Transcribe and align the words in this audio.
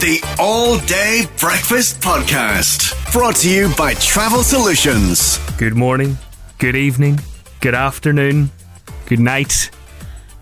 The 0.00 0.20
All 0.38 0.78
Day 0.80 1.24
Breakfast 1.40 2.02
Podcast. 2.02 3.12
Brought 3.12 3.36
to 3.36 3.50
you 3.50 3.72
by 3.76 3.94
Travel 3.94 4.42
Solutions. 4.42 5.38
Good 5.56 5.74
morning, 5.74 6.18
good 6.58 6.76
evening, 6.76 7.18
good 7.62 7.74
afternoon, 7.74 8.50
good 9.06 9.20
night. 9.20 9.70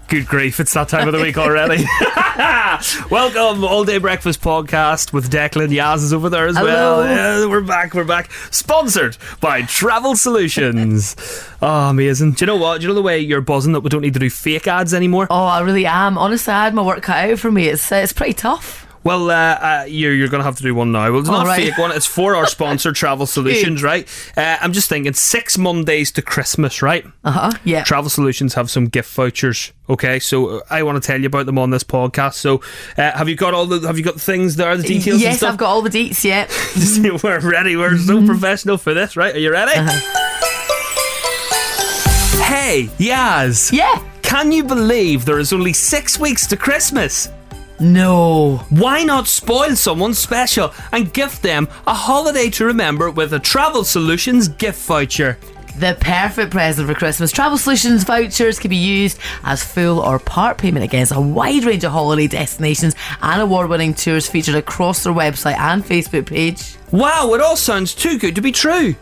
Good 0.09 0.27
grief, 0.27 0.59
it's 0.59 0.75
that 0.75 0.89
time 0.89 1.07
of 1.07 1.15
the 1.15 1.21
week 1.21 1.39
already. 1.39 1.85
Welcome, 3.11 3.65
All 3.65 3.85
Day 3.85 3.99
Breakfast 3.99 4.41
Podcast 4.41 5.13
with 5.13 5.31
Declan. 5.31 5.69
Yaz 5.69 6.03
is 6.03 6.13
over 6.13 6.29
there 6.29 6.49
as 6.49 6.57
Hello. 6.57 6.99
well. 6.99 7.07
Yeah, 7.07 7.47
we're 7.49 7.63
back, 7.63 7.95
we're 7.95 8.05
back. 8.05 8.33
Sponsored 8.51 9.17
by 9.41 9.63
Travel 9.63 10.17
Solutions. 10.17 11.15
oh, 11.63 11.91
amazing. 11.91 12.33
Do 12.33 12.43
you 12.43 12.47
know 12.49 12.57
what? 12.57 12.81
Do 12.81 12.83
you 12.83 12.89
know 12.89 12.95
the 12.95 13.03
way 13.03 13.21
you're 13.21 13.41
buzzing 13.41 13.73
that 13.73 13.81
we 13.81 13.89
don't 13.89 14.03
need 14.03 14.15
to 14.15 14.21
do 14.21 14.31
fake 14.31 14.67
ads 14.67 14.93
anymore? 14.93 15.29
Oh, 15.31 15.45
I 15.45 15.61
really 15.61 15.87
am. 15.87 16.19
Honestly, 16.19 16.53
I 16.53 16.65
had 16.65 16.75
my 16.75 16.83
work 16.83 17.03
cut 17.03 17.31
out 17.31 17.39
for 17.39 17.53
me. 17.53 17.69
It's 17.69 17.91
uh, 17.91 17.97
it's 17.97 18.13
pretty 18.13 18.35
tough. 18.35 18.84
Well, 19.05 19.31
uh, 19.31 19.35
uh, 19.35 19.85
you're, 19.87 20.15
you're 20.15 20.29
going 20.29 20.41
to 20.41 20.45
have 20.45 20.57
to 20.57 20.63
do 20.63 20.75
one 20.75 20.91
now. 20.91 21.11
Well, 21.11 21.21
it's 21.21 21.29
not 21.29 21.45
a 21.45 21.49
right. 21.49 21.69
fake 21.69 21.79
one. 21.79 21.93
It's 21.93 22.07
for 22.07 22.35
our 22.35 22.47
sponsor, 22.47 22.91
Travel 22.95 23.27
Solutions, 23.27 23.83
right? 23.83 24.09
Uh, 24.35 24.57
I'm 24.61 24.73
just 24.73 24.89
thinking 24.89 25.13
six 25.13 25.59
Mondays 25.59 26.11
to 26.13 26.23
Christmas, 26.23 26.81
right? 26.81 27.05
Uh 27.23 27.31
huh. 27.31 27.53
Yeah. 27.65 27.85
Travel 27.85 28.09
Solutions 28.09 28.55
have 28.55 28.71
some 28.71 28.87
gift 28.87 29.13
vouchers. 29.13 29.73
Okay, 29.91 30.19
so 30.19 30.47
uh, 30.49 30.61
I 30.71 30.83
want 30.83 31.03
to 31.03 31.07
tell 31.07 31.21
you 31.21 31.27
about 31.27 31.45
them 31.45 31.59
on 31.59 31.69
this 31.69 31.85
podcast. 31.85 32.35
So, 32.35 32.63
uh, 32.97 33.13
have 33.13 33.29
you 33.29 33.37
got 33.37 33.53
all 33.53 33.67
the 33.67 33.87
have 33.87 33.99
you 33.99 34.05
got 34.05 34.15
the 34.15 34.21
things 34.21 34.57
there, 34.57 34.75
the 34.77 34.83
details? 34.83 35.17
and 35.17 35.21
yes? 35.21 35.43
I've 35.43 35.59
got 35.59 35.69
all 35.69 35.83
the 35.83 35.91
deets. 35.91 36.25
Yeah. 36.25 36.49
We're 37.23 37.41
ready. 37.41 37.77
We're 37.77 37.99
so 37.99 38.25
professional 38.25 38.79
for 38.79 38.95
this, 38.95 39.17
right? 39.17 39.35
Are 39.35 39.39
you 39.39 39.51
ready? 39.53 39.73
Hey, 42.43 42.89
Yaz. 42.99 43.71
yeah. 43.73 44.03
Can 44.23 44.51
you 44.51 44.65
believe 44.65 45.27
there 45.27 45.39
is 45.39 45.53
only 45.53 45.75
six 45.75 46.19
weeks 46.19 46.47
to 46.47 46.57
Christmas? 46.57 47.29
No. 47.81 48.59
Why 48.71 49.03
not 49.03 49.27
spoil 49.27 49.75
someone 49.77 50.15
special 50.15 50.73
and 50.93 51.13
gift 51.13 51.43
them 51.43 51.69
a 51.87 51.95
holiday 51.95 52.49
to 52.51 52.65
remember 52.65 53.11
with 53.11 53.33
a 53.33 53.41
Travel 53.41 53.85
Solutions 53.85 54.49
gift 54.49 54.87
voucher? 54.87 55.39
The 55.77 55.97
perfect 56.01 56.53
present 56.53 56.87
for 56.89 56.95
Christmas. 56.95 57.33
Travel 57.33 57.59
Solutions 57.59 58.05
vouchers 58.05 58.61
can 58.61 58.69
be 58.69 58.77
used 58.77 59.19
as 59.43 59.65
full 59.65 59.99
or 59.99 60.21
part 60.21 60.57
payment 60.57 60.85
against 60.85 61.11
a 61.13 61.21
wide 61.21 61.65
range 61.65 61.83
of 61.83 61.91
holiday 61.91 62.29
destinations 62.29 62.95
and 63.21 63.43
award 63.43 63.69
winning 63.69 63.93
tours 63.93 64.29
featured 64.29 64.55
across 64.55 65.03
their 65.03 65.13
website 65.13 65.59
and 65.59 65.85
Facebook 65.85 66.27
page. 66.27 66.77
Wow, 66.93 67.35
it 67.35 67.41
all 67.41 67.57
sounds 67.57 67.93
too 67.93 68.21
good 68.21 68.37
to 68.37 68.41
be 68.41 68.53
true. 68.53 68.95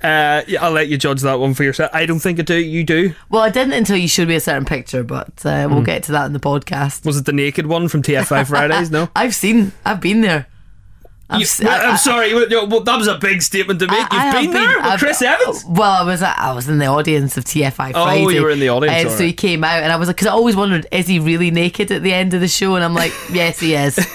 Uh, 0.02 0.42
yeah, 0.48 0.58
I'll 0.64 0.72
let 0.72 0.88
you 0.88 0.96
judge 0.98 1.20
that 1.22 1.38
one 1.38 1.54
for 1.54 1.62
yourself. 1.62 1.90
I 1.94 2.04
don't 2.04 2.18
think 2.18 2.40
I 2.40 2.42
do. 2.42 2.56
You 2.56 2.82
do. 2.82 3.14
Well, 3.28 3.42
I 3.42 3.50
didn't 3.50 3.74
until 3.74 3.96
you 3.96 4.08
showed 4.08 4.26
me 4.28 4.34
a 4.34 4.40
certain 4.40 4.64
picture, 4.64 5.04
but 5.04 5.44
uh, 5.46 5.66
Hmm. 5.68 5.74
we'll 5.74 5.84
get 5.84 6.02
to 6.04 6.12
that 6.12 6.26
in 6.26 6.32
the 6.32 6.40
podcast. 6.40 7.04
Was 7.04 7.16
it 7.16 7.26
the 7.26 7.32
naked 7.32 7.66
one 7.66 7.86
from 7.88 8.02
TFI 8.02 8.46
Fridays? 8.48 8.90
No. 8.90 9.08
I've 9.16 9.34
seen, 9.36 9.72
I've 9.84 10.00
been 10.00 10.20
there. 10.20 10.46
I've 11.30 11.40
You- 11.40 11.46
se- 11.46 11.66
I'm 11.68 11.96
sorry. 11.96 12.34
well, 12.34 12.80
that 12.80 12.96
was 12.98 13.06
a 13.06 13.16
big 13.16 13.40
statement 13.42 13.78
to 13.80 13.86
make. 13.86 13.96
I- 13.96 14.00
You've 14.00 14.08
I 14.12 14.24
have 14.24 14.42
been, 14.42 14.50
there 14.52 14.76
with 14.78 14.84
I've- 14.86 14.98
Chris 14.98 15.22
Evans. 15.22 15.64
Well, 15.68 15.90
I 15.92 16.02
was 16.02 16.22
I 16.22 16.52
was 16.52 16.68
in 16.68 16.78
the 16.78 16.86
audience 16.86 17.36
of 17.36 17.44
TFI 17.44 17.92
Oh, 17.94 18.04
Friday. 18.04 18.34
you 18.34 18.42
were 18.42 18.50
in 18.50 18.58
the 18.60 18.68
audience, 18.70 19.04
Uh, 19.06 19.08
all 19.10 19.16
so 19.16 19.24
he 19.24 19.32
came 19.32 19.62
out, 19.62 19.82
and 19.82 19.92
I 19.92 19.96
was 19.96 20.08
like, 20.08 20.16
because 20.16 20.26
I 20.26 20.32
always 20.32 20.56
wondered, 20.56 20.86
is 20.90 21.06
he 21.06 21.18
really 21.20 21.50
naked 21.50 21.90
at 21.92 22.02
the 22.02 22.12
end 22.12 22.34
of 22.34 22.40
the 22.40 22.48
show? 22.48 22.74
And 22.74 22.84
I'm 22.84 22.94
like, 22.94 23.12
yes, 23.32 23.60
he 23.60 23.74
is. 23.74 23.96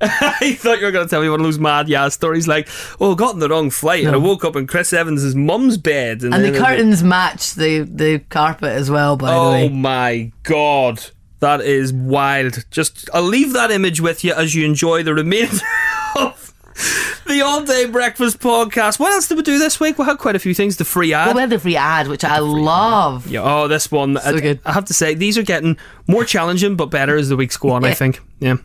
I 0.00 0.54
thought 0.58 0.78
you 0.78 0.84
were 0.86 0.92
going 0.92 1.06
to 1.06 1.10
tell 1.10 1.22
me 1.22 1.28
one 1.30 1.40
of 1.40 1.44
those 1.44 1.58
mad 1.58 1.88
yeah 1.88 2.08
stories 2.08 2.46
like, 2.46 2.68
oh, 3.00 3.12
I 3.12 3.14
got 3.14 3.34
in 3.34 3.40
the 3.40 3.48
wrong 3.48 3.70
flight 3.70 4.04
and 4.04 4.14
I 4.14 4.18
woke 4.18 4.44
up 4.44 4.56
in 4.56 4.66
Chris 4.66 4.92
Evans' 4.92 5.34
mum's 5.34 5.78
bed. 5.78 6.22
And 6.22 6.32
then 6.32 6.52
the 6.52 6.58
curtains 6.58 7.02
match 7.02 7.54
the 7.54 7.80
the 7.80 8.18
carpet 8.28 8.72
as 8.72 8.90
well. 8.90 9.16
By 9.16 9.32
the 9.32 9.40
way, 9.50 9.64
Oh 9.66 9.68
my 9.70 10.32
God. 10.42 11.04
That 11.40 11.60
is 11.60 11.92
wild. 11.92 12.64
Just, 12.70 13.10
I'll 13.12 13.22
leave 13.22 13.52
that 13.52 13.70
image 13.70 14.00
with 14.00 14.24
you 14.24 14.32
as 14.32 14.54
you 14.54 14.64
enjoy 14.64 15.02
the 15.02 15.14
remainder 15.14 15.58
of 16.16 16.54
the 17.26 17.42
All 17.42 17.64
Day 17.64 17.86
Breakfast 17.86 18.38
podcast. 18.38 18.98
What 18.98 19.12
else 19.12 19.28
did 19.28 19.36
we 19.36 19.42
do 19.42 19.58
this 19.58 19.78
week? 19.78 19.98
We 19.98 20.04
had 20.04 20.18
quite 20.18 20.36
a 20.36 20.38
few 20.38 20.54
things. 20.54 20.76
The 20.76 20.84
free 20.84 21.12
ad. 21.12 21.26
well, 21.26 21.34
we 21.34 21.40
had 21.42 21.50
the 21.50 21.58
free 21.58 21.76
ad, 21.76 22.08
which 22.08 22.24
I 22.24 22.38
love. 22.38 23.26
Yeah, 23.26 23.42
oh, 23.42 23.68
this 23.68 23.90
one. 23.90 24.16
I, 24.18 24.40
good. 24.40 24.60
I 24.64 24.72
have 24.72 24.86
to 24.86 24.94
say, 24.94 25.14
these 25.14 25.36
are 25.36 25.42
getting 25.42 25.76
more 26.06 26.24
challenging, 26.24 26.76
but 26.76 26.86
better 26.86 27.16
as 27.16 27.28
the 27.28 27.36
weeks 27.36 27.56
go 27.56 27.70
on, 27.70 27.84
I 27.84 27.92
think. 27.94 28.20
Yeah. 28.40 28.56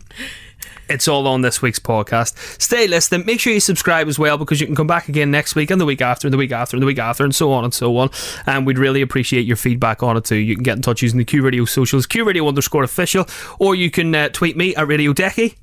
It's 0.92 1.08
all 1.08 1.26
on 1.26 1.40
this 1.40 1.62
week's 1.62 1.78
podcast. 1.78 2.36
Stay 2.60 2.86
listening. 2.86 3.24
Make 3.24 3.40
sure 3.40 3.50
you 3.50 3.60
subscribe 3.60 4.08
as 4.08 4.18
well 4.18 4.36
because 4.36 4.60
you 4.60 4.66
can 4.66 4.76
come 4.76 4.86
back 4.86 5.08
again 5.08 5.30
next 5.30 5.54
week 5.54 5.70
and 5.70 5.80
the 5.80 5.86
week 5.86 6.02
after 6.02 6.26
and 6.26 6.34
the 6.34 6.36
week 6.36 6.52
after 6.52 6.76
and 6.76 6.82
the 6.82 6.86
week 6.86 6.98
after 6.98 7.24
and 7.24 7.34
so 7.34 7.50
on 7.50 7.64
and 7.64 7.72
so 7.72 7.96
on. 7.96 8.10
And 8.44 8.66
we'd 8.66 8.76
really 8.76 9.00
appreciate 9.00 9.46
your 9.46 9.56
feedback 9.56 10.02
on 10.02 10.18
it 10.18 10.26
too. 10.26 10.36
You 10.36 10.54
can 10.54 10.62
get 10.62 10.76
in 10.76 10.82
touch 10.82 11.00
using 11.00 11.16
the 11.16 11.24
Q 11.24 11.42
Radio 11.42 11.64
socials, 11.64 12.04
Q 12.04 12.24
Radio 12.24 12.46
underscore 12.46 12.84
official, 12.84 13.26
or 13.58 13.74
you 13.74 13.90
can 13.90 14.14
uh, 14.14 14.28
tweet 14.28 14.54
me 14.54 14.76
at 14.76 14.86
Radio 14.86 15.14
Decky. 15.14 15.56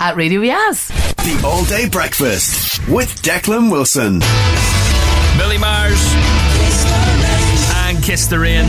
At 0.00 0.16
Radio 0.16 0.40
Yaz. 0.40 0.88
The 1.16 1.46
All 1.46 1.64
Day 1.66 1.86
Breakfast 1.86 2.88
with 2.88 3.14
Declan 3.20 3.70
Wilson. 3.70 4.20
Billie 5.36 5.58
Myers 5.58 6.02
and 7.76 8.02
Kiss 8.02 8.26
the 8.26 8.38
Rain. 8.38 8.64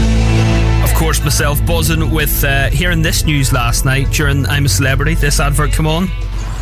Of 0.84 0.94
course, 0.96 1.24
myself 1.24 1.66
buzzing 1.66 2.12
with 2.12 2.44
uh, 2.44 2.70
hearing 2.70 3.02
this 3.02 3.26
news 3.26 3.52
last 3.54 3.86
night 3.86 4.12
during 4.12 4.46
I'm 4.48 4.66
a 4.66 4.70
Celebrity. 4.70 5.16
This 5.16 5.40
advert 5.40 5.72
come 5.72 5.88
on. 5.88 6.08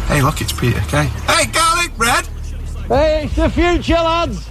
Hey, 0.07 0.21
look, 0.21 0.41
it's 0.41 0.51
Peter 0.51 0.79
Kay. 0.81 1.05
Hey, 1.27 1.45
garlic 1.51 1.95
bread! 1.97 2.25
Hey, 2.87 3.25
it's 3.25 3.35
the 3.35 3.49
future, 3.49 3.93
lads. 3.93 4.47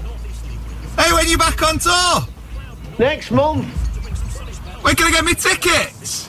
Hey, 0.98 1.12
when 1.12 1.28
you 1.28 1.38
back 1.38 1.62
on 1.62 1.78
tour? 1.78 2.26
Next 2.98 3.30
month, 3.30 3.64
When 4.82 4.94
can 4.96 5.06
I 5.06 5.10
get 5.12 5.24
me 5.24 5.34
tickets? 5.34 6.28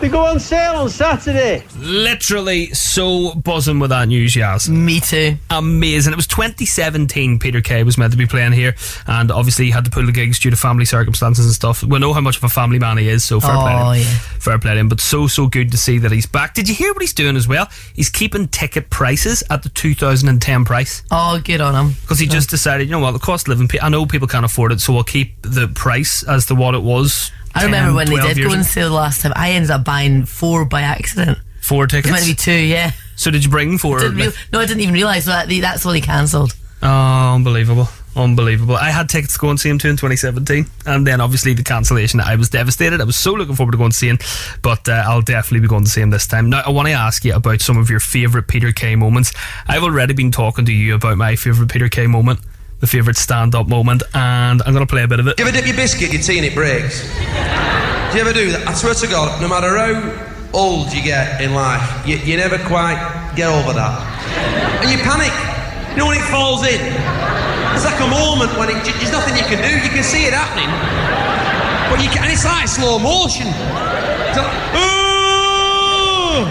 They 0.00 0.08
go 0.08 0.20
on 0.24 0.38
sale 0.38 0.76
on 0.76 0.88
Saturday. 0.88 1.64
Literally 1.76 2.66
so 2.68 3.34
buzzing 3.34 3.78
with 3.80 3.90
that 3.90 4.06
news, 4.08 4.34
Yaz. 4.34 4.68
Me 4.68 5.00
too. 5.00 5.36
Amazing. 5.50 6.12
It 6.12 6.16
was 6.16 6.26
2017 6.28 7.38
Peter 7.38 7.60
Kay 7.60 7.82
was 7.82 7.98
meant 7.98 8.12
to 8.12 8.16
be 8.16 8.26
playing 8.26 8.52
here, 8.52 8.74
and 9.06 9.30
obviously 9.32 9.64
he 9.66 9.70
had 9.72 9.84
to 9.86 9.90
pull 9.90 10.06
the 10.06 10.12
gigs 10.12 10.38
due 10.38 10.50
to 10.50 10.56
family 10.56 10.84
circumstances 10.84 11.46
and 11.46 11.54
stuff. 11.54 11.82
We 11.82 11.98
know 11.98 12.12
how 12.12 12.20
much 12.20 12.36
of 12.36 12.44
a 12.44 12.48
family 12.48 12.78
man 12.78 12.98
he 12.98 13.08
is, 13.08 13.24
so 13.24 13.40
fair 13.40 13.54
play 13.56 13.72
to 13.72 13.78
Oh, 13.84 13.90
him. 13.90 14.02
yeah. 14.02 14.18
Fair 14.38 14.58
play 14.58 14.74
to 14.74 14.80
him. 14.80 14.88
But 14.88 15.00
so, 15.00 15.26
so 15.26 15.46
good 15.48 15.70
to 15.72 15.76
see 15.76 15.98
that 15.98 16.12
he's 16.12 16.26
back. 16.26 16.54
Did 16.54 16.68
you 16.68 16.74
hear 16.74 16.92
what 16.92 17.02
he's 17.02 17.12
doing 17.14 17.36
as 17.36 17.48
well? 17.48 17.68
He's 17.94 18.08
keeping 18.10 18.46
ticket 18.48 18.90
prices 18.90 19.42
at 19.50 19.62
the 19.62 19.68
2010 19.70 20.64
price. 20.64 21.02
Oh, 21.10 21.40
good 21.42 21.60
on 21.60 21.74
him. 21.74 21.94
Because 22.02 22.18
he 22.18 22.26
just 22.26 22.50
decided, 22.50 22.86
you 22.86 22.92
know 22.92 23.00
what, 23.00 23.12
the 23.12 23.18
cost 23.18 23.46
of 23.46 23.48
living, 23.48 23.68
pe- 23.68 23.80
I 23.80 23.88
know 23.88 24.06
people 24.06 24.28
can't 24.28 24.44
afford 24.44 24.72
it, 24.72 24.80
so 24.80 24.92
we'll 24.92 25.04
keep 25.04 25.40
the 25.42 25.68
price 25.68 26.22
as 26.22 26.46
to 26.46 26.54
what 26.54 26.74
it 26.74 26.82
was. 26.82 27.32
I 27.54 27.64
remember 27.64 27.94
when 27.94 28.08
they 28.08 28.34
did 28.34 28.42
go 28.42 28.50
on 28.52 28.64
sale 28.64 28.90
last 28.90 29.22
time. 29.22 29.32
I 29.36 29.52
ended 29.52 29.70
up 29.70 29.84
buying 29.84 30.24
four 30.24 30.64
by 30.64 30.82
accident. 30.82 31.38
Four 31.60 31.84
It 31.84 31.92
was 31.92 32.04
meant 32.04 32.04
tickets. 32.06 32.22
to 32.24 32.30
be 32.30 32.34
two, 32.34 32.52
yeah. 32.66 32.92
so 33.16 33.30
did 33.30 33.44
you 33.44 33.50
bring 33.50 33.78
four? 33.78 33.98
Didn't 33.98 34.16
real- 34.16 34.32
no, 34.52 34.60
I 34.60 34.66
didn't 34.66 34.80
even 34.82 34.94
realise 34.94 35.26
that. 35.26 35.48
That's 35.48 35.84
what 35.84 35.94
he 35.96 36.00
cancelled. 36.00 36.54
Oh, 36.82 37.34
unbelievable. 37.34 37.88
Unbelievable. 38.16 38.74
I 38.74 38.90
had 38.90 39.08
tickets 39.08 39.34
to 39.34 39.38
go 39.38 39.50
and 39.50 39.60
see 39.60 39.68
him 39.68 39.78
too 39.78 39.88
in 39.88 39.96
2017, 39.96 40.66
and 40.86 41.06
then 41.06 41.20
obviously 41.20 41.52
the 41.54 41.62
cancellation. 41.62 42.20
I 42.20 42.34
was 42.36 42.48
devastated. 42.48 43.00
I 43.00 43.04
was 43.04 43.16
so 43.16 43.32
looking 43.32 43.54
forward 43.54 43.72
to 43.72 43.78
going 43.78 43.90
to 43.90 43.96
see 43.96 44.08
him, 44.08 44.18
but 44.62 44.88
uh, 44.88 45.02
I'll 45.06 45.20
definitely 45.22 45.60
be 45.60 45.68
going 45.68 45.84
to 45.84 45.90
see 45.90 46.00
him 46.00 46.10
this 46.10 46.26
time. 46.26 46.50
Now, 46.50 46.62
I 46.66 46.70
want 46.70 46.88
to 46.88 46.94
ask 46.94 47.24
you 47.24 47.34
about 47.34 47.60
some 47.60 47.76
of 47.76 47.90
your 47.90 48.00
favourite 48.00 48.48
Peter 48.48 48.72
Kay 48.72 48.96
moments. 48.96 49.32
I've 49.68 49.82
already 49.84 50.14
been 50.14 50.32
talking 50.32 50.64
to 50.64 50.72
you 50.72 50.94
about 50.96 51.16
my 51.18 51.36
favourite 51.36 51.70
Peter 51.70 51.88
Kay 51.88 52.06
moment, 52.08 52.40
the 52.80 52.86
favourite 52.86 53.16
stand 53.16 53.54
up 53.54 53.68
moment, 53.68 54.02
and 54.14 54.62
I'm 54.62 54.72
going 54.72 54.86
to 54.86 54.90
play 54.90 55.02
a 55.02 55.08
bit 55.08 55.20
of 55.20 55.26
it. 55.26 55.38
You 55.38 55.46
ever 55.46 55.52
dip 55.56 55.66
your 55.66 55.76
biscuit 55.76 56.12
your 56.12 56.22
tea 56.22 56.38
and 56.38 56.46
it 56.46 56.54
breaks? 56.54 57.02
Do 57.02 58.16
you 58.16 58.22
ever 58.22 58.32
do 58.32 58.52
that? 58.52 58.64
I 58.66 58.72
swear 58.74 58.94
to 58.94 59.06
God, 59.06 59.40
no 59.42 59.48
matter 59.48 59.76
how 59.76 60.00
old 60.52 60.92
you 60.92 61.02
get 61.02 61.40
in 61.40 61.54
life, 61.54 62.06
you, 62.06 62.16
you 62.18 62.36
never 62.36 62.58
quite 62.66 62.98
get 63.36 63.48
over 63.48 63.72
that. 63.72 64.00
And 64.82 64.90
you 64.90 64.98
panic. 64.98 65.32
You 65.92 66.04
know 66.04 66.06
when 66.06 66.18
it 66.18 66.24
falls 66.30 66.62
in? 66.64 66.80
It's 67.74 67.84
like 67.84 68.00
a 68.00 68.06
moment 68.08 68.56
when 68.58 68.70
it, 68.70 68.84
there's 68.84 69.12
nothing 69.12 69.36
you 69.36 69.44
can 69.44 69.58
do. 69.62 69.74
You 69.82 69.90
can 69.90 70.04
see 70.04 70.24
it 70.24 70.32
happening. 70.32 70.70
But 71.90 72.02
you 72.02 72.10
can, 72.10 72.22
and 72.24 72.32
it's 72.32 72.44
like 72.44 72.68
slow 72.68 72.98
motion. 72.98 73.46
It's 73.48 74.38
like, 74.38 74.52
oh! 74.74 76.46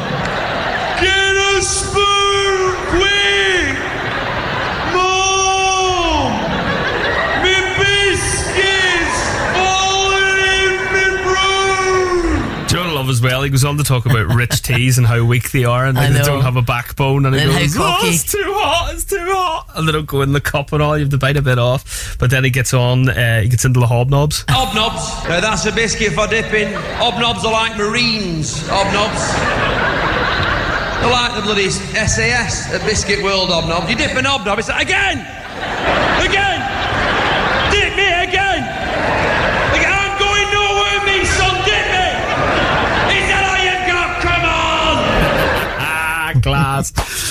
Get 1.00 1.36
a 1.38 1.62
spoon, 1.62 2.76
quick! 2.90 3.78
Mom! 4.98 6.34
Me 7.44 7.56
biscuits 7.78 9.20
falling 9.54 10.40
in 10.42 10.74
me 10.92 11.06
room! 11.24 12.68
Do 12.68 12.78
you 12.78 12.84
know 12.84 12.88
what 12.88 12.92
I 12.92 12.96
love 12.96 13.07
as 13.18 13.22
well? 13.22 13.42
He 13.42 13.50
goes 13.50 13.66
on 13.66 13.78
to 13.78 13.84
talk 13.84 14.06
about 14.06 14.28
rich 14.28 14.62
teas 14.64 14.98
and 14.98 15.08
how 15.08 15.24
weak 15.24 15.52
they 15.52 15.66
are 15.66 15.86
and 15.86 15.98
I 15.98 16.06
like, 16.10 16.14
they 16.14 16.24
don't 16.24 16.42
have 16.42 16.56
a 16.56 16.62
backbone. 16.62 17.26
And 17.26 17.36
he 17.36 17.42
And 17.42 17.52
how 17.52 17.60
goes, 17.60 17.78
oh, 17.78 18.00
it's 18.04 18.32
too 18.32 18.44
hot, 18.46 18.94
it's 18.94 19.06
too 19.06 19.18
hot. 19.20 19.70
And 19.76 19.88
they 19.88 19.92
don't 19.92 20.06
go 20.06 20.22
in 20.22 20.34
the 20.34 20.42
cup 20.42 20.72
and 20.72 20.82
all. 20.82 20.98
You 20.98 21.04
have 21.04 21.12
to 21.12 21.18
bite 21.18 21.38
a 21.38 21.42
bit 21.42 21.58
off. 21.60 22.18
But 22.20 22.30
then 22.30 22.44
he 22.44 22.50
gets 22.50 22.74
on, 22.74 23.10
uh, 23.10 23.42
he 23.42 23.50
gets 23.50 23.66
into 23.66 23.80
the 23.80 23.88
hobnobs. 23.88 24.46
Hobnobs. 24.46 25.28
Now 25.28 25.40
that's 25.40 25.66
a 25.66 25.72
biscuit 25.72 26.14
for 26.14 26.28
dipping. 26.28 26.68
Hobnobs 26.98 27.44
are 27.44 27.52
like 27.52 27.78
Marines. 27.78 28.62
Hobnobs. 28.68 29.98
They're 31.02 31.12
like 31.12 31.36
the 31.36 31.42
bloody 31.42 31.70
SAS 31.70 32.74
at 32.74 32.82
Biscuit 32.86 33.24
World 33.24 33.50
hobnobs. 33.50 33.90
You 33.90 33.96
dip 33.96 34.16
an 34.16 34.26
hobnob, 34.26 34.58
it's 34.60 34.68
like, 34.70 34.84
again! 34.84 35.20
Again! 36.26 36.57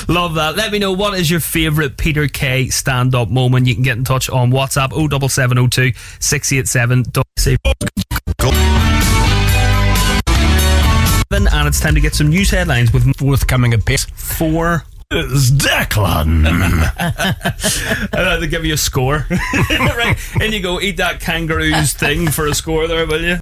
Love 0.08 0.35
that. 0.35 0.56
Let 0.56 0.70
me 0.73 0.79
know 0.79 0.93
what 0.93 1.19
is 1.19 1.31
your 1.31 1.41
favourite 1.41 1.97
Peter 1.97 2.29
Kay 2.29 2.69
stand 2.69 3.14
up 3.14 3.29
moment. 3.29 3.67
You 3.67 3.75
can 3.75 3.82
get 3.82 3.97
in 3.99 4.05
touch 4.05 4.31
on 4.31 4.50
WhatsApp 4.53 4.93
07702 4.93 5.99
687. 6.20 7.05
And 11.31 11.69
it's 11.69 11.81
time 11.81 11.94
to 11.94 12.00
get 12.00 12.14
some 12.14 12.29
news 12.29 12.50
headlines 12.50 12.93
with 12.93 13.17
Forthcoming 13.17 13.73
at 13.75 13.85
pace. 13.85 14.05
four. 14.14 14.85
Is 15.11 15.53
Declan. 15.53 16.47
I'd 16.99 18.12
have 18.12 18.41
to 18.41 18.47
give 18.49 18.64
you 18.64 18.75
a 18.75 18.76
score. 18.76 19.26
right. 19.70 20.17
And 20.41 20.52
you 20.52 20.61
go 20.61 20.81
eat 20.81 20.97
that 20.97 21.20
kangaroo's 21.20 21.93
thing 21.93 22.29
for 22.29 22.47
a 22.47 22.55
score 22.55 22.88
there, 22.88 23.06
will 23.06 23.23
you? 23.23 23.38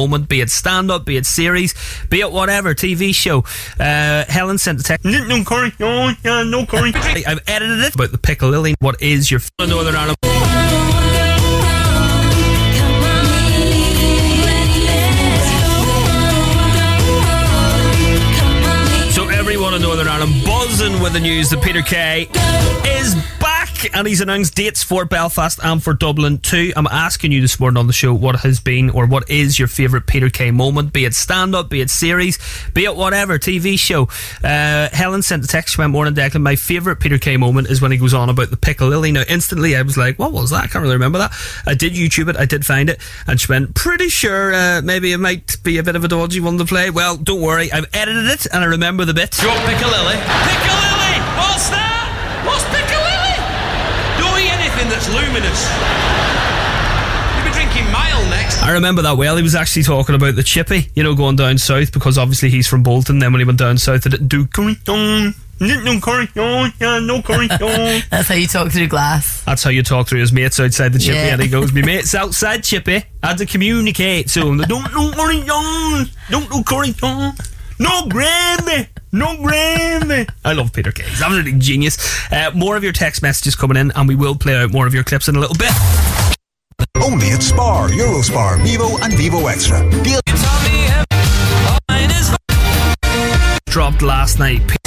Moment, 0.00 0.28
be 0.28 0.40
it 0.40 0.48
stand 0.48 0.92
up, 0.92 1.04
be 1.04 1.16
it 1.16 1.26
series, 1.26 1.74
be 2.08 2.20
it 2.20 2.30
whatever, 2.30 2.72
TV 2.72 3.12
show. 3.12 3.40
Uh, 3.80 4.24
Helen 4.28 4.56
sent 4.56 4.78
a 4.78 4.84
text. 4.84 5.04
No, 5.04 5.24
no 5.26 5.42
curry, 5.42 5.72
no, 5.80 6.12
yeah, 6.24 6.44
no 6.44 6.64
curry. 6.66 6.92
I- 6.94 7.24
I've 7.26 7.40
edited 7.48 7.80
it 7.80 7.94
about 7.96 8.12
the 8.12 8.18
piccalilli. 8.18 8.74
What 8.78 9.02
is 9.02 9.28
your 9.28 9.40
f- 9.40 9.50
Northern 9.58 9.96
Ireland? 9.96 10.16
So 19.10 19.26
everyone 19.28 19.74
in 19.74 19.82
Northern 19.82 20.06
Ireland 20.06 20.32
buzzing 20.44 21.00
with 21.02 21.12
the 21.12 21.18
news 21.20 21.50
that 21.50 21.60
Peter 21.62 21.82
Kay 21.82 22.28
is 23.00 23.16
and 23.94 24.06
he's 24.06 24.20
announced 24.20 24.54
dates 24.54 24.82
for 24.82 25.04
Belfast 25.04 25.58
and 25.62 25.82
for 25.82 25.94
Dublin 25.94 26.38
too. 26.38 26.72
I'm 26.76 26.86
asking 26.86 27.32
you 27.32 27.40
this 27.40 27.60
morning 27.60 27.78
on 27.78 27.86
the 27.86 27.92
show 27.92 28.12
what 28.12 28.40
has 28.40 28.60
been 28.60 28.90
or 28.90 29.06
what 29.06 29.28
is 29.30 29.58
your 29.58 29.68
favourite 29.68 30.06
Peter 30.06 30.30
Kay 30.30 30.50
moment, 30.50 30.92
be 30.92 31.04
it 31.04 31.14
stand 31.14 31.54
up, 31.54 31.68
be 31.68 31.80
it 31.80 31.90
series, 31.90 32.38
be 32.74 32.84
it 32.84 32.96
whatever, 32.96 33.38
TV 33.38 33.78
show. 33.78 34.08
Uh, 34.42 34.88
Helen 34.92 35.22
sent 35.22 35.44
a 35.44 35.46
text, 35.46 35.74
she 35.74 35.80
went, 35.80 35.92
Morning 35.92 36.14
Declan, 36.14 36.42
my 36.42 36.56
favourite 36.56 37.00
Peter 37.00 37.18
Kay 37.18 37.36
moment 37.36 37.68
is 37.68 37.80
when 37.80 37.92
he 37.92 37.98
goes 37.98 38.14
on 38.14 38.28
about 38.28 38.50
the 38.50 38.56
piccalilli. 38.56 39.12
Now 39.12 39.24
instantly 39.28 39.76
I 39.76 39.82
was 39.82 39.96
like, 39.96 40.18
what 40.18 40.32
was 40.32 40.50
that? 40.50 40.64
I 40.64 40.66
can't 40.66 40.82
really 40.82 40.96
remember 40.96 41.18
that. 41.18 41.32
I 41.66 41.74
did 41.74 41.92
YouTube 41.92 42.28
it, 42.28 42.36
I 42.36 42.46
did 42.46 42.64
find 42.66 42.90
it, 42.90 43.00
and 43.26 43.40
she 43.40 43.50
went, 43.50 43.74
pretty 43.74 44.08
sure 44.08 44.54
uh, 44.54 44.82
maybe 44.82 45.12
it 45.12 45.18
might 45.18 45.62
be 45.62 45.78
a 45.78 45.82
bit 45.82 45.96
of 45.96 46.04
a 46.04 46.08
dodgy 46.08 46.40
one 46.40 46.58
to 46.58 46.64
play. 46.64 46.90
Well, 46.90 47.16
don't 47.16 47.42
worry, 47.42 47.70
I've 47.70 47.86
edited 47.94 48.26
it 48.26 48.46
and 48.46 48.62
I 48.62 48.66
remember 48.66 49.04
the 49.04 49.14
bit. 49.14 49.38
Want 49.44 49.60
Piccalilli? 49.60 50.16
Piccalilli! 50.16 51.38
What's 51.38 51.77
eat 55.08 55.14
luminous. 55.14 55.68
You'll 57.36 57.44
be 57.44 57.50
drinking 57.52 57.90
mile 57.92 58.22
next. 58.30 58.62
I 58.62 58.72
remember 58.72 59.02
that 59.02 59.16
well. 59.16 59.36
He 59.36 59.42
was 59.42 59.54
actually 59.54 59.82
talking 59.84 60.14
about 60.14 60.34
the 60.36 60.42
chippy, 60.42 60.88
you 60.94 61.02
know, 61.02 61.14
going 61.14 61.36
down 61.36 61.58
south 61.58 61.92
because 61.92 62.18
obviously 62.18 62.50
he's 62.50 62.66
from 62.66 62.82
Bolton. 62.82 63.18
Then 63.18 63.32
when 63.32 63.40
he 63.40 63.44
went 63.46 63.58
down 63.58 63.78
south, 63.78 64.06
it 64.06 64.10
didn't 64.10 64.28
do 64.28 64.46
curry, 64.46 64.76
no, 64.86 65.32
no 65.60 66.00
curry, 66.00 66.28
no, 66.36 66.68
yeah, 66.80 66.98
no 67.00 67.20
curry, 67.22 67.48
no. 67.48 68.00
That's 68.10 68.28
how 68.28 68.34
you 68.34 68.46
talk 68.46 68.70
through 68.70 68.88
glass. 68.88 69.42
That's 69.44 69.62
how 69.62 69.70
you 69.70 69.82
talk 69.82 70.06
to 70.08 70.16
his 70.16 70.32
mates 70.32 70.60
outside 70.60 70.92
the 70.92 70.98
chippy, 70.98 71.16
Yeah. 71.16 71.32
and 71.34 71.42
he 71.42 71.48
goes, 71.48 71.72
"Me 71.72 71.82
mates 71.86 72.14
outside 72.14 72.62
chippy 72.64 73.02
had 73.22 73.38
to 73.38 73.46
communicate 73.46 74.28
to 74.28 74.46
him. 74.46 74.58
Don't 74.58 74.92
no 74.94 75.10
curry, 75.12 75.40
no, 75.42 76.04
don't 76.30 76.50
no 76.50 76.62
curry, 76.62 76.94
no, 77.02 77.32
no 77.78 78.06
gravy." 78.08 78.88
No 79.10 79.36
gravy. 79.38 80.26
I 80.44 80.52
love 80.52 80.72
Peter 80.74 80.92
Kay. 80.92 81.04
He's 81.04 81.22
absolutely 81.22 81.54
genius. 81.54 81.96
Uh, 82.30 82.50
more 82.54 82.76
of 82.76 82.84
your 82.84 82.92
text 82.92 83.22
messages 83.22 83.56
coming 83.56 83.78
in, 83.78 83.90
and 83.96 84.06
we 84.06 84.14
will 84.14 84.34
play 84.34 84.54
out 84.54 84.70
more 84.70 84.86
of 84.86 84.92
your 84.92 85.02
clips 85.04 85.28
in 85.28 85.36
a 85.36 85.40
little 85.40 85.56
bit. 85.56 85.72
Only 87.02 87.28
at 87.30 87.42
Spar, 87.42 87.88
Eurospar, 87.88 88.62
Vivo, 88.62 88.98
and 89.02 89.14
Vivo 89.14 89.46
Extra. 89.46 89.80
Deal. 90.02 90.20
Dropped 93.66 94.02
last 94.02 94.38
night. 94.38 94.77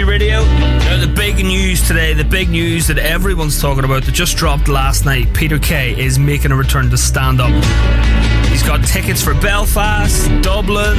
Radio. 0.00 0.42
Now, 0.42 0.98
the 0.98 1.06
big 1.06 1.36
news 1.36 1.86
today, 1.86 2.14
the 2.14 2.24
big 2.24 2.48
news 2.48 2.86
that 2.86 2.96
everyone's 2.96 3.60
talking 3.60 3.84
about 3.84 4.04
that 4.04 4.12
just 4.12 4.38
dropped 4.38 4.66
last 4.66 5.04
night. 5.04 5.32
Peter 5.34 5.58
Kay 5.58 5.94
is 6.02 6.18
making 6.18 6.50
a 6.50 6.56
return 6.56 6.88
to 6.88 6.96
stand 6.96 7.42
up. 7.42 7.50
He's 8.50 8.62
got 8.62 8.82
tickets 8.86 9.22
for 9.22 9.34
Belfast, 9.34 10.28
Dublin, 10.42 10.96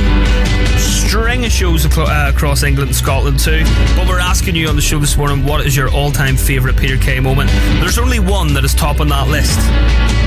string 0.77 1.43
of 1.43 1.51
shows 1.51 1.85
uh, 1.97 2.31
across 2.33 2.61
England 2.61 2.89
and 2.89 2.95
Scotland 2.95 3.39
too. 3.39 3.63
But 3.95 4.07
we're 4.07 4.19
asking 4.19 4.55
you 4.55 4.67
on 4.67 4.75
the 4.75 4.81
show 4.81 4.99
this 4.99 5.17
morning, 5.17 5.43
what 5.43 5.65
is 5.65 5.75
your 5.75 5.91
all-time 5.91 6.37
favourite 6.37 6.77
Peter 6.77 6.97
Kay 6.97 7.19
moment? 7.19 7.49
There's 7.81 7.97
only 7.97 8.19
one 8.19 8.53
that 8.53 8.63
is 8.63 8.75
top 8.75 8.99
on 8.99 9.07
that 9.09 9.27
list. 9.27 10.22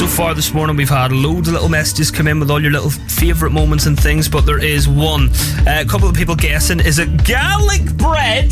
So 0.00 0.06
far 0.06 0.32
this 0.32 0.54
morning, 0.54 0.76
we've 0.76 0.88
had 0.88 1.12
loads 1.12 1.46
of 1.48 1.52
little 1.52 1.68
messages 1.68 2.10
come 2.10 2.26
in 2.26 2.40
with 2.40 2.50
all 2.50 2.58
your 2.58 2.70
little 2.70 2.88
favourite 2.88 3.52
moments 3.52 3.84
and 3.84 4.00
things, 4.00 4.30
but 4.30 4.46
there 4.46 4.58
is 4.58 4.88
one. 4.88 5.28
Uh, 5.68 5.82
a 5.82 5.84
couple 5.84 6.08
of 6.08 6.14
people 6.14 6.34
guessing 6.34 6.80
is 6.80 6.98
it 6.98 7.22
garlic 7.26 7.84
bread? 7.98 8.50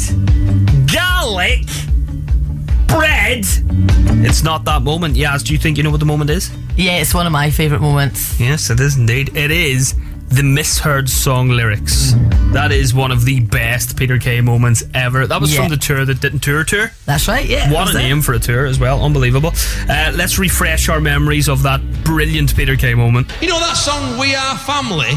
Garlic 0.93 1.65
bread? 2.87 3.47
It's 4.27 4.43
not 4.43 4.67
that 4.67 4.83
moment. 4.83 5.17
Yaz, 5.17 5.43
do 5.43 5.55
you 5.55 5.59
think 5.59 5.79
you 5.79 5.83
know 5.83 5.91
what 5.91 6.01
the 6.01 6.07
moment 6.07 6.29
is? 6.29 6.55
Yeah, 6.77 6.99
it's 6.99 7.15
one 7.15 7.25
of 7.25 7.33
my 7.33 7.49
favourite 7.49 7.81
moments. 7.81 8.39
Yes, 8.39 8.69
it 8.69 8.79
is 8.79 8.99
indeed. 8.99 9.35
It 9.35 9.51
is 9.51 9.95
the 10.29 10.43
misheard 10.43 11.09
song 11.09 11.49
lyrics. 11.49 12.13
That 12.53 12.71
is 12.73 12.95
one 12.95 13.11
of 13.13 13.25
the 13.25 13.41
best 13.41 13.97
Peter 13.97 14.19
Kay 14.19 14.41
moments 14.41 14.83
ever. 14.95 15.27
That 15.27 15.41
was 15.41 15.53
Yeah. 15.53 15.61
from 15.61 15.69
the 15.71 15.77
tour 15.77 16.05
that 16.05 16.21
didn't 16.21 16.41
tour 16.41 16.65
tour. 16.65 16.91
That's 17.07 17.29
right, 17.29 17.47
yeah. 17.47 17.71
What 17.71 17.87
that's 17.87 17.97
a 17.97 17.99
it. 18.01 18.03
name 18.03 18.23
for 18.23 18.35
a 18.35 18.39
tour 18.39 18.67
as 18.67 18.79
well. 18.79 19.03
Unbelievable. 19.05 19.53
Uh, 19.89 20.13
let's 20.15 20.39
refresh 20.39 20.89
our 20.89 21.01
memories 21.01 21.49
of 21.49 21.63
that 21.63 21.81
brilliant 22.05 22.55
Peter 22.57 22.77
Kay 22.77 22.95
moment. 22.95 23.31
You 23.41 23.49
know 23.49 23.59
that 23.61 23.75
song 23.77 24.19
We 24.19 24.35
Are 24.35 24.57
Family? 24.59 25.13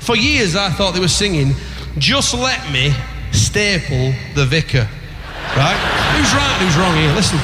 For 0.00 0.16
years 0.16 0.56
I 0.56 0.70
thought 0.70 0.94
they 0.94 1.00
were 1.00 1.08
singing 1.08 1.54
Just 1.98 2.34
Let 2.34 2.70
Me 2.72 2.92
Staple 3.32 4.14
the 4.34 4.44
Vicar. 4.46 4.88
Right? 5.56 5.76
Who's 6.16 6.32
right 6.34 6.56
and 6.60 6.68
who's 6.68 6.76
wrong 6.76 6.96
here? 6.96 7.12
Listen. 7.14 7.38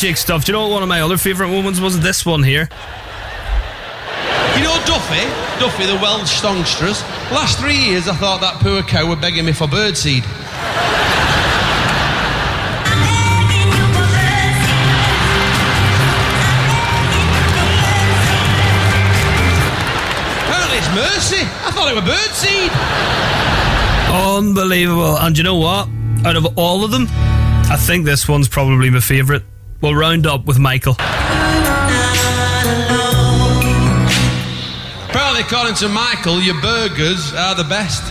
Stuff. 0.00 0.46
Do 0.46 0.52
you 0.52 0.54
know 0.54 0.62
what 0.62 0.72
one 0.72 0.82
of 0.82 0.88
my 0.88 1.02
other 1.02 1.18
favourite 1.18 1.50
moments 1.50 1.78
was? 1.78 2.00
This 2.00 2.24
one 2.24 2.42
here. 2.42 2.70
You 4.56 4.64
know 4.64 4.80
Duffy? 4.86 5.20
Duffy, 5.60 5.84
the 5.84 5.98
Welsh 6.00 6.40
songstress. 6.40 7.02
Last 7.30 7.58
three 7.58 7.76
years, 7.76 8.08
I 8.08 8.14
thought 8.14 8.40
that 8.40 8.54
poor 8.62 8.82
cow 8.82 9.06
were 9.06 9.16
begging 9.16 9.44
me 9.44 9.52
for 9.52 9.66
birdseed. 9.66 10.24
Apparently 20.46 20.78
it's 20.78 20.88
Mercy. 20.96 21.44
I 21.44 21.70
thought 21.72 21.90
it 21.90 21.94
were 21.94 22.10
birdseed. 22.10 22.70
Unbelievable. 24.38 25.18
And 25.18 25.36
you 25.36 25.44
know 25.44 25.56
what? 25.56 25.88
Out 26.24 26.36
of 26.36 26.58
all 26.58 26.84
of 26.84 26.90
them, 26.90 27.06
I 27.70 27.76
think 27.78 28.06
this 28.06 28.26
one's 28.26 28.48
probably 28.48 28.88
my 28.88 29.00
favourite. 29.00 29.42
We'll 29.80 29.94
round 29.94 30.26
up 30.26 30.44
with 30.44 30.58
Michael. 30.58 30.96
Apparently, 35.08 35.40
according 35.40 35.74
to 35.76 35.88
Michael, 35.88 36.40
your 36.40 36.60
burgers 36.60 37.32
are 37.32 37.54
the 37.54 37.64
best. 37.64 38.04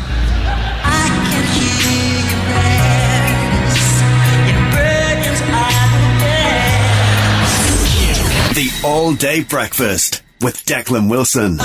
The 8.56 8.72
All 8.84 9.14
Day 9.14 9.44
Breakfast 9.44 10.24
with 10.42 10.66
Declan 10.66 11.10
Wilson. 11.10 11.60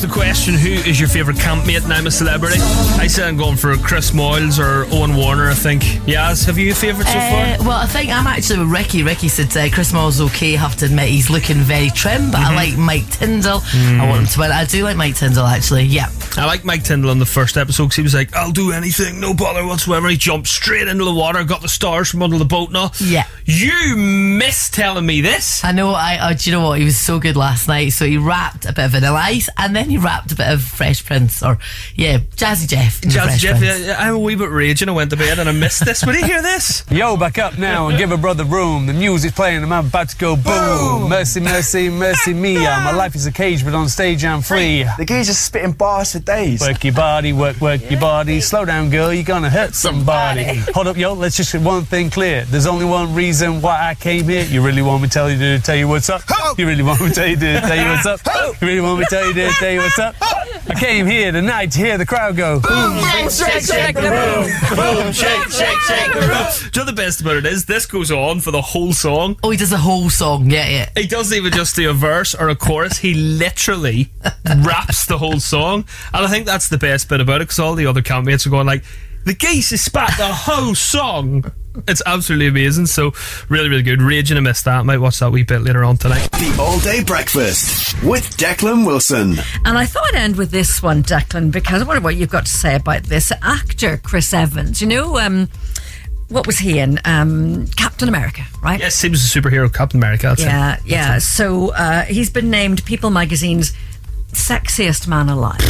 I 0.00 0.02
asked 0.02 0.08
the 0.14 0.14
question, 0.14 0.54
who 0.54 0.70
is 0.88 0.98
your 0.98 1.10
favourite 1.10 1.38
campmate 1.38 1.84
and 1.84 1.92
I'm 1.92 2.06
a 2.06 2.10
celebrity? 2.10 2.56
I 2.98 3.06
said 3.06 3.28
I'm 3.28 3.36
going 3.36 3.56
for 3.58 3.76
Chris 3.76 4.12
Moyles 4.12 4.58
or 4.58 4.86
Owen 4.94 5.14
Warner, 5.14 5.50
I 5.50 5.54
think. 5.54 5.82
Yaz, 6.08 6.46
have 6.46 6.56
you 6.56 6.72
a 6.72 6.74
favourite 6.74 7.06
so 7.06 7.18
Uh, 7.18 7.56
far? 7.58 7.66
well, 7.68 7.76
I 7.76 7.84
think 7.86 8.08
I'm 8.10 8.26
actually 8.26 8.60
with 8.60 8.68
Ricky. 8.70 9.02
Ricky 9.02 9.28
said 9.28 9.54
uh, 9.54 9.68
Chris 9.74 9.92
Moyles 9.92 10.12
is 10.12 10.20
okay. 10.22 10.52
Have 10.52 10.74
to 10.76 10.86
admit 10.86 11.10
he's 11.10 11.28
looking 11.28 11.58
very 11.58 11.90
trim, 11.90 12.30
but 12.30 12.40
I 12.40 12.54
like 12.54 12.78
Mike 12.78 13.10
Tindall. 13.10 13.60
I 13.74 14.08
want 14.08 14.22
him 14.22 14.26
to 14.28 14.38
win. 14.40 14.52
I 14.52 14.64
do 14.64 14.84
like 14.84 14.96
Mike 14.96 15.16
Tindall 15.16 15.44
actually. 15.46 15.82
Yeah. 15.84 16.08
I 16.38 16.46
like 16.46 16.64
Mike 16.64 16.84
Tindall 16.84 17.10
on 17.10 17.18
the 17.18 17.26
first 17.26 17.58
episode 17.58 17.84
because 17.84 17.96
he 17.96 18.02
was 18.02 18.14
like, 18.14 18.34
I'll 18.34 18.52
do 18.52 18.72
anything, 18.72 19.20
no 19.20 19.34
bother 19.34 19.66
whatsoever. 19.66 20.08
He 20.08 20.16
jumped 20.16 20.48
straight 20.48 20.88
into 20.88 21.04
the 21.04 21.12
water, 21.12 21.44
got 21.44 21.60
the 21.60 21.68
stars 21.68 22.10
from 22.10 22.22
under 22.22 22.38
the 22.38 22.44
boat 22.46 22.70
now. 22.70 22.92
Yeah. 23.00 23.24
You 23.44 23.96
miss 23.96 24.70
telling 24.70 25.04
me 25.04 25.20
this. 25.20 25.62
I 25.62 25.72
know. 25.72 25.90
I 25.90 26.16
uh, 26.18 26.32
do 26.32 26.48
you 26.48 26.56
know 26.56 26.66
what? 26.66 26.78
He 26.78 26.84
was 26.84 26.96
so 26.96 27.18
good 27.18 27.36
last 27.36 27.68
night. 27.68 27.90
So 27.90 28.06
he 28.06 28.16
wrapped 28.16 28.64
a 28.64 28.72
bit 28.72 28.86
of 28.86 28.90
Vanilla 28.92 29.18
Ice, 29.18 29.50
and 29.58 29.76
then 29.76 29.89
he 29.90 29.98
rapped 29.98 30.30
a 30.30 30.36
bit 30.36 30.48
of 30.48 30.62
Fresh 30.62 31.04
Prince, 31.04 31.42
or 31.42 31.58
yeah, 31.96 32.18
Jazzy 32.36 32.68
Jeff. 32.68 33.02
in 33.02 33.08
the 33.08 33.14
Jazz 33.14 33.26
Fresh 33.26 33.40
Jeff, 33.40 33.62
yeah, 33.62 33.76
yeah, 33.76 33.96
I'm 33.98 34.14
a 34.14 34.18
wee 34.18 34.36
bit 34.36 34.50
raging. 34.50 34.88
I 34.88 34.92
went 34.92 35.10
to 35.10 35.16
bed 35.16 35.38
and 35.38 35.48
I 35.48 35.52
missed 35.52 35.84
this. 35.84 36.06
Would 36.06 36.14
you 36.14 36.24
hear 36.24 36.42
this? 36.42 36.84
Yo, 36.90 37.16
back 37.16 37.38
up 37.38 37.58
now 37.58 37.88
and 37.88 37.98
give 37.98 38.12
a 38.12 38.16
brother 38.16 38.44
room. 38.44 38.86
The 38.86 38.92
music's 38.92 39.34
playing 39.34 39.62
and 39.62 39.72
I'm 39.72 39.86
about 39.86 40.10
to 40.10 40.16
go 40.16 40.36
boom. 40.36 41.08
Mercy, 41.08 41.40
mercy, 41.40 41.90
mercy 41.90 42.32
me. 42.32 42.54
My 42.54 42.92
life 42.92 43.14
is 43.14 43.26
a 43.26 43.32
cage, 43.32 43.64
but 43.64 43.74
on 43.74 43.88
stage 43.88 44.24
I'm 44.24 44.42
free. 44.42 44.84
The 44.96 45.04
geezer's 45.04 45.38
spitting 45.38 45.72
bars 45.72 46.12
for 46.12 46.20
days. 46.20 46.60
Work 46.60 46.84
your 46.84 46.94
body, 46.94 47.32
work, 47.32 47.60
work 47.60 47.90
your 47.90 48.00
body. 48.00 48.40
Slow 48.40 48.64
down, 48.64 48.90
girl, 48.90 49.12
you're 49.12 49.24
gonna 49.24 49.50
hurt 49.50 49.74
somebody. 49.74 50.56
Hold 50.74 50.86
up, 50.86 50.96
yo, 50.96 51.14
let's 51.14 51.36
just 51.36 51.52
get 51.52 51.62
one 51.62 51.84
thing 51.84 52.10
clear. 52.10 52.44
There's 52.44 52.66
only 52.66 52.84
one 52.84 53.14
reason 53.14 53.60
why 53.60 53.88
I 53.88 53.94
came 53.96 54.24
here. 54.28 54.44
You 54.44 54.62
really 54.62 54.82
want 54.82 55.02
me 55.02 55.08
to 55.08 55.12
tell 55.12 55.30
you 55.30 55.38
to 55.38 55.58
tell 55.58 55.76
you 55.76 55.88
what's 55.88 56.08
up? 56.08 56.22
You 56.56 56.66
really 56.66 56.82
want 56.82 57.00
me 57.00 57.08
to 57.08 57.14
tell 57.14 57.26
you 57.26 57.36
to 57.36 57.60
tell 57.60 57.76
you 57.76 57.90
what's 57.90 58.06
up? 58.06 58.20
You 58.60 58.68
really 58.68 58.80
want 58.80 58.98
me 59.00 59.04
to 59.04 59.10
tell 59.10 59.26
you 59.26 59.34
to 59.34 59.48
tell 59.50 59.72
you 59.72 59.79
what's 59.80 59.98
up? 59.98 60.14
I 60.20 60.74
came 60.78 61.06
here 61.06 61.32
tonight 61.32 61.72
to 61.72 61.78
hear 61.78 61.96
the 61.96 62.06
crowd 62.06 62.36
go 62.36 62.60
boom, 62.60 62.98
shake, 63.30 63.62
shake 63.62 63.94
the 63.94 64.02
room. 64.02 64.76
Boom, 64.76 65.12
shake, 65.12 65.50
shake, 65.50 65.78
shake 65.80 66.12
the 66.12 66.20
room. 66.20 66.70
Do 66.70 66.80
you 66.80 66.86
know 66.86 66.90
the 66.90 66.96
best 66.96 67.20
about 67.20 67.36
it 67.36 67.46
is? 67.46 67.64
This 67.64 67.86
goes 67.86 68.10
on 68.10 68.40
for 68.40 68.50
the 68.50 68.60
whole 68.60 68.92
song. 68.92 69.38
Oh, 69.42 69.50
he 69.50 69.56
does 69.56 69.70
the 69.70 69.78
whole 69.78 70.10
song. 70.10 70.50
Yeah, 70.50 70.68
yeah. 70.68 70.90
He 70.96 71.06
doesn't 71.06 71.36
even 71.36 71.52
just 71.52 71.76
do 71.76 71.88
a 71.88 71.94
verse 71.94 72.34
or 72.34 72.50
a 72.50 72.56
chorus. 72.56 72.98
He 72.98 73.14
literally 73.14 74.10
raps 74.58 75.06
the 75.06 75.18
whole 75.18 75.40
song. 75.40 75.86
And 76.12 76.26
I 76.26 76.28
think 76.28 76.46
that's 76.46 76.68
the 76.68 76.78
best 76.78 77.08
bit 77.08 77.20
about 77.20 77.36
it 77.36 77.44
because 77.44 77.58
all 77.58 77.74
the 77.74 77.86
other 77.86 78.02
campmates 78.02 78.46
are 78.46 78.50
going 78.50 78.66
like, 78.66 78.84
the 79.24 79.34
geese 79.34 79.72
is 79.72 79.82
spat 79.82 80.16
the 80.18 80.26
whole 80.26 80.74
song. 80.74 81.44
It's 81.86 82.02
absolutely 82.04 82.48
amazing. 82.48 82.86
So 82.86 83.12
really, 83.48 83.68
really 83.68 83.82
good. 83.82 84.02
Raging 84.02 84.36
I 84.36 84.40
missed 84.40 84.64
that. 84.64 84.84
Might 84.84 84.98
watch 84.98 85.20
that 85.20 85.30
wee 85.30 85.44
bit 85.44 85.62
later 85.62 85.84
on 85.84 85.96
tonight. 85.96 86.28
The 86.32 86.56
All 86.58 86.78
Day 86.80 87.02
Breakfast 87.04 88.02
with 88.02 88.36
Declan 88.36 88.86
Wilson. 88.86 89.36
And 89.64 89.78
I 89.78 89.86
thought 89.86 90.04
I'd 90.08 90.16
end 90.16 90.36
with 90.36 90.50
this 90.50 90.82
one, 90.82 91.02
Declan, 91.02 91.52
because 91.52 91.82
I 91.82 91.84
wonder 91.84 92.02
what 92.02 92.16
you've 92.16 92.30
got 92.30 92.46
to 92.46 92.52
say 92.52 92.74
about 92.74 93.04
this 93.04 93.32
actor, 93.42 93.98
Chris 93.98 94.34
Evans. 94.34 94.80
You 94.80 94.88
know, 94.88 95.18
um, 95.18 95.48
what 96.28 96.46
was 96.46 96.58
he 96.58 96.78
in? 96.78 96.98
Um, 97.04 97.66
Captain 97.76 98.08
America, 98.08 98.42
right? 98.62 98.80
Yes, 98.80 99.00
he 99.00 99.08
was 99.08 99.24
a 99.24 99.40
superhero, 99.40 99.72
Captain 99.72 99.98
America. 100.00 100.28
That's 100.28 100.42
yeah, 100.42 100.76
it. 100.76 100.80
yeah. 100.86 101.18
So 101.18 101.72
uh, 101.72 102.02
he's 102.02 102.30
been 102.30 102.50
named 102.50 102.84
People 102.84 103.10
Magazine's 103.10 103.72
sexiest 104.32 105.06
man 105.06 105.28
alive. 105.28 105.60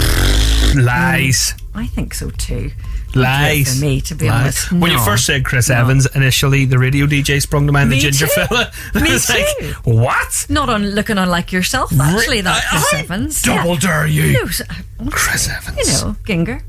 Lies. 0.76 1.54
I 1.74 1.86
think 1.86 2.14
so 2.14 2.30
too. 2.30 2.70
Lies. 3.14 3.74
For 3.78 3.84
me, 3.84 4.00
to 4.02 4.14
be 4.14 4.28
Lies. 4.28 4.40
honest. 4.68 4.72
When 4.72 4.90
you 4.92 4.98
first 5.04 5.26
said 5.26 5.44
Chris 5.44 5.68
No. 5.68 5.76
Evans, 5.76 6.06
initially 6.14 6.64
the 6.64 6.78
radio 6.78 7.06
DJ 7.06 7.40
sprung 7.42 7.66
to 7.66 7.72
mind, 7.72 7.90
the 7.90 7.98
ginger 7.98 8.26
too. 8.26 8.32
fella. 8.46 8.70
Me 8.94 9.12
was 9.12 9.26
too. 9.26 9.32
like, 9.34 9.74
what? 9.84 10.46
Not 10.48 10.68
on 10.68 10.90
looking 10.90 11.18
unlike 11.18 11.52
yourself, 11.52 11.92
actually. 12.00 12.40
That 12.42 12.62
Chris 12.70 12.94
I 12.94 12.98
Evans. 13.00 13.42
double 13.42 13.76
dare 13.76 14.06
you. 14.06 14.32
No, 14.34 14.42
s- 14.44 14.60
uh, 14.60 14.74
Chris 15.10 15.48
Evans. 15.48 15.78
You 16.02 16.06
know, 16.08 16.16
Ginger. 16.24 16.62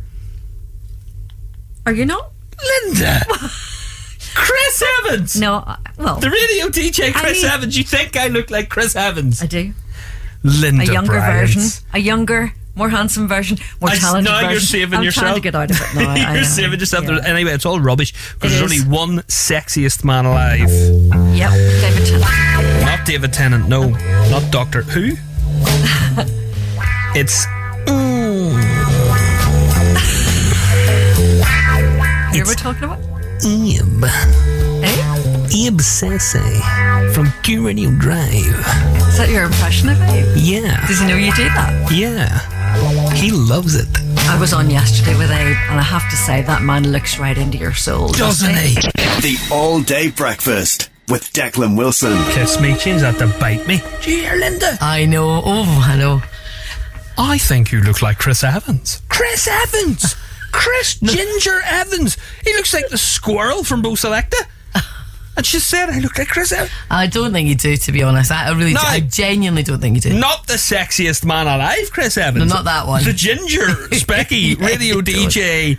Are 1.85 1.93
you 1.93 2.05
not? 2.05 2.31
Linda. 2.85 3.21
Chris 4.33 4.83
Evans. 4.99 5.39
No, 5.39 5.55
uh, 5.55 5.75
well, 5.97 6.17
The 6.19 6.29
radio 6.29 6.67
DJ 6.67 7.11
Chris 7.13 7.43
I 7.43 7.47
mean- 7.47 7.53
Evans. 7.53 7.77
You 7.77 7.83
think 7.83 8.15
I 8.15 8.27
look 8.27 8.49
like 8.51 8.69
Chris 8.69 8.95
Evans? 8.95 9.41
I 9.41 9.47
do. 9.47 9.73
Linda 10.43 10.83
a 10.83 10.85
younger 10.93 11.11
Bryans. 11.13 11.53
version, 11.53 11.87
a 11.93 11.99
younger, 11.99 12.53
more 12.75 12.89
handsome 12.89 13.27
version, 13.27 13.57
more 13.79 13.89
I- 13.91 13.97
talented 13.97 14.31
now 14.31 14.37
version. 14.39 14.51
you're 14.51 14.59
saving 14.61 14.99
I'm 14.99 15.03
yourself. 15.03 15.23
trying 15.25 15.35
to 15.35 15.41
get 15.41 15.55
out 15.55 15.71
of 15.71 15.77
it 15.81 15.95
now. 15.95 16.09
I 16.13 16.17
you're 16.33 16.41
know. 16.41 16.43
saving 16.43 16.79
yourself. 16.79 17.05
Yeah. 17.05 17.19
Anyway, 17.25 17.51
it's 17.51 17.65
all 17.65 17.79
rubbish 17.79 18.13
because 18.33 18.51
there's 18.57 18.71
is. 18.71 18.81
only 18.83 18.97
one 18.97 19.19
sexiest 19.23 20.03
man 20.03 20.25
alive. 20.25 20.69
Yep, 20.69 21.51
David 21.51 22.05
Tennant. 22.07 22.85
Not 22.85 23.05
David 23.05 23.33
Tennant, 23.33 23.67
no. 23.69 23.89
Not 24.29 24.51
Doctor 24.51 24.81
Who. 24.83 25.11
it's. 27.13 27.45
You 32.33 32.45
were 32.45 32.53
talking 32.55 32.85
about? 32.85 32.99
Ib. 33.43 34.03
Eh? 34.83 35.67
Ib 35.67 35.81
Sensei 35.81 36.59
from 37.13 37.29
Q 37.43 37.67
Radio 37.67 37.91
Drive. 37.91 38.31
Is 39.09 39.17
that 39.17 39.29
your 39.29 39.43
impression 39.43 39.89
of 39.89 39.99
me? 39.99 40.23
Yeah. 40.37 40.85
Does 40.87 40.99
he 41.01 41.07
know 41.07 41.17
you 41.17 41.33
do 41.33 41.43
that? 41.43 41.91
Yeah. 41.91 42.39
He 43.21 43.29
loves 43.29 43.75
it. 43.75 43.87
I 44.21 44.39
was 44.39 44.51
on 44.51 44.71
yesterday 44.71 45.15
with 45.15 45.29
Abe, 45.29 45.55
and 45.69 45.79
I 45.79 45.83
have 45.83 46.09
to 46.09 46.15
say 46.15 46.41
that 46.41 46.63
man 46.63 46.91
looks 46.91 47.19
right 47.19 47.37
into 47.37 47.55
your 47.55 47.71
soul. 47.71 48.07
Doesn't 48.07 48.55
he? 48.55 48.73
The 48.73 49.37
All 49.51 49.79
Day 49.79 50.09
Breakfast 50.09 50.89
with 51.07 51.31
Declan 51.31 51.77
Wilson. 51.77 52.17
Kiss 52.31 52.59
me, 52.59 52.75
change 52.77 53.01
that 53.01 53.19
to 53.19 53.27
bite 53.39 53.67
me. 53.67 53.83
Do 54.01 54.09
you 54.09 54.23
hear, 54.23 54.37
Linda? 54.37 54.75
I 54.81 55.05
know. 55.05 55.43
Oh, 55.45 55.85
I 55.87 55.97
know. 55.97 56.23
I 57.15 57.37
think 57.37 57.71
you 57.71 57.81
look 57.81 58.01
like 58.01 58.17
Chris 58.17 58.43
Evans. 58.43 59.03
Chris 59.07 59.47
Evans! 59.47 60.15
Chris 60.51 60.95
Ginger 60.95 61.61
Evans! 61.63 62.17
He 62.43 62.51
looks 62.55 62.73
like 62.73 62.89
the 62.89 62.97
squirrel 62.97 63.63
from 63.63 63.83
Bo 63.83 63.91
Selecta. 63.91 64.47
And 65.37 65.45
she 65.45 65.59
said 65.59 65.89
I 65.89 65.99
look 65.99 66.17
like 66.17 66.27
Chris 66.27 66.51
Evans. 66.51 66.71
I 66.89 67.07
don't 67.07 67.31
think 67.31 67.47
you 67.47 67.55
do, 67.55 67.77
to 67.77 67.91
be 67.91 68.03
honest. 68.03 68.31
I, 68.31 68.47
I 68.47 68.51
really, 68.51 68.73
No. 68.73 68.81
do. 68.81 68.87
I 68.87 68.99
genuinely 68.99 69.63
don't 69.63 69.79
think 69.79 69.95
you 69.95 70.01
do. 70.01 70.13
Not 70.19 70.45
the 70.47 70.55
sexiest 70.55 71.23
man 71.25 71.47
alive, 71.47 71.89
Chris 71.91 72.17
Evans. 72.17 72.49
No, 72.49 72.55
not 72.57 72.65
that 72.65 72.85
one. 72.87 73.03
The 73.03 73.13
ginger, 73.13 73.65
specky 73.91 74.59
radio. 74.59 75.01
DJ, 75.01 75.77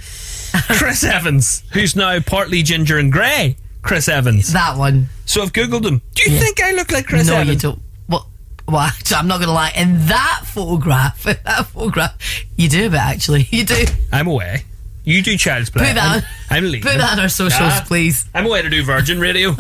Chris 0.79 1.05
Evans, 1.05 1.63
who's 1.73 1.95
now 1.95 2.19
partly 2.21 2.63
ginger 2.63 2.99
and 2.99 3.13
grey. 3.13 3.57
Chris 3.83 4.09
Evans. 4.09 4.53
That 4.53 4.79
one. 4.79 5.09
So 5.27 5.43
I've 5.43 5.53
googled 5.53 5.85
him. 5.85 6.01
Do 6.15 6.31
you 6.31 6.39
think 6.39 6.63
I 6.63 6.73
look 6.73 6.91
like 6.93 7.07
Chris 7.07 7.27
no, 7.27 7.35
Evans? 7.35 7.63
No, 7.63 7.71
you 7.71 7.77
don't. 7.77 7.83
Well, 8.09 8.29
well, 8.69 8.79
actually, 8.81 9.17
I'm 9.17 9.27
not 9.29 9.39
going 9.39 9.49
to 9.49 9.55
lie. 9.55 9.73
In 9.77 10.07
that 10.07 10.43
photograph, 10.47 11.27
in 11.27 11.37
that 11.45 11.67
photograph, 11.67 12.45
you 12.57 12.69
do 12.69 12.87
a 12.87 12.91
bit, 12.91 13.01
actually. 13.01 13.43
You 13.51 13.65
do. 13.65 13.85
I'm 14.13 14.29
away. 14.29 14.65
You 15.05 15.23
do 15.23 15.37
Child's 15.37 15.71
Play. 15.71 15.87
Put 15.89 15.95
that 15.97 16.25
I'm, 16.51 16.57
I'm 16.59 16.65
leaving. 16.65 16.83
Put 16.83 16.99
that 16.99 17.13
on 17.13 17.21
our 17.21 17.29
socials, 17.29 17.61
Ah, 17.73 17.85
please. 17.87 18.25
I'm 18.35 18.47
away 18.47 18.63
to 18.63 18.71
do 18.71 18.85
Virgin 18.85 19.19
Radio. 19.21 19.57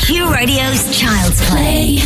Q 0.00 0.32
Radio's 0.32 0.96
Child's 0.98 1.44
Play. 1.50 1.98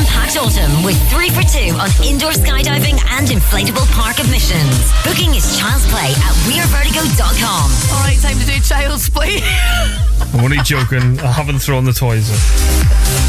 Have 0.00 0.08
action-packed 0.08 0.36
autumn 0.38 0.82
with 0.84 0.96
three 1.10 1.28
for 1.28 1.42
two 1.42 1.76
on 1.76 1.90
indoor 2.02 2.30
skydiving 2.32 2.96
and 3.18 3.28
inflatable 3.28 3.84
park 3.92 4.18
admissions. 4.18 4.72
Booking 5.04 5.34
is 5.34 5.58
Child's 5.58 5.86
Play 5.90 6.12
at 6.16 6.34
WeAreVertigo.com. 6.48 7.70
All 7.92 8.00
right, 8.04 8.16
time 8.20 8.38
to 8.38 8.46
do 8.46 8.58
child's 8.60 9.10
play. 9.10 9.40
I'm 10.32 10.40
only 10.40 10.58
joking. 10.64 11.20
I 11.20 11.32
haven't 11.32 11.58
thrown 11.58 11.84
the 11.84 11.92
toys 11.92 12.30
in. 12.30 12.36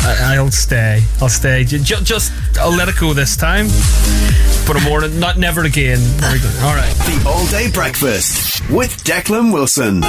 I, 0.08 0.36
I'll 0.38 0.50
stay. 0.52 1.04
I'll 1.22 1.30
stay. 1.30 1.66
Ju- 1.66 1.80
ju- 1.80 2.02
just, 2.04 2.32
I'll 2.58 2.72
let 2.76 2.88
it 2.88 2.96
go 2.98 3.14
this 3.14 3.36
time. 3.36 3.68
But 4.66 4.78
I'm 4.78 4.90
warning, 4.90 5.20
not 5.20 5.38
never 5.38 5.64
again. 5.66 6.00
Very 6.00 6.40
good. 6.40 6.56
All 6.64 6.76
right. 6.76 6.94
The 7.06 7.24
All 7.28 7.46
Day 7.48 7.70
Breakfast 7.72 8.62
with 8.70 9.04
Declan 9.04 9.52
Wilson. 9.52 10.04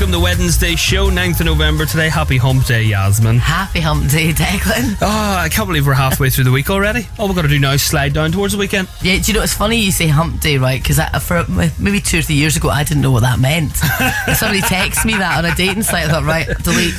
Welcome 0.00 0.12
to 0.14 0.20
Wednesday 0.20 0.76
show, 0.76 1.10
9th 1.10 1.40
of 1.40 1.46
November 1.46 1.84
today. 1.84 2.08
Happy 2.08 2.38
Hump 2.38 2.64
Day, 2.64 2.84
Yasmin. 2.84 3.36
Happy 3.36 3.80
Hump 3.80 4.10
Day, 4.10 4.32
Declan. 4.32 4.96
Oh, 5.02 5.36
I 5.36 5.50
can't 5.50 5.68
believe 5.68 5.86
we're 5.86 5.92
halfway 5.92 6.30
through 6.30 6.44
the 6.44 6.50
week 6.50 6.70
already. 6.70 7.06
All 7.18 7.26
we've 7.26 7.36
got 7.36 7.42
to 7.42 7.48
do 7.48 7.58
now 7.58 7.72
is 7.72 7.82
slide 7.82 8.14
down 8.14 8.32
towards 8.32 8.54
the 8.54 8.58
weekend. 8.58 8.88
Yeah, 9.02 9.18
do 9.18 9.30
you 9.30 9.36
know 9.36 9.42
it's 9.42 9.52
funny 9.52 9.76
you 9.76 9.92
say 9.92 10.06
Hump 10.06 10.40
Day, 10.40 10.56
right? 10.56 10.82
Because 10.82 10.98
for 11.22 11.44
maybe 11.78 12.00
two 12.00 12.20
or 12.20 12.22
three 12.22 12.36
years 12.36 12.56
ago, 12.56 12.70
I 12.70 12.82
didn't 12.82 13.02
know 13.02 13.10
what 13.10 13.20
that 13.24 13.40
meant. 13.40 13.76
Somebody 14.38 14.62
texted 14.62 15.04
me 15.04 15.12
that 15.18 15.36
on 15.36 15.44
a 15.44 15.54
dating 15.54 15.82
site. 15.82 16.06
I 16.06 16.08
thought, 16.08 16.24
right, 16.24 16.46
delete. 16.62 16.94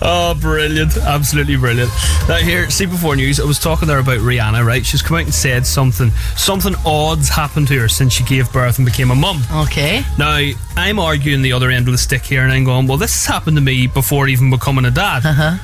Oh, 0.00 0.38
brilliant. 0.40 0.96
Absolutely 0.96 1.56
brilliant. 1.56 1.90
Now, 2.28 2.36
here, 2.36 2.70
see 2.70 2.86
before 2.86 3.16
news, 3.16 3.40
I 3.40 3.44
was 3.46 3.58
talking 3.58 3.88
there 3.88 3.98
about 3.98 4.20
Rihanna, 4.20 4.64
right? 4.64 4.86
She's 4.86 5.02
come 5.02 5.16
out 5.16 5.24
and 5.24 5.34
said 5.34 5.66
something, 5.66 6.10
something 6.36 6.76
odd's 6.86 7.28
happened 7.28 7.66
to 7.68 7.80
her 7.80 7.88
since 7.88 8.12
she 8.12 8.22
gave 8.22 8.52
birth 8.52 8.78
and 8.78 8.86
became 8.86 9.10
a 9.10 9.16
mum. 9.16 9.42
Okay. 9.52 10.04
Now, 10.16 10.52
I'm 10.76 11.00
arguing 11.00 11.42
the 11.42 11.52
other 11.52 11.70
end 11.70 11.88
of 11.88 11.92
the 11.92 11.98
stick 11.98 12.22
here, 12.22 12.43
and 12.44 12.52
I'm 12.52 12.64
going, 12.64 12.86
well, 12.86 12.98
this 12.98 13.12
has 13.14 13.26
happened 13.32 13.56
to 13.56 13.62
me 13.62 13.86
before 13.86 14.28
even 14.28 14.50
becoming 14.50 14.84
a 14.84 14.90
dad. 14.90 15.24
Uh-huh. 15.26 15.58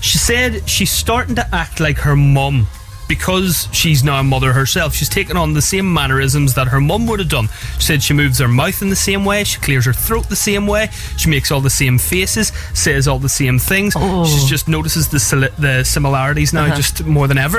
She 0.00 0.18
said 0.18 0.68
she's 0.68 0.90
starting 0.90 1.34
to 1.36 1.54
act 1.54 1.80
like 1.80 1.98
her 1.98 2.14
mum 2.16 2.66
because 3.08 3.68
she's 3.72 4.02
now 4.02 4.18
a 4.18 4.22
mother 4.24 4.52
herself. 4.52 4.92
She's 4.94 5.08
taken 5.08 5.36
on 5.36 5.54
the 5.54 5.62
same 5.62 5.92
mannerisms 5.92 6.54
that 6.54 6.68
her 6.68 6.80
mum 6.80 7.06
would 7.06 7.20
have 7.20 7.28
done. 7.28 7.48
She 7.78 7.82
said 7.82 8.02
she 8.02 8.12
moves 8.14 8.38
her 8.40 8.48
mouth 8.48 8.82
in 8.82 8.90
the 8.90 8.96
same 8.96 9.24
way, 9.24 9.44
she 9.44 9.60
clears 9.60 9.84
her 9.86 9.92
throat 9.92 10.28
the 10.28 10.36
same 10.36 10.66
way, 10.66 10.88
she 11.16 11.30
makes 11.30 11.50
all 11.52 11.60
the 11.60 11.70
same 11.70 11.98
faces, 11.98 12.48
says 12.74 13.06
all 13.06 13.18
the 13.20 13.28
same 13.28 13.58
things. 13.58 13.94
Oh. 13.96 14.24
She 14.26 14.46
just 14.46 14.66
notices 14.68 15.08
the, 15.08 15.18
sili- 15.18 15.54
the 15.56 15.84
similarities 15.84 16.52
now 16.52 16.64
Uh-huh. 16.66 16.76
just 16.76 17.04
more 17.04 17.28
than 17.28 17.38
ever. 17.38 17.58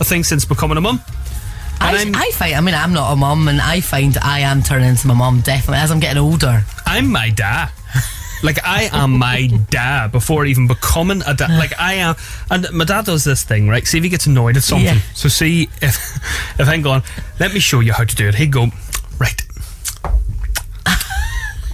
I 0.00 0.04
think 0.04 0.24
since 0.24 0.44
becoming 0.44 0.76
a 0.78 0.80
mum. 0.80 1.00
I, 1.78 2.10
I 2.14 2.30
find, 2.32 2.54
I 2.54 2.60
mean, 2.62 2.74
I'm 2.74 2.94
not 2.94 3.12
a 3.12 3.16
mum, 3.16 3.48
and 3.48 3.60
I 3.60 3.80
find 3.80 4.16
I 4.18 4.40
am 4.40 4.62
turning 4.62 4.88
into 4.88 5.06
my 5.08 5.14
mum 5.14 5.40
definitely 5.42 5.78
as 5.82 5.90
I'm 5.90 6.00
getting 6.00 6.22
older. 6.22 6.64
I'm 6.86 7.06
my 7.12 7.28
dad. 7.28 7.70
Like 8.42 8.58
I 8.64 8.88
am 8.92 9.18
my 9.18 9.46
dad 9.70 10.12
before 10.12 10.44
even 10.44 10.66
becoming 10.66 11.22
a 11.26 11.34
dad. 11.34 11.50
Like 11.58 11.78
I 11.78 11.94
am, 11.94 12.16
and 12.50 12.70
my 12.72 12.84
dad 12.84 13.06
does 13.06 13.24
this 13.24 13.44
thing, 13.44 13.68
right? 13.68 13.86
See 13.86 13.98
if 13.98 14.04
he 14.04 14.10
gets 14.10 14.26
annoyed 14.26 14.56
at 14.56 14.62
something. 14.62 14.86
Yeah. 14.86 15.00
So 15.14 15.28
see 15.28 15.68
if 15.80 15.96
if 16.60 16.68
I'm 16.68 16.82
going, 16.82 17.02
let 17.40 17.54
me 17.54 17.60
show 17.60 17.80
you 17.80 17.92
how 17.92 18.04
to 18.04 18.14
do 18.14 18.28
it. 18.28 18.34
He'd 18.34 18.52
go, 18.52 18.66
right. 19.18 19.40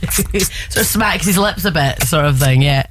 sort 0.10 0.76
of 0.76 0.86
smacks 0.86 1.26
his 1.26 1.38
lips 1.38 1.64
a 1.64 1.70
bit, 1.70 2.02
sort 2.02 2.24
of 2.26 2.38
thing, 2.38 2.62
yeah. 2.62 2.86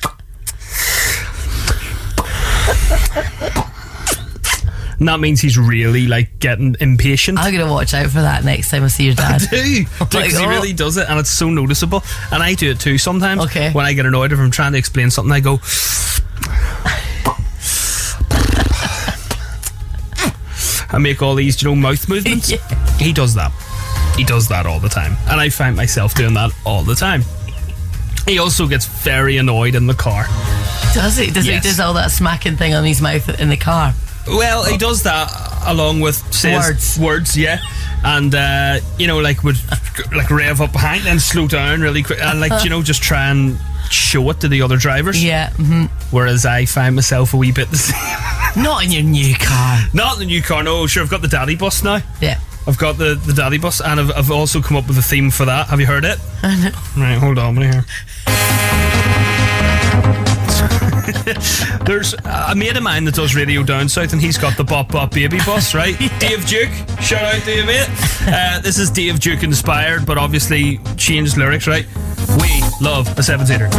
And 5.02 5.08
that 5.08 5.20
means 5.20 5.42
he's 5.42 5.58
really 5.58 6.06
like 6.06 6.38
getting 6.38 6.76
impatient. 6.80 7.40
I'm 7.40 7.52
to 7.56 7.66
watch 7.66 7.96
out 7.96 8.12
for 8.12 8.22
that 8.22 8.44
next 8.44 8.70
time 8.70 8.84
I 8.84 8.88
see 8.88 9.06
your 9.06 9.16
dad. 9.16 9.42
I 9.52 9.56
do. 9.56 9.86
Like, 10.00 10.10
Because 10.12 10.38
he 10.38 10.46
oh. 10.46 10.48
really 10.48 10.74
does 10.74 10.96
it, 10.98 11.10
and 11.10 11.18
it's 11.18 11.32
so 11.32 11.50
noticeable. 11.50 12.04
And 12.32 12.44
I 12.44 12.54
do 12.54 12.70
it 12.70 12.80
too 12.80 13.00
sometimes. 13.00 13.42
Okay. 13.46 13.72
When 13.72 13.84
I 13.84 13.94
get 13.94 14.06
annoyed 14.06 14.32
if 14.32 14.38
I'm 14.38 14.52
trying 14.52 14.74
to 14.74 14.78
explain 14.78 15.10
something, 15.10 15.32
I 15.32 15.40
go. 15.40 15.60
I 20.94 21.00
make 21.00 21.24
all 21.24 21.34
these, 21.34 21.60
you 21.64 21.70
know, 21.70 21.76
mouth 21.76 22.08
movements. 22.08 22.54
He 23.00 23.12
does 23.12 23.34
that. 23.34 23.52
He 24.16 24.24
does 24.24 24.50
that 24.50 24.68
all 24.68 24.80
the 24.80 24.88
time, 24.88 25.18
and 25.32 25.42
I 25.42 25.50
find 25.50 25.76
myself 25.76 26.14
doing 26.14 26.36
that 26.36 26.52
all 26.64 26.84
the 26.84 26.94
time. 26.94 27.24
He 28.28 28.38
also 28.38 28.68
gets 28.68 28.86
very 28.86 29.38
annoyed 29.38 29.74
in 29.74 29.88
the 29.88 29.96
car. 29.96 30.26
Does 30.94 31.18
he? 31.18 31.32
Does 31.32 31.48
Yes. 31.48 31.64
he 31.64 31.70
does 31.72 31.80
all 31.80 31.96
that 31.96 32.12
smacking 32.12 32.58
thing 32.58 32.76
on 32.76 32.86
his 32.86 33.02
mouth 33.02 33.28
in 33.40 33.50
the 33.50 33.58
car? 33.58 33.96
Well, 34.28 34.64
he 34.64 34.78
does 34.78 35.04
that 35.04 35.32
along 35.68 36.00
with 36.02 36.16
says 36.34 36.66
Words. 36.68 37.00
words, 37.00 37.38
yeah, 37.38 37.60
and 38.04 38.34
uh, 38.34 38.80
you 38.98 39.08
know, 39.08 39.20
like 39.20 39.44
would 39.44 39.58
like 40.14 40.30
rev 40.30 40.62
up 40.62 40.72
behind 40.72 41.08
and 41.08 41.22
slow 41.22 41.48
down 41.48 41.82
really 41.82 42.04
quick, 42.04 42.20
and 42.22 42.40
like 42.40 42.64
you 42.64 42.70
know, 42.70 42.82
just 42.84 43.02
try 43.02 43.30
and 43.30 43.58
show 43.90 44.30
it 44.30 44.40
to 44.42 44.48
the 44.48 44.62
other 44.62 44.78
drivers. 44.78 45.22
Yeah. 45.24 45.50
hmm 45.52 45.86
Whereas 46.12 46.46
I 46.46 46.66
find 46.66 46.96
myself 46.96 47.34
a 47.34 47.38
wee 47.38 47.52
bit 47.52 47.70
the 47.72 47.78
same. 48.56 48.64
Not 48.64 48.84
in 48.86 48.92
your 48.92 49.04
new 49.04 49.36
car. 49.36 49.80
Not 49.94 50.14
in 50.14 50.20
the 50.20 50.26
new 50.26 50.42
car. 50.42 50.64
No, 50.64 50.88
sure. 50.88 51.04
I've 51.04 51.10
got 51.10 51.22
the 51.22 51.28
daddy 51.28 51.56
bus 51.56 51.84
now. 51.84 52.00
Yeah. 52.22 52.40
I've 52.68 52.78
got 52.78 52.98
the, 52.98 53.16
the 53.16 53.34
daddy 53.34 53.58
bus, 53.58 53.82
and 53.82 54.00
I've, 54.00 54.12
I've 54.12 54.32
also 54.32 54.62
come 54.62 54.78
up 54.78 54.88
with 54.88 54.98
a 54.98 55.02
theme 55.02 55.32
for 55.32 55.46
that. 55.46 55.68
Have 55.68 55.80
you 55.80 55.88
heard 55.88 56.06
it? 56.06 56.20
I 56.44 56.56
know. 56.70 57.02
Right, 57.02 57.18
hold 57.18 57.40
on, 57.40 57.58
hear. 57.58 57.84
There's 61.86 62.14
a 62.26 62.54
mate 62.56 62.78
of 62.78 62.84
mine 62.84 63.06
that 63.06 63.16
does 63.16 63.36
radio 63.36 63.64
down 63.64 63.90
south, 63.90 64.14
and 64.14 64.22
he's 64.22 64.38
got 64.38 64.56
the 64.58 64.64
Bop 64.64 64.90
Bop 64.92 65.12
Baby 65.12 65.40
Bus, 65.46 65.74
right? 65.74 65.98
Dave 66.20 66.46
Duke, 66.48 66.70
shout 67.02 67.24
out 67.24 67.42
to 67.44 67.56
you, 67.56 67.66
mate. 67.66 67.88
Uh, 68.28 68.60
this 68.62 68.78
is 68.78 68.90
Dave 68.90 69.20
Duke 69.20 69.44
inspired, 69.44 70.06
but 70.06 70.18
obviously 70.18 70.80
changed 70.98 71.38
lyrics, 71.38 71.68
right? 71.68 71.86
We 72.40 72.62
love 72.82 73.08
a 73.18 73.24
seven 73.24 73.46
seater. 73.46 73.70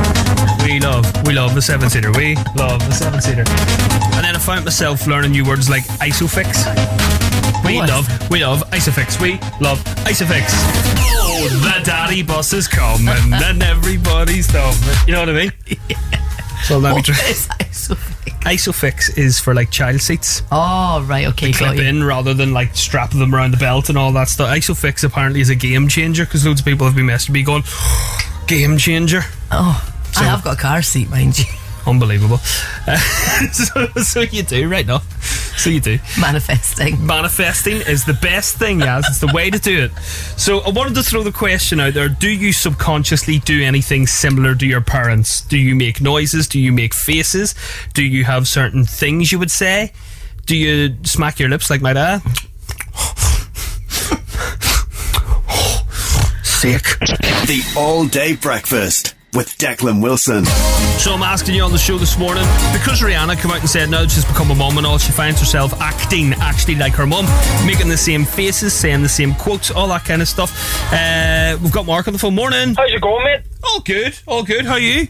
We 0.64 0.80
love, 0.80 1.06
we 1.26 1.32
love 1.32 1.56
a 1.56 1.62
seven 1.62 1.88
seater. 1.88 2.12
We 2.12 2.34
love 2.56 2.82
a 2.88 2.92
seven 2.92 3.20
seater. 3.20 3.44
And 3.46 4.24
then 4.24 4.36
I 4.36 4.38
found 4.38 4.64
myself 4.64 5.06
learning 5.06 5.32
new 5.32 5.44
words 5.44 5.70
like 5.70 5.84
isofix. 6.00 6.64
We 7.64 7.76
What? 7.76 7.88
love, 7.88 8.30
we 8.30 8.44
love 8.44 8.62
isofix. 8.70 9.20
We 9.20 9.34
love 9.64 9.78
isofix. 10.04 10.46
Oh, 11.24 11.48
the 11.62 11.84
daddy 11.84 12.22
bus 12.22 12.52
is 12.52 12.66
coming, 12.68 13.08
and 13.32 13.62
everybody's 13.62 14.48
thumbing. 14.48 14.96
You 15.06 15.14
know 15.14 15.20
what 15.20 15.28
I 15.30 15.32
mean? 15.32 15.52
So 16.64 16.79
let 16.79 16.94
me 16.96 17.03
try. 17.03 17.14
is 17.29 17.48
isofix? 17.48 18.29
Isofix 18.42 19.18
is 19.18 19.38
for 19.40 19.55
like 19.55 19.70
child 19.70 20.01
seats. 20.01 20.42
Oh, 20.51 21.05
right, 21.09 21.27
okay, 21.29 21.46
They 21.46 21.53
clip 21.53 21.77
you. 21.77 21.83
in 21.83 22.03
rather 22.05 22.35
than 22.35 22.53
like 22.53 22.75
strap 22.77 23.11
them 23.11 23.35
around 23.35 23.51
the 23.53 23.57
belt 23.57 23.88
and 23.88 23.96
all 23.98 24.12
that 24.12 24.29
stuff. 24.29 24.48
Isofix 24.48 25.05
apparently 25.05 25.40
is 25.40 25.48
a 25.51 25.55
game 25.55 25.88
changer 25.88 26.25
because 26.25 26.44
loads 26.46 26.61
of 26.61 26.66
people 26.66 26.87
have 26.87 26.94
been 26.96 27.07
messaging 27.07 27.31
me 27.31 27.42
going, 27.42 27.62
game 28.46 28.77
changer. 28.79 29.22
Oh, 29.51 29.81
So- 30.12 30.20
I 30.22 30.25
have 30.25 30.42
got 30.44 30.59
a 30.59 30.61
car 30.61 30.83
seat, 30.83 31.11
mind 31.11 31.38
you. 31.38 31.44
Unbelievable. 31.87 32.38
Uh, 32.87 32.96
so, 33.53 33.87
so 34.03 34.20
you 34.20 34.42
do, 34.44 34.68
right 34.68 34.87
now. 34.87 35.03
So 35.62 35.70
you 35.70 35.81
do. 35.81 36.01
Manifesting. 36.20 37.07
Manifesting 37.07 37.77
is 37.83 38.05
the 38.05 38.14
best 38.14 38.57
thing, 38.57 38.81
yes. 38.81 39.09
It's 39.09 39.20
the 39.20 39.33
way 39.33 39.48
to 39.48 39.61
do 39.61 39.85
it. 39.85 39.92
So 40.37 40.59
I 40.59 40.70
wanted 40.70 40.96
to 40.96 41.05
throw 41.05 41.22
the 41.22 41.31
question 41.31 41.79
out 41.79 41.94
there 41.94 42.09
Do 42.09 42.29
you 42.29 42.53
subconsciously 42.53 43.38
do 43.38 43.62
anything 43.62 44.09
similar 44.09 44.57
to 44.57 44.66
your 44.66 44.81
parents? 44.81 45.40
Do 45.42 45.57
you 45.57 45.77
make 45.77 46.01
noises? 46.01 46.48
Do 46.48 46.59
you 46.59 46.72
make 46.72 46.94
faces? 46.94 47.55
Do 47.94 48.03
you 48.03 48.25
have 48.25 48.48
certain 48.48 48.85
things 48.85 49.31
you 49.31 49.38
would 49.38 49.53
say? 49.53 49.92
Do 50.46 50.57
you 50.57 50.96
smack 51.05 51.38
your 51.38 51.48
lips 51.48 51.70
like 51.70 51.81
my 51.81 51.92
dad? 51.92 52.22
Sick. 56.42 56.83
The 57.46 57.62
All 57.79 58.05
Day 58.09 58.35
Breakfast 58.35 59.14
with 59.34 59.56
Declan 59.58 60.02
Wilson. 60.02 60.44
So 60.44 61.12
I'm 61.14 61.22
asking 61.22 61.54
you 61.54 61.62
on 61.62 61.72
the 61.72 61.78
show 61.78 61.96
this 61.96 62.18
morning 62.18 62.44
because 62.72 63.00
Rihanna 63.00 63.40
came 63.40 63.50
out 63.50 63.60
and 63.60 63.68
said 63.68 63.88
now 63.90 64.06
she's 64.06 64.24
become 64.26 64.50
a 64.50 64.54
mom 64.54 64.76
and 64.76 64.86
all, 64.86 64.98
she 64.98 65.10
finds 65.12 65.40
herself 65.40 65.72
acting 65.80 66.34
actually 66.34 66.74
like 66.74 66.92
her 66.94 67.06
mum, 67.06 67.24
making 67.66 67.88
the 67.88 67.96
same 67.96 68.24
faces, 68.24 68.72
saying 68.74 69.02
the 69.02 69.08
same 69.08 69.34
quotes, 69.34 69.70
all 69.70 69.88
that 69.88 70.04
kind 70.04 70.20
of 70.20 70.28
stuff. 70.28 70.52
Uh, 70.92 71.56
we've 71.62 71.72
got 71.72 71.86
Mark 71.86 72.06
on 72.06 72.12
the 72.12 72.18
phone. 72.18 72.34
Morning. 72.34 72.74
How's 72.74 72.92
it 72.92 73.00
going, 73.00 73.24
mate? 73.24 73.40
All 73.64 73.80
good. 73.80 74.18
All 74.26 74.42
good. 74.42 74.64
How 74.66 74.72
are 74.74 74.78
you? 74.80 75.08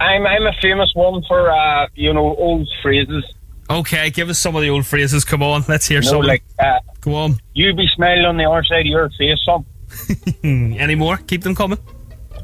I'm 0.00 0.26
I'm 0.26 0.46
a 0.46 0.52
famous 0.62 0.90
one 0.94 1.22
for 1.28 1.50
uh, 1.50 1.86
you 1.94 2.12
know 2.12 2.34
old 2.36 2.68
phrases. 2.82 3.24
Okay, 3.68 4.10
give 4.10 4.28
us 4.28 4.38
some 4.40 4.56
of 4.56 4.62
the 4.62 4.70
old 4.70 4.86
phrases. 4.86 5.24
Come 5.24 5.42
on, 5.42 5.64
let's 5.68 5.86
hear 5.86 6.00
You 6.00 6.06
know, 6.10 6.18
some. 6.20 6.22
like 6.22 6.42
uh, 6.58 6.80
Go 7.02 7.14
on. 7.14 7.36
you 7.54 7.72
be 7.74 7.86
smiling 7.94 8.24
on 8.24 8.36
the 8.36 8.44
other 8.50 8.64
side 8.64 8.80
of 8.80 8.86
your 8.86 9.08
face, 9.10 9.38
some, 9.44 9.64
Any 10.44 10.96
more? 10.96 11.16
Keep 11.18 11.42
them 11.42 11.54
coming. 11.54 11.78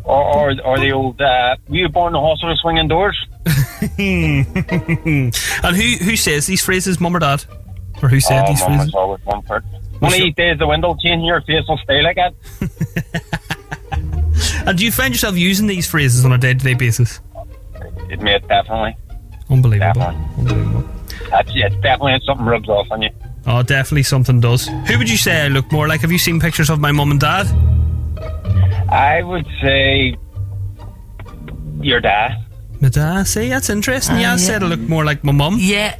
Or 0.07 0.51
or, 0.51 0.55
or 0.64 0.79
the 0.79 0.92
old 0.92 1.21
uh, 1.21 1.57
we 1.69 1.83
were 1.83 1.88
born 1.88 2.14
in 2.14 2.21
the 2.21 2.27
hospital 2.27 2.57
swinging 2.57 2.88
doors? 2.88 3.16
and 3.99 5.77
who 5.77 6.05
who 6.05 6.16
says 6.16 6.47
these 6.47 6.64
phrases, 6.64 6.99
mum 6.99 7.14
or 7.16 7.21
dad? 7.21 7.45
Or 8.03 8.09
who 8.09 8.21
said 8.21 8.45
oh, 8.45 8.49
these 8.49 8.62
phrases? 8.62 8.95
always 8.95 9.25
one 9.25 9.42
part. 9.42 9.64
One 9.99 10.12
of 10.12 10.19
these 10.19 10.35
days, 10.35 10.59
the 10.59 10.66
window 10.66 10.95
change 11.03 11.25
your 11.25 11.40
face 11.42 11.66
will 11.66 11.79
stay 11.79 12.03
like 12.03 12.16
that. 12.16 12.35
And 14.66 14.77
do 14.77 14.85
you 14.85 14.90
find 14.90 15.14
yourself 15.14 15.37
using 15.37 15.69
these 15.69 15.88
phrases 15.88 16.25
on 16.25 16.33
a 16.33 16.38
day 16.38 16.53
to 16.53 16.59
day 16.59 16.75
basis? 16.75 17.21
It 18.11 18.21
made 18.21 18.47
definitely. 18.49 18.97
Unbelievable. 19.49 20.01
Definitely. 20.01 20.85
That's 21.31 21.51
it's 21.55 21.77
definitely 21.77 22.21
something 22.27 22.47
rubs 22.47 22.69
off 22.69 22.88
on 22.90 23.03
you. 23.03 23.11
Oh, 23.47 23.62
definitely 23.62 24.03
something 24.03 24.40
does. 24.40 24.66
Who 24.66 24.99
would 24.99 25.09
you 25.09 25.16
say 25.16 25.45
I 25.45 25.49
look 25.49 25.71
more 25.71 25.87
like? 25.87 26.01
Have 26.01 26.11
you 26.11 26.19
seen 26.19 26.40
pictures 26.40 26.69
of 26.69 26.81
my 26.81 26.90
mum 26.90 27.12
and 27.12 27.21
dad? 27.21 27.47
I 28.97 29.23
would 29.23 29.47
say 29.63 30.17
your 31.81 32.01
dad. 32.01 32.47
My 32.81 32.89
dad? 32.89 33.25
See, 33.25 33.49
that's 33.51 33.69
interesting. 33.69 34.17
yeah, 34.17 34.31
I 34.31 34.35
uh, 34.35 34.39
said 34.39 34.63
I 34.63 34.67
look 34.67 34.81
more 34.81 35.05
like 35.05 35.23
my 35.23 35.33
mum. 35.33 35.57
Yeah. 35.61 35.97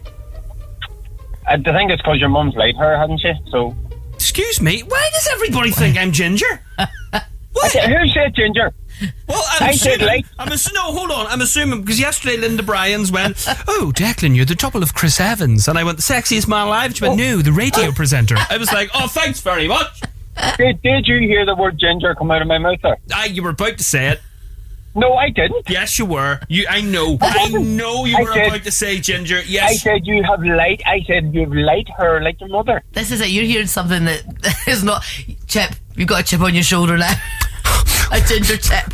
I 1.47 1.57
think 1.57 1.91
it's 1.91 2.03
because 2.03 2.19
your 2.19 2.31
mum's 2.31 2.55
like 2.55 2.75
her, 2.77 2.97
hasn't 2.99 3.21
she? 3.21 3.33
So. 3.51 3.77
Excuse 4.15 4.61
me. 4.63 4.81
Why 4.81 5.09
does 5.13 5.29
everybody 5.33 5.71
think 5.71 5.99
I'm 5.99 6.11
ginger? 6.13 6.61
What? 7.57 7.73
Who 7.73 8.09
said 8.09 8.35
ginger? 8.35 8.75
Well, 9.27 9.43
I'm 9.53 9.69
I 9.69 9.73
said 9.73 9.93
assuming. 9.93 10.07
light. 10.07 10.27
I'm 10.39 10.49
assu- 10.49 10.75
no, 10.75 10.93
hold 10.93 11.11
on. 11.11 11.27
I'm 11.27 11.41
assuming 11.41 11.81
because 11.81 11.99
yesterday 11.99 12.37
Linda 12.37 12.63
Bryans 12.63 13.11
went, 13.11 13.47
"Oh, 13.67 13.93
Declan, 13.97 14.37
you're 14.37 14.45
the 14.45 14.55
double 14.55 14.83
of 14.83 14.93
Chris 14.93 15.19
Evans," 15.19 15.67
and 15.67 15.79
I 15.79 15.85
went, 15.85 15.97
"The 15.97 16.03
sexiest 16.03 16.49
man 16.49 16.67
alive." 16.67 16.95
She 16.95 17.03
went, 17.03 17.15
oh. 17.19 17.25
"No, 17.25 17.39
the 17.39 17.53
radio 17.53 17.93
presenter." 17.97 18.37
I 18.51 18.59
was 18.59 18.71
like, 18.75 18.91
"Oh, 18.93 19.07
thanks 19.09 19.41
very 19.41 19.67
much." 19.69 20.03
Did, 20.59 20.83
did 20.83 21.07
you 21.09 21.19
hear 21.21 21.45
the 21.47 21.55
word 21.55 21.79
ginger 21.79 22.15
come 22.15 22.31
out 22.31 22.43
of 22.43 22.49
my 22.49 22.59
mouth 22.59 22.79
there? 22.83 22.97
Ah, 23.13 23.25
you 23.25 23.43
were 23.43 23.51
about 23.51 23.79
to 23.79 23.85
say 23.85 24.09
it. 24.09 24.21
No, 24.95 25.13
I 25.15 25.29
didn't. 25.29 25.69
Yes, 25.69 25.99
you 25.99 26.07
were. 26.07 26.41
You, 26.49 26.67
I 26.71 26.81
know. 26.81 27.19
I 27.21 27.49
know 27.51 28.07
you 28.07 28.17
I 28.17 28.23
were 28.23 28.33
said- 28.33 28.47
about 28.47 28.63
to 28.65 28.71
say 28.71 28.99
ginger. 28.99 29.43
Yes, 29.43 29.71
I 29.71 29.75
said 29.75 30.07
you 30.07 30.23
have 30.23 30.43
light. 30.43 30.81
I 30.87 31.01
said 31.07 31.35
you 31.35 31.41
have 31.41 31.53
light 31.53 31.87
hair 31.99 32.23
like 32.23 32.41
your 32.41 32.49
mother. 32.49 32.83
This 32.93 33.11
is 33.13 33.21
it. 33.21 33.29
You're 33.29 33.45
hearing 33.45 33.67
something 33.67 34.07
that 34.07 34.23
is 34.67 34.83
not. 34.83 35.05
Chip, 35.49 35.73
you've 35.97 36.09
got 36.09 36.23
a 36.23 36.25
chip 36.25 36.41
on 36.41 36.55
your 36.55 36.63
shoulder 36.63 36.97
now. 36.97 37.13
a 38.11 38.21
ginger 38.21 38.57
chip. 38.57 38.87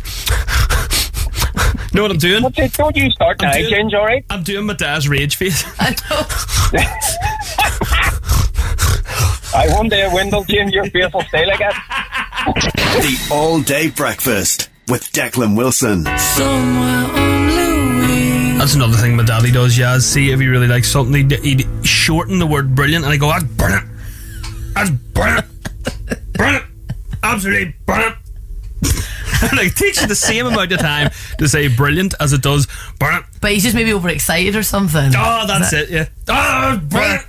know 1.93 2.01
what 2.01 2.11
I'm 2.11 2.17
doing? 2.17 2.43
What's 2.43 2.59
it? 2.59 2.73
Don't 2.73 2.97
you 2.97 3.09
start 3.11 3.41
I'm 3.41 3.47
now, 3.49 3.53
doing- 3.57 3.69
Ginger, 3.69 3.97
all 3.99 4.05
right? 4.05 4.25
I'm 4.29 4.43
doing 4.43 4.65
my 4.65 4.73
dad's 4.73 5.07
rage 5.07 5.37
face. 5.37 5.63
I 5.79 5.91
know. 6.09 7.62
I 9.55 9.71
one 9.75 9.87
day 9.87 10.09
when 10.11 10.29
they'll 10.29 10.43
change 10.45 10.73
your 10.73 10.85
face 10.85 11.13
will 11.13 11.21
stay 11.21 11.45
like 11.45 11.59
that. 11.59 12.53
The 13.01 13.33
All 13.33 13.61
Day 13.61 13.89
Breakfast 13.89 14.69
with 14.87 15.11
Declan 15.11 15.55
Wilson. 15.55 16.03
That's 18.57 18.75
another 18.75 18.97
thing 18.97 19.15
my 19.15 19.23
daddy 19.23 19.51
does, 19.51 19.77
Yaz. 19.77 20.01
See, 20.01 20.31
if 20.31 20.39
he 20.39 20.47
really 20.47 20.67
likes 20.67 20.89
something, 20.89 21.29
he'd, 21.29 21.39
he'd 21.43 21.67
shorten 21.85 22.39
the 22.39 22.47
word 22.47 22.73
brilliant 22.73 23.05
and 23.05 23.13
I 23.13 23.17
go, 23.17 23.27
that's 23.27 23.43
brilliant. 23.43 23.87
That's 24.73 24.89
brilliant. 24.89 25.45
brilliant. 26.33 26.65
Absolutely 27.21 27.75
brilliant. 27.85 28.15
and 29.51 29.59
it 29.59 29.75
takes 29.75 30.01
you 30.01 30.07
the 30.07 30.15
same 30.15 30.47
amount 30.47 30.71
of 30.71 30.79
time 30.79 31.11
to 31.37 31.47
say 31.47 31.67
brilliant 31.67 32.15
as 32.19 32.33
it 32.33 32.41
does 32.41 32.67
brilliant. 32.97 33.25
But 33.39 33.51
he's 33.51 33.63
just 33.63 33.75
maybe 33.75 33.93
overexcited 33.93 34.55
or 34.55 34.63
something. 34.63 35.11
Oh, 35.15 35.45
that's 35.45 35.73
it, 35.73 35.89
yeah. 35.89 36.07
Oh, 36.27 36.81
brilliant. 36.87 37.25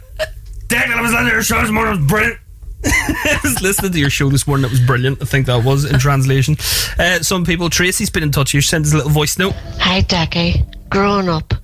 Declan, 0.75 0.97
I 0.97 1.03
was 1.03 1.13
listening 1.13 1.29
to 1.29 1.35
your 1.35 1.43
show 1.45 1.61
this 1.61 1.71
morning, 1.71 1.95
it 1.95 2.01
was 2.01 2.09
brilliant. 2.09 2.41
I 2.85 3.41
was 3.45 3.63
listening 3.63 3.93
to 3.93 3.99
your 4.01 4.11
show 4.11 4.29
this 4.29 4.47
morning, 4.49 4.67
it 4.67 4.71
was 4.73 4.81
brilliant. 4.81 5.23
I 5.23 5.25
think 5.25 5.47
that 5.47 5.65
was 5.65 5.85
in 5.85 6.01
translation. 6.01 6.57
Uh, 6.99 7.21
some 7.21 7.45
people, 7.45 7.71
Tracy's 7.71 8.11
been 8.11 8.25
in 8.25 8.33
touch 8.33 8.53
You 8.53 8.61
sent 8.61 8.85
us 8.87 8.93
a 8.93 8.97
little 8.97 9.13
voice 9.13 9.39
note. 9.39 9.55
Hi, 9.79 10.01
Decky. 10.01 10.67
Growing 10.91 11.29
up, 11.29 11.55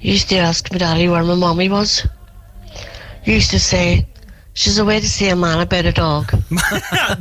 used 0.00 0.28
to 0.30 0.36
ask 0.36 0.70
my 0.72 0.78
daddy 0.78 1.08
where 1.08 1.22
my 1.22 1.36
mommy 1.36 1.68
was. 1.68 2.08
Used 3.24 3.52
to 3.52 3.60
say, 3.60 4.04
she's 4.52 4.78
away 4.78 4.98
to 4.98 5.08
see 5.08 5.28
a 5.28 5.36
man 5.36 5.60
about 5.60 5.84
a 5.84 5.92
dog. 5.92 6.30
Do 6.30 6.36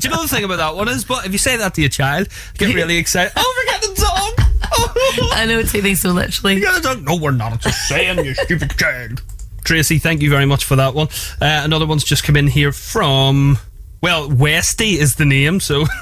you 0.01 0.09
know 0.09 0.23
the 0.23 0.27
thing 0.27 0.45
about 0.45 0.57
that 0.57 0.75
one 0.75 0.87
is, 0.89 1.05
but 1.05 1.27
if 1.27 1.31
you 1.31 1.37
say 1.37 1.57
that 1.57 1.75
to 1.75 1.81
your 1.81 1.91
child, 1.91 2.27
get 2.57 2.73
really 2.73 2.97
excited. 2.97 3.33
Oh, 3.35 3.65
forget 3.65 3.81
the 3.81 4.01
dog. 4.01 5.33
I 5.33 5.45
know 5.45 5.59
it's 5.59 5.71
taking 5.71 5.95
so 5.95 6.09
literally. 6.09 6.55
You 6.55 6.63
got 6.63 6.79
a 6.79 6.81
dog? 6.81 7.03
No, 7.03 7.17
we're 7.17 7.31
not. 7.31 7.53
It's 7.53 7.65
just 7.65 7.87
saying, 7.87 8.25
you 8.25 8.33
stupid 8.33 8.75
child. 8.77 9.21
Tracy, 9.67 9.99
thank 9.99 10.21
you 10.21 10.29
very 10.29 10.45
much 10.45 10.63
for 10.63 10.77
that 10.77 10.93
one. 10.93 11.09
Uh, 11.41 11.61
another 11.65 11.85
one's 11.85 12.05
just 12.05 12.23
come 12.23 12.37
in 12.37 12.47
here 12.47 12.71
from, 12.71 13.57
well, 14.01 14.29
Westy 14.31 14.97
is 14.97 15.15
the 15.15 15.25
name, 15.25 15.59
so. 15.59 15.85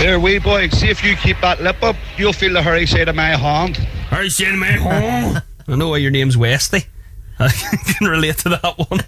There, 0.00 0.18
wee 0.20 0.38
boy, 0.38 0.68
see 0.68 0.88
if 0.88 1.04
you 1.04 1.14
keep 1.16 1.40
that 1.40 1.60
lip 1.60 1.80
up, 1.82 1.94
you'll 2.16 2.32
feel 2.32 2.52
the 2.52 2.62
hurry 2.62 2.86
side 2.86 3.08
of 3.08 3.14
my 3.14 3.36
hand. 3.36 3.76
Hurry 4.10 4.30
side 4.30 4.52
of 4.54 4.58
my 4.58 4.66
hand. 4.66 5.42
I 5.68 5.76
know 5.76 5.90
why 5.90 5.96
your 5.98 6.10
name's 6.10 6.36
Westy. 6.36 6.86
I 7.40 7.48
can 7.98 8.08
relate 8.08 8.38
to 8.38 8.48
that 8.50 8.74
one. 8.78 9.00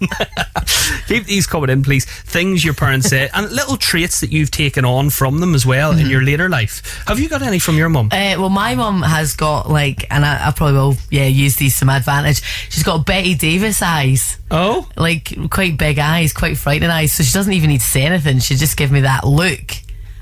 Keep 1.08 1.24
these 1.26 1.46
coming 1.46 1.70
in, 1.70 1.82
please. 1.82 2.04
Things 2.04 2.64
your 2.64 2.74
parents 2.74 3.08
say, 3.08 3.28
and 3.34 3.50
little 3.50 3.76
traits 3.76 4.20
that 4.20 4.30
you've 4.30 4.50
taken 4.50 4.84
on 4.84 5.10
from 5.10 5.40
them 5.40 5.54
as 5.54 5.66
well 5.66 5.92
in 5.98 6.06
your 6.08 6.22
later 6.22 6.48
life. 6.48 7.02
Have 7.06 7.18
you 7.18 7.28
got 7.28 7.42
any 7.42 7.58
from 7.58 7.76
your 7.76 7.88
mum? 7.88 8.06
Uh, 8.12 8.36
well, 8.38 8.48
my 8.48 8.74
mum 8.74 9.02
has 9.02 9.34
got 9.34 9.68
like, 9.68 10.06
and 10.10 10.24
I, 10.24 10.48
I 10.48 10.50
probably 10.52 10.74
will, 10.78 10.94
yeah, 11.10 11.26
use 11.26 11.56
these 11.56 11.78
to 11.80 11.84
my 11.84 11.96
advantage. 11.96 12.42
She's 12.70 12.84
got 12.84 13.04
Bette 13.04 13.34
Davis 13.34 13.82
eyes. 13.82 14.38
Oh, 14.50 14.88
like 14.96 15.34
quite 15.50 15.76
big 15.76 15.98
eyes, 15.98 16.32
quite 16.32 16.56
frightening 16.56 16.90
eyes. 16.90 17.12
So 17.12 17.22
she 17.22 17.32
doesn't 17.32 17.52
even 17.52 17.70
need 17.70 17.80
to 17.80 17.86
say 17.86 18.02
anything. 18.02 18.38
She 18.38 18.54
just 18.56 18.76
give 18.76 18.92
me 18.92 19.00
that 19.02 19.24
look. 19.26 19.58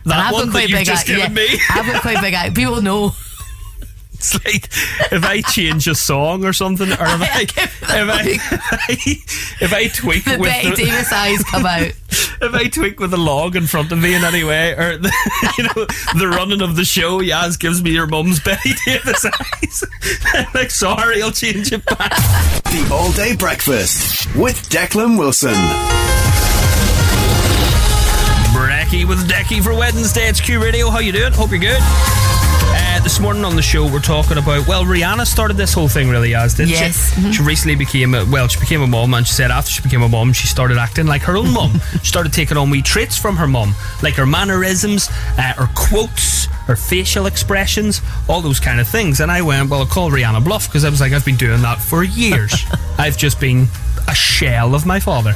And 0.04 0.12
That 0.12 0.26
I've 0.26 0.32
got 0.32 0.50
quite 0.50 0.68
big 0.70 0.86
just 0.86 1.08
eye- 1.08 1.16
given 1.16 1.36
yeah. 1.36 1.58
I've 1.70 1.86
got 1.92 2.00
quite 2.02 2.20
big 2.22 2.32
eyes. 2.34 2.52
People 2.54 2.80
know. 2.80 3.12
It's 4.18 4.34
like 4.44 4.64
if 5.12 5.24
I 5.24 5.42
change 5.42 5.86
a 5.86 5.94
song 5.94 6.44
or 6.44 6.52
something, 6.52 6.88
or 6.88 6.92
if 6.92 7.00
I 7.00 7.42
if 7.42 7.80
I, 7.88 8.38
if 9.64 9.72
I 9.72 9.86
tweak 9.86 10.24
The 10.24 10.38
with 10.38 10.50
Bette 10.50 10.74
Davis 10.74 11.12
eyes 11.12 11.42
come 11.44 11.64
out. 11.64 11.82
if 12.10 12.54
I 12.54 12.64
tweak 12.64 12.98
with 12.98 13.14
a 13.14 13.16
log 13.16 13.54
in 13.54 13.68
front 13.68 13.92
of 13.92 13.98
me 14.00 14.14
in 14.14 14.24
any 14.24 14.42
way, 14.42 14.72
or 14.72 14.98
the, 14.98 15.12
you 15.56 15.64
know 15.64 15.86
the 16.20 16.28
running 16.28 16.62
of 16.62 16.74
the 16.74 16.84
show, 16.84 17.20
Yaz 17.20 17.58
gives 17.58 17.80
me 17.80 17.92
your 17.92 18.08
mum's 18.08 18.40
Bette 18.40 18.74
Davis 18.84 19.24
eyes. 19.24 19.84
I'm 20.34 20.46
like, 20.52 20.72
sorry, 20.72 21.22
I'll 21.22 21.30
change 21.30 21.72
it 21.72 21.84
back. 21.84 22.10
The 22.64 22.88
All 22.92 23.12
Day 23.12 23.36
Breakfast 23.36 24.34
with 24.34 24.68
Declan 24.68 25.16
Wilson. 25.16 25.54
Brecky 28.52 29.06
with 29.06 29.28
Decky 29.30 29.62
for 29.62 29.74
Wednesday. 29.74 30.28
It's 30.28 30.40
Q 30.40 30.60
Radio. 30.60 30.90
How 30.90 30.98
you 30.98 31.12
doing? 31.12 31.32
Hope 31.32 31.50
you're 31.50 31.60
good. 31.60 32.47
Uh, 32.98 33.02
this 33.04 33.20
morning 33.20 33.44
on 33.44 33.54
the 33.54 33.62
show, 33.62 33.84
we're 33.84 34.00
talking 34.00 34.38
about 34.38 34.66
well, 34.66 34.82
Rihanna 34.82 35.24
started 35.24 35.56
this 35.56 35.72
whole 35.72 35.86
thing 35.86 36.08
really 36.08 36.34
as 36.34 36.54
did 36.54 36.68
Yes. 36.68 37.14
she? 37.14 37.32
She 37.32 37.42
recently 37.42 37.76
became 37.76 38.12
a, 38.12 38.24
well, 38.24 38.48
she 38.48 38.58
became 38.58 38.82
a 38.82 38.88
mom, 38.88 39.14
and 39.14 39.24
she 39.24 39.32
said 39.34 39.52
after 39.52 39.70
she 39.70 39.82
became 39.82 40.02
a 40.02 40.08
mom, 40.08 40.32
she 40.32 40.48
started 40.48 40.78
acting 40.78 41.06
like 41.06 41.22
her 41.22 41.36
own 41.36 41.52
mom. 41.52 41.80
she 41.92 42.06
started 42.08 42.32
taking 42.32 42.56
on 42.56 42.70
wee 42.70 42.82
traits 42.82 43.16
from 43.16 43.36
her 43.36 43.46
mom, 43.46 43.74
like 44.02 44.14
her 44.14 44.26
mannerisms, 44.26 45.08
uh, 45.38 45.54
her 45.54 45.68
quotes, 45.76 46.46
her 46.66 46.74
facial 46.74 47.26
expressions, 47.26 48.00
all 48.28 48.40
those 48.40 48.58
kind 48.58 48.80
of 48.80 48.88
things. 48.88 49.20
And 49.20 49.30
I 49.30 49.42
went, 49.42 49.70
well, 49.70 49.82
I 49.82 49.84
call 49.86 50.10
Rihanna 50.10 50.42
bluff 50.44 50.66
because 50.68 50.84
I 50.84 50.90
was 50.90 51.00
like, 51.00 51.12
I've 51.12 51.24
been 51.24 51.36
doing 51.36 51.62
that 51.62 51.78
for 51.80 52.02
years. 52.02 52.52
I've 52.98 53.16
just 53.16 53.38
been 53.38 53.68
a 54.08 54.14
shell 54.14 54.74
of 54.74 54.86
my 54.86 54.98
father. 54.98 55.34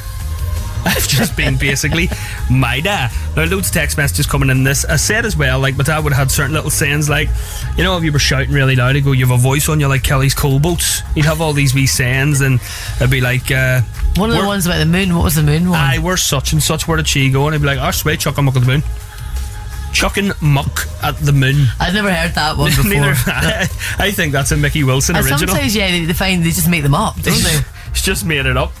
I've 0.85 1.07
just 1.07 1.37
been 1.37 1.55
basically 1.57 2.09
my 2.51 2.79
dad. 2.81 3.11
Now, 3.35 3.45
loads 3.45 3.67
of 3.69 3.73
text 3.73 3.97
messages 3.97 4.25
coming 4.25 4.49
in 4.49 4.63
this. 4.63 4.83
I 4.85 4.97
said 4.97 5.25
as 5.25 5.37
well, 5.37 5.59
like, 5.59 5.77
my 5.77 5.83
dad 5.83 6.03
would 6.03 6.11
have 6.13 6.27
had 6.27 6.31
certain 6.31 6.53
little 6.53 6.69
sayings, 6.69 7.09
like, 7.09 7.29
you 7.77 7.83
know, 7.83 7.97
if 7.97 8.03
you 8.03 8.11
were 8.11 8.19
shouting 8.19 8.51
really 8.51 8.75
loud, 8.75 8.95
he'd 8.95 9.03
go, 9.05 9.13
You 9.13 9.25
have 9.25 9.37
a 9.39 9.41
voice 9.41 9.69
on 9.69 9.79
you 9.79 9.87
like 9.87 10.03
Kelly's 10.03 10.33
coal 10.33 10.59
boats. 10.59 10.99
He'd 11.15 11.25
have 11.25 11.39
all 11.41 11.53
these 11.53 11.73
wee 11.73 11.87
sayings, 11.87 12.41
and 12.41 12.59
it'd 12.97 13.09
be 13.09 13.21
like, 13.21 13.49
uh, 13.49 13.81
One 14.17 14.29
of 14.29 14.35
the 14.37 14.45
ones 14.45 14.65
about 14.65 14.79
the 14.79 14.85
moon. 14.85 15.15
What 15.15 15.23
was 15.23 15.35
the 15.35 15.43
moon 15.43 15.69
one? 15.69 15.79
Aye, 15.79 15.99
we're 15.99 16.17
such 16.17 16.51
and 16.53 16.61
such. 16.61 16.87
Where 16.87 16.97
did 16.97 17.07
she 17.07 17.29
go? 17.31 17.45
And 17.47 17.53
he'd 17.55 17.61
be 17.61 17.67
like, 17.67 17.79
Oh, 17.79 17.91
sweet, 17.91 18.19
chuck 18.19 18.37
a 18.37 18.41
muck 18.41 18.55
at 18.55 18.61
the 18.63 18.67
moon. 18.67 18.83
Chucking 19.93 20.31
muck 20.41 20.87
at 21.03 21.15
the 21.19 21.31
moon. 21.31 21.67
I've 21.79 21.93
never 21.93 22.11
heard 22.11 22.33
that 22.33 22.57
one 22.57 22.71
before. 22.75 22.89
Neither, 22.89 23.13
I, 23.27 23.67
I 23.99 24.11
think 24.11 24.31
that's 24.33 24.51
a 24.51 24.57
Mickey 24.57 24.83
Wilson 24.83 25.15
And 25.15 25.23
original. 25.23 25.47
sometimes, 25.49 25.75
yeah, 25.75 25.91
they, 25.91 26.05
they 26.05 26.13
find 26.13 26.41
they 26.43 26.49
just 26.49 26.67
make 26.69 26.81
them 26.83 26.95
up, 26.95 27.15
don't 27.21 27.33
they? 27.43 27.59
He's 27.93 28.01
just 28.01 28.25
made 28.25 28.45
it 28.47 28.57
up. 28.57 28.71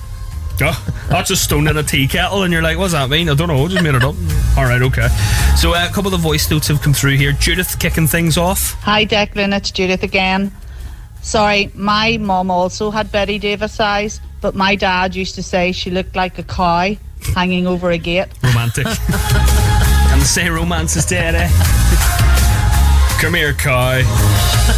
Oh, 0.61 1.05
that's 1.09 1.29
a 1.31 1.35
stone 1.35 1.67
in 1.67 1.77
a 1.77 1.83
tea 1.83 2.07
kettle, 2.07 2.43
and 2.43 2.53
you're 2.53 2.61
like, 2.61 2.77
what's 2.77 2.93
that 2.93 3.09
mean? 3.09 3.29
I 3.29 3.33
don't 3.33 3.47
know, 3.47 3.67
just 3.67 3.83
made 3.83 3.95
it 3.95 4.03
up. 4.03 4.15
All 4.57 4.65
right, 4.65 4.81
okay. 4.81 5.07
So 5.57 5.73
uh, 5.73 5.87
a 5.89 5.93
couple 5.93 6.13
of 6.13 6.21
voice 6.21 6.49
notes 6.49 6.67
have 6.67 6.81
come 6.81 6.93
through 6.93 7.17
here. 7.17 7.31
Judith 7.31 7.79
kicking 7.79 8.07
things 8.07 8.37
off. 8.37 8.73
Hi 8.81 9.05
Declan, 9.05 9.55
it's 9.55 9.71
Judith 9.71 10.03
again. 10.03 10.51
Sorry, 11.21 11.71
my 11.73 12.17
mum 12.17 12.51
also 12.51 12.91
had 12.91 13.11
Bette 13.11 13.39
Davis 13.39 13.79
eyes, 13.79 14.19
but 14.41 14.55
my 14.55 14.75
dad 14.75 15.15
used 15.15 15.35
to 15.35 15.43
say 15.43 15.71
she 15.71 15.89
looked 15.89 16.15
like 16.15 16.37
a 16.37 16.43
cow 16.43 16.95
hanging 17.33 17.65
over 17.65 17.91
a 17.91 17.97
gate. 17.97 18.27
Romantic. 18.43 18.85
and 20.13 20.21
the 20.21 20.25
say 20.25 20.49
romance 20.49 20.95
is 20.95 21.05
dead, 21.05 21.33
eh? 21.35 21.49
Come 23.23 23.35
here, 23.35 23.53
cow. 23.53 24.01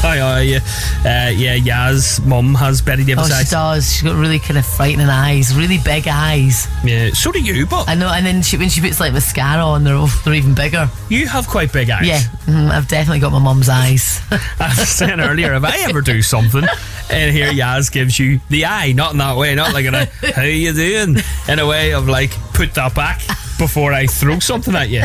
Hi, 0.06 0.20
are 0.20 0.44
you? 0.44 0.58
Uh, 0.58 1.32
yeah, 1.34 1.58
Yaz, 1.58 2.24
mum 2.24 2.54
has 2.54 2.80
Bette 2.80 3.04
Davis 3.04 3.26
Oh, 3.26 3.28
Davis 3.28 3.50
she 3.50 3.52
does. 3.52 3.92
She's 3.92 4.04
got 4.04 4.16
really 4.16 4.38
kind 4.38 4.60
of 4.60 4.66
frightening 4.68 5.08
eyes, 5.10 5.56
really 5.56 5.80
big 5.80 6.08
eyes. 6.08 6.68
Yeah, 6.84 7.10
so 7.10 7.32
do 7.32 7.42
you, 7.42 7.66
but 7.66 7.90
I 7.90 7.96
know. 7.96 8.08
And 8.08 8.24
then 8.24 8.44
she, 8.44 8.56
when 8.58 8.70
she 8.70 8.82
puts 8.82 9.00
like 9.00 9.14
mascara 9.14 9.64
on, 9.66 9.84
they're 9.84 9.96
all- 9.96 10.12
they're 10.24 10.36
even 10.36 10.54
bigger. 10.54 10.88
You 11.10 11.28
have 11.28 11.48
quite 11.48 11.74
big 11.74 11.90
eyes. 11.90 12.06
Yeah, 12.06 12.20
mhm, 12.46 12.70
I've 12.70 12.88
definitely 12.88 13.20
got 13.20 13.32
my 13.32 13.40
mum's 13.40 13.68
eyes. 13.68 14.22
I 14.32 14.76
was 14.78 14.90
saying 14.90 15.20
earlier, 15.20 15.56
if 15.56 15.64
I 15.64 15.78
ever 15.90 16.02
do 16.02 16.22
something, 16.22 16.66
and 17.10 17.36
here 17.36 17.52
Yaz 17.52 17.92
gives 17.92 18.20
you 18.20 18.40
the 18.50 18.66
eye, 18.66 18.92
not 18.92 19.14
in 19.14 19.18
that 19.18 19.38
way, 19.38 19.56
not 19.56 19.74
like 19.74 19.86
in 19.88 19.96
a 19.96 20.06
how 20.36 20.44
you 20.44 20.72
doing, 20.72 21.18
in 21.50 21.58
a 21.58 21.66
way 21.66 21.94
of 21.96 22.08
like 22.08 22.30
put 22.54 22.76
that 22.76 22.94
back 22.94 23.22
before 23.58 23.92
I 23.92 24.06
throw 24.06 24.38
something 24.38 24.76
at 24.76 24.90
you. 24.90 25.02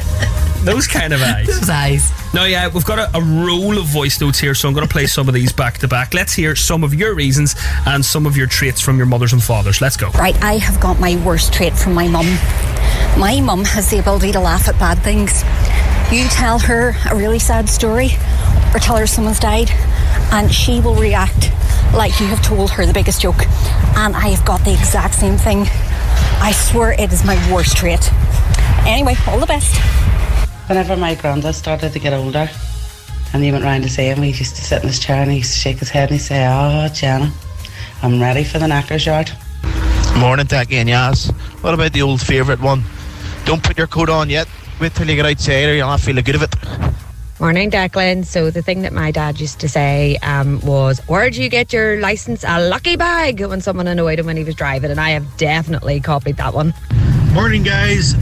Those 0.62 0.86
kind 0.86 1.12
of 1.12 1.22
eyes. 1.22 1.46
Those 1.46 1.70
eyes. 1.70 2.12
Now, 2.34 2.44
yeah, 2.44 2.68
we've 2.68 2.84
got 2.84 2.98
a, 2.98 3.16
a 3.16 3.20
roll 3.20 3.78
of 3.78 3.86
voice 3.86 4.20
notes 4.20 4.38
here, 4.38 4.54
so 4.54 4.68
I'm 4.68 4.74
going 4.74 4.86
to 4.86 4.92
play 4.92 5.06
some 5.06 5.26
of 5.26 5.34
these 5.34 5.52
back 5.52 5.78
to 5.78 5.88
back. 5.88 6.12
Let's 6.12 6.34
hear 6.34 6.54
some 6.54 6.84
of 6.84 6.92
your 6.94 7.14
reasons 7.14 7.54
and 7.86 8.04
some 8.04 8.26
of 8.26 8.36
your 8.36 8.46
traits 8.46 8.80
from 8.80 8.98
your 8.98 9.06
mothers 9.06 9.32
and 9.32 9.42
fathers. 9.42 9.80
Let's 9.80 9.96
go. 9.96 10.10
Right, 10.10 10.40
I 10.42 10.58
have 10.58 10.78
got 10.80 11.00
my 11.00 11.16
worst 11.24 11.52
trait 11.52 11.72
from 11.72 11.94
my 11.94 12.08
mum. 12.08 12.26
My 13.18 13.40
mum 13.40 13.64
has 13.64 13.90
the 13.90 13.98
ability 13.98 14.32
to 14.32 14.40
laugh 14.40 14.68
at 14.68 14.78
bad 14.78 14.98
things. 15.02 15.42
You 16.12 16.28
tell 16.28 16.58
her 16.58 16.94
a 17.10 17.16
really 17.16 17.38
sad 17.38 17.68
story 17.68 18.10
or 18.74 18.80
tell 18.80 18.96
her 18.96 19.06
someone's 19.06 19.40
died, 19.40 19.70
and 20.32 20.52
she 20.52 20.80
will 20.80 20.94
react 20.94 21.50
like 21.94 22.20
you 22.20 22.26
have 22.26 22.42
told 22.42 22.70
her 22.72 22.84
the 22.84 22.92
biggest 22.92 23.22
joke. 23.22 23.46
And 23.96 24.14
I 24.14 24.28
have 24.28 24.44
got 24.44 24.64
the 24.64 24.72
exact 24.72 25.14
same 25.14 25.36
thing. 25.38 25.66
I 26.42 26.52
swear 26.52 26.92
it 26.92 27.12
is 27.12 27.24
my 27.24 27.36
worst 27.52 27.76
trait. 27.76 28.12
Anyway, 28.86 29.14
all 29.26 29.40
the 29.40 29.46
best. 29.46 29.74
Whenever 30.70 30.96
my 30.96 31.16
granddad 31.16 31.56
started 31.56 31.92
to 31.92 31.98
get 31.98 32.12
older 32.12 32.48
and 33.32 33.42
he 33.42 33.50
went 33.50 33.64
round 33.64 33.82
to 33.82 33.88
see 33.88 34.04
him, 34.04 34.22
he 34.22 34.28
used 34.28 34.54
to 34.54 34.62
sit 34.62 34.82
in 34.82 34.86
his 34.86 35.00
chair 35.00 35.20
and 35.20 35.28
he 35.32 35.38
used 35.38 35.52
to 35.54 35.58
shake 35.58 35.78
his 35.78 35.88
head 35.88 36.10
and 36.10 36.20
he'd 36.20 36.24
say, 36.24 36.46
Oh, 36.48 36.86
Jenna, 36.94 37.32
I'm 38.04 38.20
ready 38.20 38.44
for 38.44 38.60
the 38.60 38.66
knacker's 38.66 39.04
yard. 39.04 39.32
Morning, 40.16 40.46
Decky 40.46 40.74
and 40.74 40.88
Yaz. 40.88 41.32
What 41.64 41.74
about 41.74 41.92
the 41.92 42.02
old 42.02 42.20
favourite 42.20 42.60
one? 42.60 42.84
Don't 43.44 43.60
put 43.64 43.76
your 43.76 43.88
coat 43.88 44.08
on 44.08 44.30
yet. 44.30 44.46
Wait 44.80 44.94
till 44.94 45.10
you 45.10 45.16
get 45.16 45.26
outside 45.26 45.70
or 45.70 45.74
you'll 45.74 45.88
not 45.88 45.98
feel 45.98 46.14
the 46.14 46.22
good 46.22 46.36
of 46.36 46.42
it. 46.44 46.54
Morning, 47.40 47.68
Declan. 47.68 48.24
So 48.24 48.52
the 48.52 48.62
thing 48.62 48.82
that 48.82 48.92
my 48.92 49.10
dad 49.10 49.40
used 49.40 49.58
to 49.60 49.68
say 49.68 50.18
um, 50.22 50.60
was, 50.60 51.00
"Where'd 51.08 51.34
you 51.34 51.48
get 51.48 51.72
your 51.72 51.98
license? 51.98 52.44
A 52.46 52.68
lucky 52.68 52.94
bag." 52.94 53.40
When 53.44 53.60
someone 53.60 53.88
annoyed 53.88 54.20
him 54.20 54.26
when 54.26 54.36
he 54.36 54.44
was 54.44 54.54
driving, 54.54 54.92
and 54.92 55.00
I 55.00 55.10
have 55.10 55.36
definitely 55.36 55.98
copied 55.98 56.36
that 56.36 56.54
one. 56.54 56.74
Morning, 57.32 57.64
guys. 57.64 58.14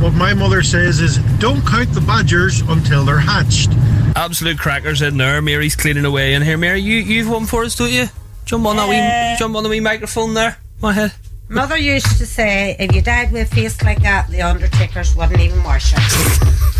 What 0.00 0.14
my 0.14 0.32
mother 0.32 0.62
says 0.62 1.00
is 1.00 1.18
don't 1.38 1.60
count 1.66 1.92
the 1.92 2.00
badgers 2.00 2.60
until 2.60 3.04
they're 3.04 3.18
hatched. 3.18 3.70
Absolute 4.14 4.58
crackers 4.58 5.02
in 5.02 5.16
there. 5.16 5.42
Mary's 5.42 5.74
cleaning 5.74 6.04
away 6.04 6.34
in 6.34 6.42
here. 6.42 6.56
Mary, 6.56 6.80
you 6.80 6.96
you've 6.96 7.28
one 7.28 7.46
for 7.46 7.64
us, 7.64 7.74
don't 7.74 7.90
you? 7.90 8.06
Jump 8.44 8.64
on 8.66 8.76
that 8.76 8.88
wee, 8.88 8.96
uh, 8.96 9.36
jump 9.36 9.56
on 9.56 9.64
the 9.64 9.68
wee 9.68 9.80
microphone 9.80 10.34
there. 10.34 10.56
Go 10.80 10.88
ahead. 10.88 11.12
Mother 11.48 11.76
used 11.76 12.18
to 12.18 12.26
say, 12.26 12.76
if 12.78 12.94
you 12.94 13.02
died 13.02 13.32
with 13.32 13.50
a 13.50 13.54
face 13.54 13.82
like 13.82 14.02
that, 14.02 14.28
the 14.28 14.42
Undertakers 14.42 15.16
wouldn't 15.16 15.40
even 15.40 15.62
wash 15.64 15.92
it. 15.94 15.98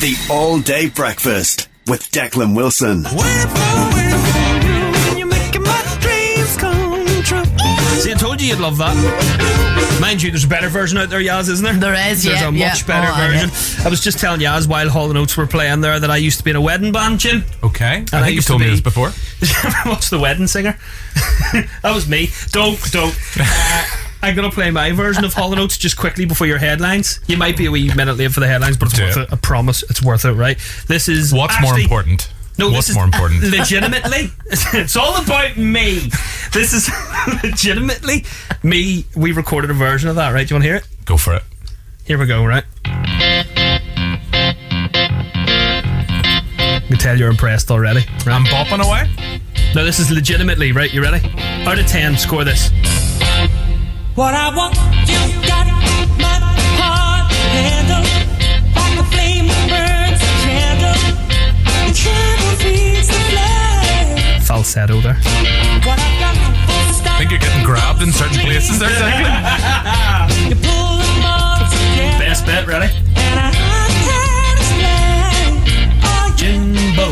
The 0.00 0.16
All 0.30 0.60
Day 0.60 0.88
Breakfast 0.88 1.68
with 1.86 2.10
Declan 2.10 2.56
Wilson. 2.56 3.04
See, 8.00 8.12
I 8.12 8.14
told 8.14 8.40
you 8.40 8.48
you'd 8.48 8.60
love 8.60 8.78
that. 8.78 9.98
Mind 10.00 10.22
you, 10.22 10.30
there's 10.30 10.44
a 10.44 10.48
better 10.48 10.70
version 10.70 10.96
out 10.96 11.10
there, 11.10 11.20
Yaz, 11.20 11.50
isn't 11.50 11.62
there? 11.64 11.74
There 11.74 12.10
is, 12.10 12.22
There's 12.24 12.40
yeah, 12.40 12.48
a 12.48 12.50
much 12.50 12.58
yeah. 12.80 12.86
better 12.86 13.08
Oh, 13.10 13.14
I 13.14 13.28
version. 13.28 13.84
I 13.84 13.90
was 13.90 14.00
just 14.00 14.18
telling 14.18 14.40
Yaz 14.40 14.66
while 14.66 14.88
Hall 14.88 15.10
and 15.10 15.18
Oates 15.18 15.36
were 15.36 15.46
playing 15.46 15.82
there 15.82 16.00
that 16.00 16.10
I 16.10 16.16
used 16.16 16.38
to 16.38 16.44
be 16.44 16.48
in 16.50 16.56
a 16.56 16.60
wedding 16.62 16.92
band, 16.92 17.20
Jim. 17.20 17.44
Okay. 17.62 17.96
And 17.98 18.14
I 18.14 18.20
think 18.22 18.26
you've 18.28 18.34
used 18.36 18.48
told 18.48 18.60
to 18.62 18.64
me 18.64 18.70
be- 18.70 18.74
this 18.76 18.80
before. 18.80 19.10
What's 19.90 20.08
the 20.08 20.18
wedding 20.18 20.46
singer? 20.46 20.78
that 21.82 21.92
was 21.94 22.08
me. 22.08 22.30
Don't, 22.52 22.80
don't. 22.90 23.14
Uh, 23.38 23.84
I'm 24.22 24.34
gonna 24.34 24.50
play 24.50 24.70
my 24.70 24.92
version 24.92 25.24
of 25.24 25.34
Hall 25.34 25.52
and 25.52 25.60
Oates 25.60 25.76
just 25.76 25.98
quickly 25.98 26.24
before 26.24 26.46
your 26.46 26.58
headlines. 26.58 27.20
You 27.26 27.36
might 27.36 27.58
be 27.58 27.66
a 27.66 27.70
wee 27.70 27.92
minute 27.94 28.16
late 28.16 28.32
for 28.32 28.40
the 28.40 28.46
headlines, 28.48 28.78
but 28.78 28.88
it's 28.88 28.96
Do 28.96 29.04
worth 29.04 29.16
it. 29.18 29.22
it. 29.24 29.32
I 29.32 29.36
promise, 29.36 29.82
it's 29.90 30.02
worth 30.02 30.24
it. 30.24 30.32
Right? 30.32 30.58
This 30.86 31.08
is 31.10 31.34
What's 31.34 31.60
more 31.60 31.70
actually- 31.72 31.82
important? 31.84 32.32
No, 32.60 32.68
What's 32.68 32.88
this 32.88 32.90
is 32.90 32.96
more 32.96 33.06
important? 33.06 33.42
Legitimately, 33.50 34.30
it's 34.50 34.94
all 34.94 35.22
about 35.22 35.56
me. 35.56 36.10
This 36.52 36.74
is 36.74 36.90
legitimately 37.42 38.26
me. 38.62 39.06
We 39.16 39.32
recorded 39.32 39.70
a 39.70 39.74
version 39.74 40.10
of 40.10 40.16
that, 40.16 40.34
right? 40.34 40.46
Do 40.46 40.52
you 40.52 40.56
want 40.56 40.64
to 40.64 40.68
hear 40.68 40.76
it? 40.76 40.86
Go 41.06 41.16
for 41.16 41.36
it. 41.36 41.42
Here 42.04 42.18
we 42.18 42.26
go, 42.26 42.44
right? 42.44 42.64
I 42.84 43.76
can 46.86 46.98
tell 46.98 47.18
you're 47.18 47.30
impressed 47.30 47.70
already. 47.70 48.00
Right? 48.26 48.28
I'm 48.28 48.44
bopping 48.44 48.86
away. 48.86 49.08
No, 49.74 49.82
this 49.82 49.98
is 49.98 50.10
legitimately, 50.10 50.72
right? 50.72 50.92
You 50.92 51.00
ready? 51.02 51.26
Out 51.66 51.78
of 51.78 51.86
10, 51.86 52.18
score 52.18 52.44
this. 52.44 52.68
What 54.16 54.34
I 54.34 54.54
want, 54.54 54.74
you 55.08 55.16
got 55.48 55.66
my 56.18 56.39
Falsetto 64.50 65.00
there. 65.00 65.16
I 65.22 65.78
got 65.84 65.96
is 66.90 67.00
I 67.06 67.18
think 67.18 67.30
you're 67.30 67.38
getting 67.38 67.62
grabbed 67.64 68.02
in 68.02 68.10
certain 68.10 68.36
places 68.40 68.80
there, 68.80 68.88
Declan. 68.90 70.50
You 70.50 70.56
pull 70.56 70.98
them 70.98 71.22
all 71.22 71.70
together, 71.70 72.18
Best 72.18 72.44
bet, 72.46 72.66
ready? 72.66 72.92
and 73.14 73.38
I 73.38 73.52
can't 74.02 74.58
explain. 74.58 76.34
Jimbo. 76.36 77.06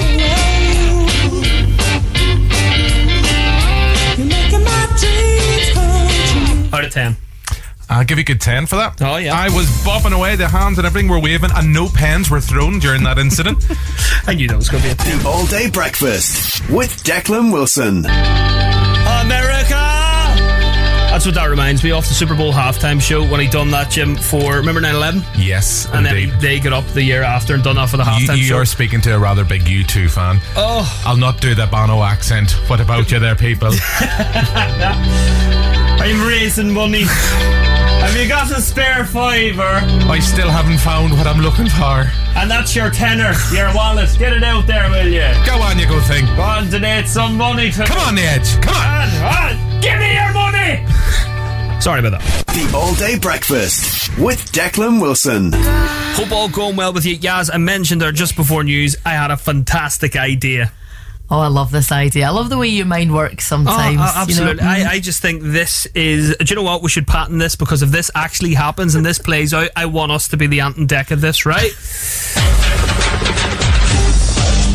you're 4.18 4.26
making 4.26 4.64
my 4.64 4.86
dreams 4.98 5.70
come 5.74 6.10
true. 6.66 6.76
Out 6.76 6.84
of 6.84 6.90
10. 6.90 7.16
I'll 7.90 8.04
give 8.04 8.18
you 8.18 8.22
a 8.22 8.24
good 8.24 8.40
10 8.40 8.66
for 8.66 8.76
that. 8.76 9.00
Oh, 9.00 9.16
yeah. 9.16 9.34
I 9.34 9.48
was 9.48 9.66
bopping 9.82 10.12
away, 10.14 10.36
the 10.36 10.46
hands 10.48 10.76
and 10.78 10.86
everything 10.86 11.08
were 11.08 11.18
waving, 11.20 11.50
and 11.54 11.72
no 11.72 11.88
pens 11.88 12.30
were 12.30 12.40
thrown 12.40 12.78
during 12.80 13.02
that 13.04 13.18
incident. 13.18 13.64
I 14.26 14.34
knew 14.34 14.46
that 14.48 14.56
was 14.56 14.68
going 14.68 14.82
to 14.82 14.88
be 14.88 14.92
a 14.92 14.96
10. 14.96 15.18
The 15.20 15.28
All 15.28 15.46
Day 15.46 15.70
Breakfast 15.70 16.68
with 16.68 17.02
Declan 17.02 17.50
Wilson. 17.52 18.04
America! 18.04 19.74
That's 21.10 21.24
what 21.24 21.34
that 21.36 21.46
reminds 21.48 21.82
me 21.82 21.90
of 21.90 22.06
the 22.06 22.12
Super 22.14 22.36
Bowl 22.36 22.52
halftime 22.52 23.00
show 23.00 23.26
when 23.26 23.40
he 23.40 23.48
done 23.48 23.70
that, 23.70 23.90
Jim, 23.90 24.14
for 24.14 24.56
remember 24.56 24.80
9 24.82 24.94
11? 24.94 25.22
yes, 25.38 25.86
And 25.92 26.04
then 26.04 26.14
indeed. 26.16 26.34
he, 26.34 26.40
they 26.40 26.60
got 26.60 26.74
up 26.74 26.84
the 26.92 27.02
year 27.02 27.22
after 27.22 27.54
and 27.54 27.64
done 27.64 27.76
that 27.76 27.88
for 27.88 27.96
the 27.96 28.04
You, 28.04 28.10
halftime 28.10 28.36
you 28.36 28.44
show. 28.44 28.56
are 28.58 28.64
speaking 28.66 29.00
to 29.00 29.14
a 29.16 29.18
rather 29.18 29.44
big 29.44 29.62
U2 29.62 30.10
fan. 30.10 30.38
Oh. 30.56 30.84
I'll 31.06 31.16
not 31.16 31.40
do 31.40 31.54
the 31.54 31.66
Bono 31.66 32.02
accent. 32.02 32.52
What 32.68 32.80
about 32.80 33.10
you 33.10 33.18
there, 33.18 33.34
people? 33.34 33.70
I'm 36.00 36.28
raising 36.28 36.72
money. 36.72 37.04
Have 38.08 38.16
you 38.16 38.26
got 38.26 38.50
a 38.50 38.62
spare 38.62 39.04
fiver? 39.04 39.62
I 40.08 40.18
still 40.18 40.48
haven't 40.48 40.78
found 40.78 41.12
what 41.12 41.26
I'm 41.26 41.42
looking 41.42 41.68
for. 41.68 42.08
And 42.40 42.50
that's 42.50 42.74
your 42.74 42.88
tenner, 42.90 43.34
your 43.52 43.72
wallet. 43.74 44.08
Get 44.18 44.32
it 44.32 44.42
out 44.42 44.66
there, 44.66 44.88
will 44.88 45.08
you? 45.08 45.28
Go 45.44 45.60
on, 45.60 45.78
you 45.78 45.86
good 45.86 46.02
thing. 46.04 46.24
Go 46.34 46.40
on, 46.40 46.70
donate 46.70 47.06
some 47.06 47.36
money 47.36 47.70
to 47.70 47.84
Come 47.84 47.98
on, 47.98 48.14
the 48.14 48.22
edge. 48.22 48.58
Come 48.62 48.74
on. 48.74 49.08
on, 49.10 49.58
on. 49.60 49.80
Give 49.82 49.98
me 49.98 50.14
your 50.14 50.32
money! 50.32 50.86
Sorry 51.82 52.00
about 52.00 52.18
that. 52.18 52.44
The 52.46 52.72
All 52.74 52.94
Day 52.94 53.18
Breakfast 53.18 54.08
with 54.16 54.40
Declan 54.52 55.02
Wilson. 55.02 55.50
Hope 55.52 56.32
all 56.32 56.48
going 56.48 56.76
well 56.76 56.94
with 56.94 57.04
you. 57.04 57.18
Yaz, 57.18 57.50
I 57.52 57.58
mentioned 57.58 58.00
there 58.00 58.10
just 58.10 58.36
before 58.36 58.64
news, 58.64 58.96
I 59.04 59.10
had 59.10 59.30
a 59.30 59.36
fantastic 59.36 60.16
idea. 60.16 60.72
Oh, 61.30 61.40
I 61.40 61.48
love 61.48 61.70
this 61.70 61.92
idea. 61.92 62.26
I 62.26 62.30
love 62.30 62.48
the 62.48 62.56
way 62.56 62.68
your 62.68 62.86
mind 62.86 63.12
works 63.12 63.46
sometimes. 63.46 63.98
Oh, 64.00 64.02
uh, 64.02 64.24
you 64.26 64.36
know? 64.36 64.44
absolutely. 64.44 64.62
I, 64.62 64.92
I 64.92 65.00
just 65.00 65.20
think 65.20 65.42
this 65.42 65.84
is. 65.94 66.34
Do 66.38 66.46
you 66.48 66.56
know 66.56 66.62
what? 66.62 66.82
We 66.82 66.88
should 66.88 67.06
patent 67.06 67.38
this 67.38 67.54
because 67.54 67.82
if 67.82 67.90
this 67.90 68.10
actually 68.14 68.54
happens 68.54 68.94
and 68.94 69.04
this 69.04 69.18
plays 69.18 69.52
out, 69.52 69.68
I 69.76 69.86
want 69.86 70.10
us 70.10 70.28
to 70.28 70.38
be 70.38 70.46
the 70.46 70.60
Ant 70.60 70.78
and 70.78 70.88
Dec 70.88 71.10
of 71.10 71.20
this, 71.20 71.44
right? 71.44 71.72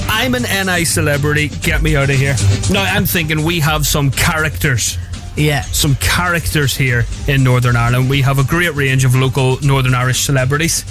I'm 0.07 0.35
an 0.35 0.43
NI 0.43 0.85
celebrity. 0.85 1.49
Get 1.49 1.81
me 1.81 1.95
out 1.95 2.11
of 2.11 2.17
here. 2.17 2.35
No, 2.71 2.81
I'm 2.81 3.05
thinking 3.05 3.43
we 3.43 3.59
have 3.59 3.87
some 3.87 4.11
characters. 4.11 4.97
Yeah. 5.35 5.61
Some 5.61 5.95
characters 5.95 6.77
here 6.77 7.05
in 7.27 7.43
Northern 7.43 7.75
Ireland. 7.75 8.09
We 8.09 8.21
have 8.21 8.37
a 8.37 8.43
great 8.43 8.75
range 8.75 9.05
of 9.05 9.15
local 9.15 9.59
Northern 9.61 9.95
Irish 9.95 10.21
celebrities. 10.21 10.85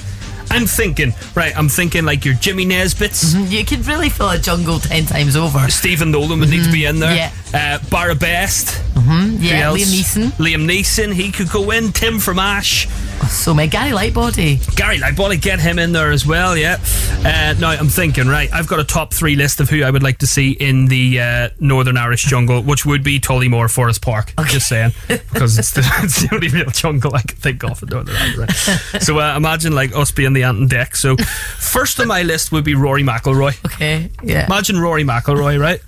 I'm 0.50 0.66
thinking, 0.66 1.12
right, 1.34 1.56
I'm 1.56 1.68
thinking 1.68 2.04
like 2.04 2.24
your 2.24 2.34
Jimmy 2.34 2.66
Nesbitts. 2.66 3.34
Mm-hmm. 3.34 3.52
You 3.52 3.64
could 3.64 3.86
really 3.86 4.08
fill 4.08 4.30
a 4.30 4.38
jungle 4.38 4.78
ten 4.78 5.06
times 5.06 5.36
over. 5.36 5.68
Stephen 5.68 6.10
Nolan 6.10 6.40
would 6.40 6.50
need 6.50 6.64
to 6.64 6.72
be 6.72 6.84
in 6.84 6.98
there. 6.98 7.14
Yeah. 7.14 7.32
Uh, 7.54 7.78
Barra 7.90 8.14
Best. 8.14 8.80
Mm-hmm. 8.94 9.42
Yeah. 9.42 9.72
Liam 9.72 9.76
Neeson. 9.76 10.24
Liam 10.38 10.66
Neeson, 10.66 11.12
he 11.12 11.30
could 11.30 11.50
go 11.50 11.70
in. 11.70 11.92
Tim 11.92 12.18
from 12.18 12.38
Ash. 12.38 12.88
So 13.28 13.52
my 13.54 13.66
Gary 13.66 13.90
Lightbody. 13.90 14.74
Gary 14.76 14.98
Lightbody, 14.98 15.40
get 15.40 15.60
him 15.60 15.78
in 15.78 15.92
there 15.92 16.10
as 16.12 16.26
well, 16.26 16.56
yeah. 16.56 16.78
Uh, 17.24 17.54
now, 17.60 17.70
I'm 17.70 17.88
thinking, 17.88 18.26
right, 18.26 18.52
I've 18.52 18.66
got 18.66 18.80
a 18.80 18.84
top 18.84 19.14
three 19.14 19.36
list 19.36 19.60
of 19.60 19.70
who 19.70 19.82
I 19.84 19.90
would 19.90 20.02
like 20.02 20.18
to 20.18 20.26
see 20.26 20.52
in 20.52 20.86
the 20.86 21.20
uh, 21.20 21.48
Northern 21.60 21.96
Irish 21.96 22.22
jungle, 22.24 22.62
which 22.62 22.84
would 22.84 23.02
be 23.04 23.20
Tollymore 23.20 23.70
Forest 23.70 24.02
Park. 24.02 24.32
I'm 24.38 24.46
just 24.46 24.68
saying. 24.68 24.92
Because 25.08 25.58
it's 25.58 25.72
the, 25.72 25.80
it's 26.02 26.22
the 26.22 26.34
only 26.34 26.48
real 26.48 26.70
jungle 26.70 27.14
I 27.14 27.22
can 27.22 27.36
think 27.36 27.64
of 27.64 27.82
in 27.82 27.88
Northern 27.90 28.16
Ireland. 28.16 28.38
Right? 28.38 28.78
So 29.02 29.18
uh, 29.18 29.36
imagine 29.36 29.72
like 29.74 29.94
us 29.96 30.10
being 30.12 30.32
the 30.32 30.44
Ant 30.44 30.58
and 30.58 30.70
Dec. 30.70 30.96
So 30.96 31.16
first 31.58 31.98
on 32.00 32.08
my 32.08 32.22
list 32.22 32.52
would 32.52 32.64
be 32.64 32.74
Rory 32.74 33.02
McIlroy. 33.02 33.64
Okay, 33.66 34.10
yeah. 34.22 34.46
Imagine 34.46 34.78
Rory 34.78 35.04
McIlroy, 35.04 35.58
right? 35.60 35.80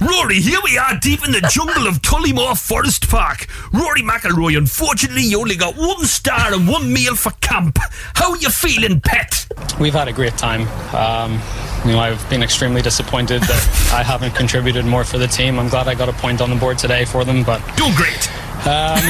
Rory, 0.00 0.40
here 0.40 0.60
we 0.64 0.78
are 0.78 0.98
deep 0.98 1.26
in 1.26 1.32
the 1.32 1.42
jungle 1.52 1.86
of 1.86 2.00
Tollymore 2.00 2.58
Forest 2.58 3.10
Park. 3.10 3.46
Rory 3.70 4.00
McIlroy, 4.00 4.56
unfortunately, 4.56 5.24
you 5.24 5.38
only 5.38 5.56
got 5.56 5.76
one 5.76 6.06
star 6.06 6.54
and 6.54 6.66
one 6.66 6.90
meal 6.90 7.14
for 7.14 7.32
camp. 7.42 7.78
How 8.14 8.30
are 8.30 8.38
you 8.38 8.48
feeling, 8.48 9.02
pet? 9.02 9.46
We've 9.78 9.92
had 9.92 10.08
a 10.08 10.12
great 10.12 10.38
time. 10.38 10.62
Um, 10.94 11.38
you 11.84 11.92
know, 11.92 11.98
I've 11.98 12.30
been 12.30 12.42
extremely 12.42 12.80
disappointed 12.80 13.42
that 13.42 13.90
I 13.92 14.02
haven't 14.02 14.34
contributed 14.34 14.86
more 14.86 15.04
for 15.04 15.18
the 15.18 15.26
team. 15.26 15.58
I'm 15.58 15.68
glad 15.68 15.86
I 15.86 15.94
got 15.94 16.08
a 16.08 16.14
point 16.14 16.40
on 16.40 16.48
the 16.48 16.56
board 16.56 16.78
today 16.78 17.04
for 17.04 17.26
them, 17.26 17.44
but 17.44 17.60
doing 17.76 17.94
great. 17.94 18.30
Um, 18.66 19.00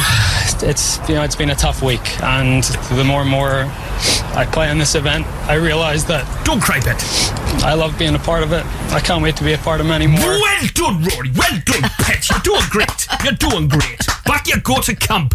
it's 0.63 0.99
you 1.09 1.15
know 1.15 1.23
it's 1.23 1.37
been 1.37 1.51
a 1.51 1.55
tough 1.55 1.83
week, 1.83 2.23
and 2.23 2.63
the 2.95 3.05
more 3.05 3.21
and 3.23 3.31
more 3.31 3.65
I 4.35 4.49
play 4.51 4.71
in 4.71 4.79
this 4.79 4.95
event, 4.95 5.27
I 5.49 5.55
realise 5.55 6.05
that 6.05 6.25
don't 6.45 6.61
cry, 6.61 6.81
pet. 6.81 7.03
I 7.65 7.75
love 7.75 7.99
being 7.99 8.15
a 8.15 8.19
part 8.19 8.43
of 8.43 8.53
it. 8.53 8.65
I 8.93 9.01
can't 9.01 9.23
wait 9.23 9.37
to 9.37 9.45
be 9.45 9.53
a 9.53 9.59
part 9.59 9.81
of 9.81 9.87
many 9.87 10.07
more. 10.07 10.21
Well 10.21 10.67
done, 10.75 11.03
Rory. 11.03 11.31
Well 11.37 11.61
done, 11.65 11.91
pet. 11.99 12.29
You're 12.31 12.41
doing 12.41 12.63
great. 12.71 13.07
You're 13.25 13.33
doing 13.33 13.69
great. 13.69 14.07
Back 14.25 14.47
you 14.47 14.61
go 14.61 14.81
to 14.81 14.95
camp. 14.95 15.35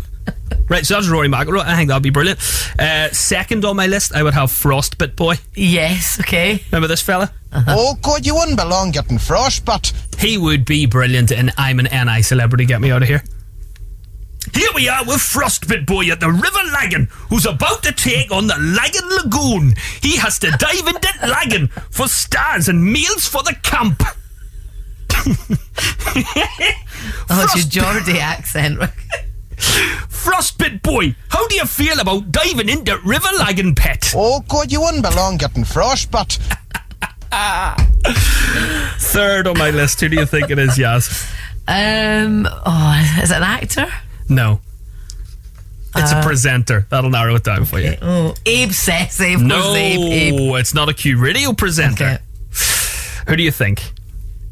Right, 0.67 0.86
so 0.86 0.95
that's 0.95 1.08
Rory 1.08 1.28
McIlroy. 1.28 1.62
I 1.62 1.75
think 1.75 1.89
that'd 1.89 2.01
be 2.01 2.10
brilliant. 2.10 2.39
Uh, 2.80 3.10
second 3.12 3.65
on 3.65 3.75
my 3.75 3.86
list, 3.86 4.15
I 4.15 4.23
would 4.23 4.34
have 4.34 4.49
Frostbit 4.49 5.15
Boy. 5.15 5.36
Yes, 5.54 6.19
okay. 6.21 6.63
Remember 6.71 6.88
this 6.88 7.01
fella? 7.01 7.32
Oh, 7.67 7.97
God, 8.01 8.25
you 8.25 8.36
wouldn't 8.36 8.58
belong 8.58 8.91
getting 8.91 9.17
frostbite. 9.17 9.93
He 10.17 10.38
would 10.38 10.65
be 10.65 10.86
brilliant 10.88 11.32
and 11.32 11.51
I'm 11.58 11.80
an 11.80 11.88
NI 11.91 12.21
celebrity. 12.21 12.65
Get 12.65 12.82
me 12.82 12.91
out 12.91 13.01
of 13.04 13.08
here. 13.08 13.23
Here 14.55 14.69
we 14.73 14.87
are 14.87 15.03
with 15.03 15.17
Frostbit 15.17 15.85
Boy 15.85 16.09
at 16.09 16.21
the 16.21 16.31
River 16.31 16.71
Lagan, 16.71 17.07
who's 17.29 17.45
about 17.45 17.83
to 17.83 17.91
take 17.91 18.31
on 18.31 18.47
the 18.47 18.55
Lagan 18.57 19.07
Lagoon. 19.09 19.73
He 20.01 20.15
has 20.15 20.39
to 20.39 20.49
dive 20.51 20.87
into 20.87 21.09
Lagan 21.27 21.67
for 21.91 22.07
stars 22.07 22.69
and 22.69 22.81
meals 22.81 23.27
for 23.27 23.43
the 23.43 23.55
camp. 23.61 24.01
Oh, 27.29 27.43
it's 27.43 27.75
your 27.75 27.83
Geordie 27.83 28.19
accent. 28.19 28.79
Frostbit 29.57 30.81
Boy, 30.81 31.15
how 31.29 31.47
do 31.47 31.55
you 31.55 31.65
feel 31.65 31.99
about 31.99 32.31
diving 32.31 32.69
into 32.69 32.97
River 33.03 33.27
Lagan, 33.39 33.75
pet? 33.75 34.13
Oh, 34.15 34.41
God, 34.47 34.71
you 34.71 34.79
wouldn't 34.81 35.03
belong 35.03 35.37
getting 35.37 35.63
frostbite. 35.65 36.39
Third 38.99 39.47
on 39.47 39.57
my 39.57 39.71
list. 39.71 39.99
Who 40.01 40.09
do 40.09 40.15
you 40.17 40.25
think 40.25 40.49
it 40.49 40.59
is, 40.59 40.77
Yaz? 40.77 41.29
Um, 41.67 42.47
oh, 42.65 43.19
is 43.21 43.31
it 43.31 43.37
an 43.37 43.43
actor? 43.43 43.87
No. 44.29 44.59
It's 45.95 46.11
Uh, 46.11 46.19
a 46.19 46.23
presenter. 46.23 46.85
That'll 46.89 47.09
narrow 47.09 47.35
it 47.35 47.43
down 47.43 47.65
for 47.65 47.79
you. 47.79 47.95
Oh, 48.01 48.33
Abe 48.45 48.69
Sessie. 48.71 49.35
Of 49.35 49.41
No, 49.41 49.73
Abe. 49.75 49.99
Abe. 50.33 50.55
it's 50.59 50.73
not 50.73 50.89
a 50.89 50.93
Q 50.93 51.17
radio 51.17 51.53
presenter. 51.53 52.19
Who 53.27 53.35
do 53.35 53.43
you 53.43 53.51
think? 53.51 53.91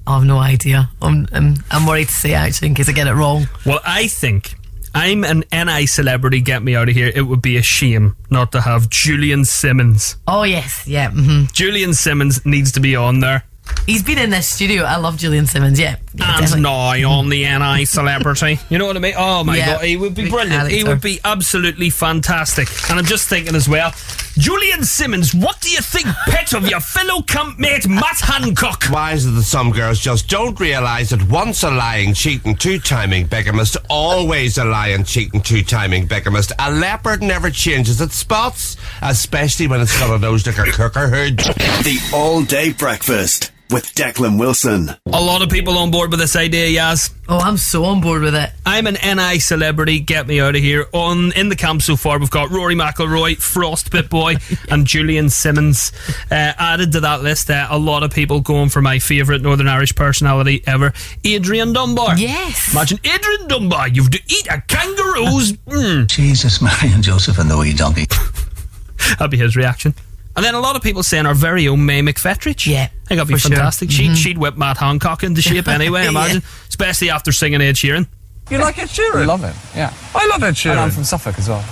I 0.08 0.16
have 0.16 0.26
no 0.26 0.38
idea. 0.38 0.90
I'm, 1.02 1.28
I'm, 1.32 1.56
I'm 1.72 1.86
worried 1.86 2.08
to 2.08 2.14
say 2.14 2.34
actually 2.34 2.70
in 2.70 2.76
case 2.76 2.90
I 2.90 2.92
get 2.94 3.08
it 3.08 3.14
wrong. 3.14 3.48
Well, 3.66 3.80
I 3.86 4.08
think 4.08 4.56
I'm 4.96 5.24
an 5.24 5.44
NI 5.52 5.86
celebrity. 5.86 6.40
Get 6.42 6.62
me 6.64 6.76
out 6.76 6.90
of 6.90 6.96
here. 6.96 7.12
It 7.14 7.24
would 7.24 7.42
be 7.42 7.58
a 7.58 7.62
shame 7.62 8.16
not 8.30 8.52
to 8.54 8.62
have 8.62 8.90
Julian 8.90 9.44
Simmons. 9.46 10.18
Oh 10.28 10.44
yes, 10.44 10.86
yeah. 10.88 11.10
hmm 11.12 11.46
Julian 11.54 11.94
Simmons 11.94 12.46
needs 12.46 12.72
to 12.74 12.80
be 12.80 12.96
on 12.96 13.20
there. 13.22 13.44
He's 13.86 14.02
been 14.04 14.18
in 14.18 14.30
this 14.30 14.48
studio. 14.48 14.84
I 14.84 14.96
love 14.98 15.18
Julian 15.18 15.46
Simmons. 15.46 15.78
Yeah, 15.78 15.98
yeah 16.14 16.36
and 16.38 16.42
definitely. 16.42 16.62
now 16.62 17.10
on 17.12 17.30
the 17.30 17.44
NI 17.44 17.84
celebrity. 17.86 18.58
You 18.70 18.78
know 18.78 18.86
what 18.88 18.96
I 18.96 19.00
mean? 19.00 19.14
Oh 19.18 19.44
my 19.44 19.58
Yeah. 19.58 19.74
god, 19.74 19.84
he 19.86 19.98
would 19.98 20.16
be 20.16 20.24
Big 20.24 20.32
brilliant. 20.32 20.70
He 20.70 20.78
character. 20.84 20.90
would 20.90 21.02
be 21.02 21.20
absolutely 21.26 21.90
fantastic. 21.90 22.70
And 22.90 22.98
I'm 23.00 23.06
just 23.06 23.28
thinking 23.28 23.56
as 23.56 23.68
well, 23.68 23.94
Julian 24.38 24.84
Simmons, 24.86 25.36
what 25.36 25.60
do 25.62 25.70
you 25.70 25.80
think, 25.82 26.08
pet, 26.28 26.54
of 26.54 26.68
your 26.68 26.80
fellow 26.80 27.22
campmate 27.24 27.88
Matt 27.88 28.20
Hancock? 28.22 28.86
Why 28.86 29.12
is 29.14 29.26
it 29.26 29.32
that 29.32 29.44
some 29.44 29.72
girls 29.72 30.00
just 30.00 30.28
don't 30.30 30.58
realise 30.60 31.10
that 31.10 31.22
once 31.30 31.62
a 31.64 31.70
lying, 31.70 32.14
cheating, 32.14 32.56
two-timing 32.56 33.28
bigamist, 33.28 33.78
always 33.90 34.58
a 34.58 34.64
lying, 34.66 35.04
cheating, 35.04 35.42
two-timing 35.42 36.08
bigamist? 36.08 36.52
A 36.58 36.72
leopard 36.72 37.22
never 37.22 37.50
changes 37.52 38.00
its 38.02 38.16
spots, 38.16 38.78
especially 39.02 39.68
when 39.68 39.82
it's 39.82 39.98
got 40.00 40.10
a 40.16 40.18
nose 40.20 40.48
like 40.48 40.58
a 40.58 40.72
cooker 40.72 41.10
hood. 41.10 41.38
The 41.38 42.00
All 42.14 42.44
Day 42.44 42.72
Breakfast 42.72 43.52
with 43.70 43.86
Declan 43.96 44.40
Wilson. 44.40 44.90
A 45.08 45.22
lot 45.22 45.42
of 45.42 45.50
people 45.50 45.78
on 45.78 45.92
board 45.92 46.12
with 46.12 46.20
this 46.20 46.36
idea, 46.36 46.68
Yaz. 46.80 47.14
Oh, 47.28 47.40
I'm 47.40 47.58
so 47.58 47.86
on 47.86 48.02
board 48.02 48.22
with 48.22 48.36
it. 48.36 48.52
I'm 48.66 48.86
an 48.86 48.98
NI 49.04 49.40
celebrity. 49.40 50.00
Get 50.00 50.28
me 50.28 50.40
out 50.40 50.56
of 50.56 50.62
here. 50.62 50.86
On 50.94 51.32
in 51.34 51.50
the 51.50 51.56
camp 51.56 51.82
so 51.82 51.96
far, 51.96 52.20
we've 52.20 52.30
got 52.30 52.52
Rory 52.52 52.76
McIlroy, 52.76 53.38
Frost 53.38 53.90
Boy, 54.10 54.36
and 54.70 54.86
Julian 54.86 55.30
Simmons. 55.30 55.92
Uh, 56.30 56.54
added 56.58 56.92
to 56.92 57.00
that 57.02 57.24
list, 57.24 57.50
uh, 57.50 57.68
a 57.70 57.78
lot 57.78 58.04
of 58.04 58.12
people 58.12 58.42
going 58.42 58.70
for 58.70 58.82
my 58.82 59.00
favourite 59.00 59.42
Northern 59.42 59.68
Irish 59.68 59.96
personality 59.96 60.62
ever, 60.68 60.94
Adrian 61.24 61.74
Dunbar. 61.74 62.18
Yes. 62.18 62.72
Imagine 62.74 63.00
Adrian 63.04 63.48
Dunbar. 63.48 63.88
You've 63.88 64.12
to 64.12 64.22
eat 64.28 64.48
a 64.50 64.62
kangaroo's. 64.62 65.54
Mm. 65.74 66.08
Jesus, 66.08 66.62
Mary 66.62 66.94
and 66.94 67.04
Joseph 67.04 67.40
and 67.40 67.50
the 67.50 67.58
wee 67.58 67.74
donkey. 67.74 68.06
That'd 69.18 69.32
be 69.32 69.38
his 69.38 69.56
reaction. 69.56 69.96
And 70.36 70.44
then 70.44 70.56
a 70.56 70.60
lot 70.60 70.76
of 70.76 70.82
people 70.82 71.04
saying 71.04 71.26
our 71.26 71.34
very 71.34 71.68
own 71.68 71.86
May 71.86 72.02
McFetridge. 72.02 72.66
Yeah. 72.68 72.90
I 73.04 73.08
think 73.08 73.20
that'd 73.20 73.28
be 73.28 73.34
for 73.34 73.40
sure. 73.40 73.50
fantastic. 73.52 73.92
She'd, 73.92 74.18
she'd 74.18 74.38
whip 74.38 74.58
Matt 74.58 74.78
Hancock 74.78 75.24
into 75.24 75.42
shape 75.42 75.68
anyway, 75.80 76.04
Yeah. 76.04 76.10
imagine. 76.10 76.42
Especially 76.70 77.10
after 77.10 77.32
singing 77.32 77.62
Ed 77.62 77.76
Sheeran. 77.76 78.08
You 78.50 78.58
like 78.60 78.78
Ed 78.80 78.88
Sheeran? 78.90 79.24
I 79.24 79.26
love 79.26 79.44
it, 79.44 79.56
yeah. 79.76 79.94
I 80.16 80.28
love 80.28 80.44
Ed 80.44 80.54
Sheeran. 80.56 80.72
And 80.72 80.80
I'm 80.80 80.92
from 80.92 81.04
Suffolk 81.04 81.38
as 81.40 81.48
well. 81.50 81.64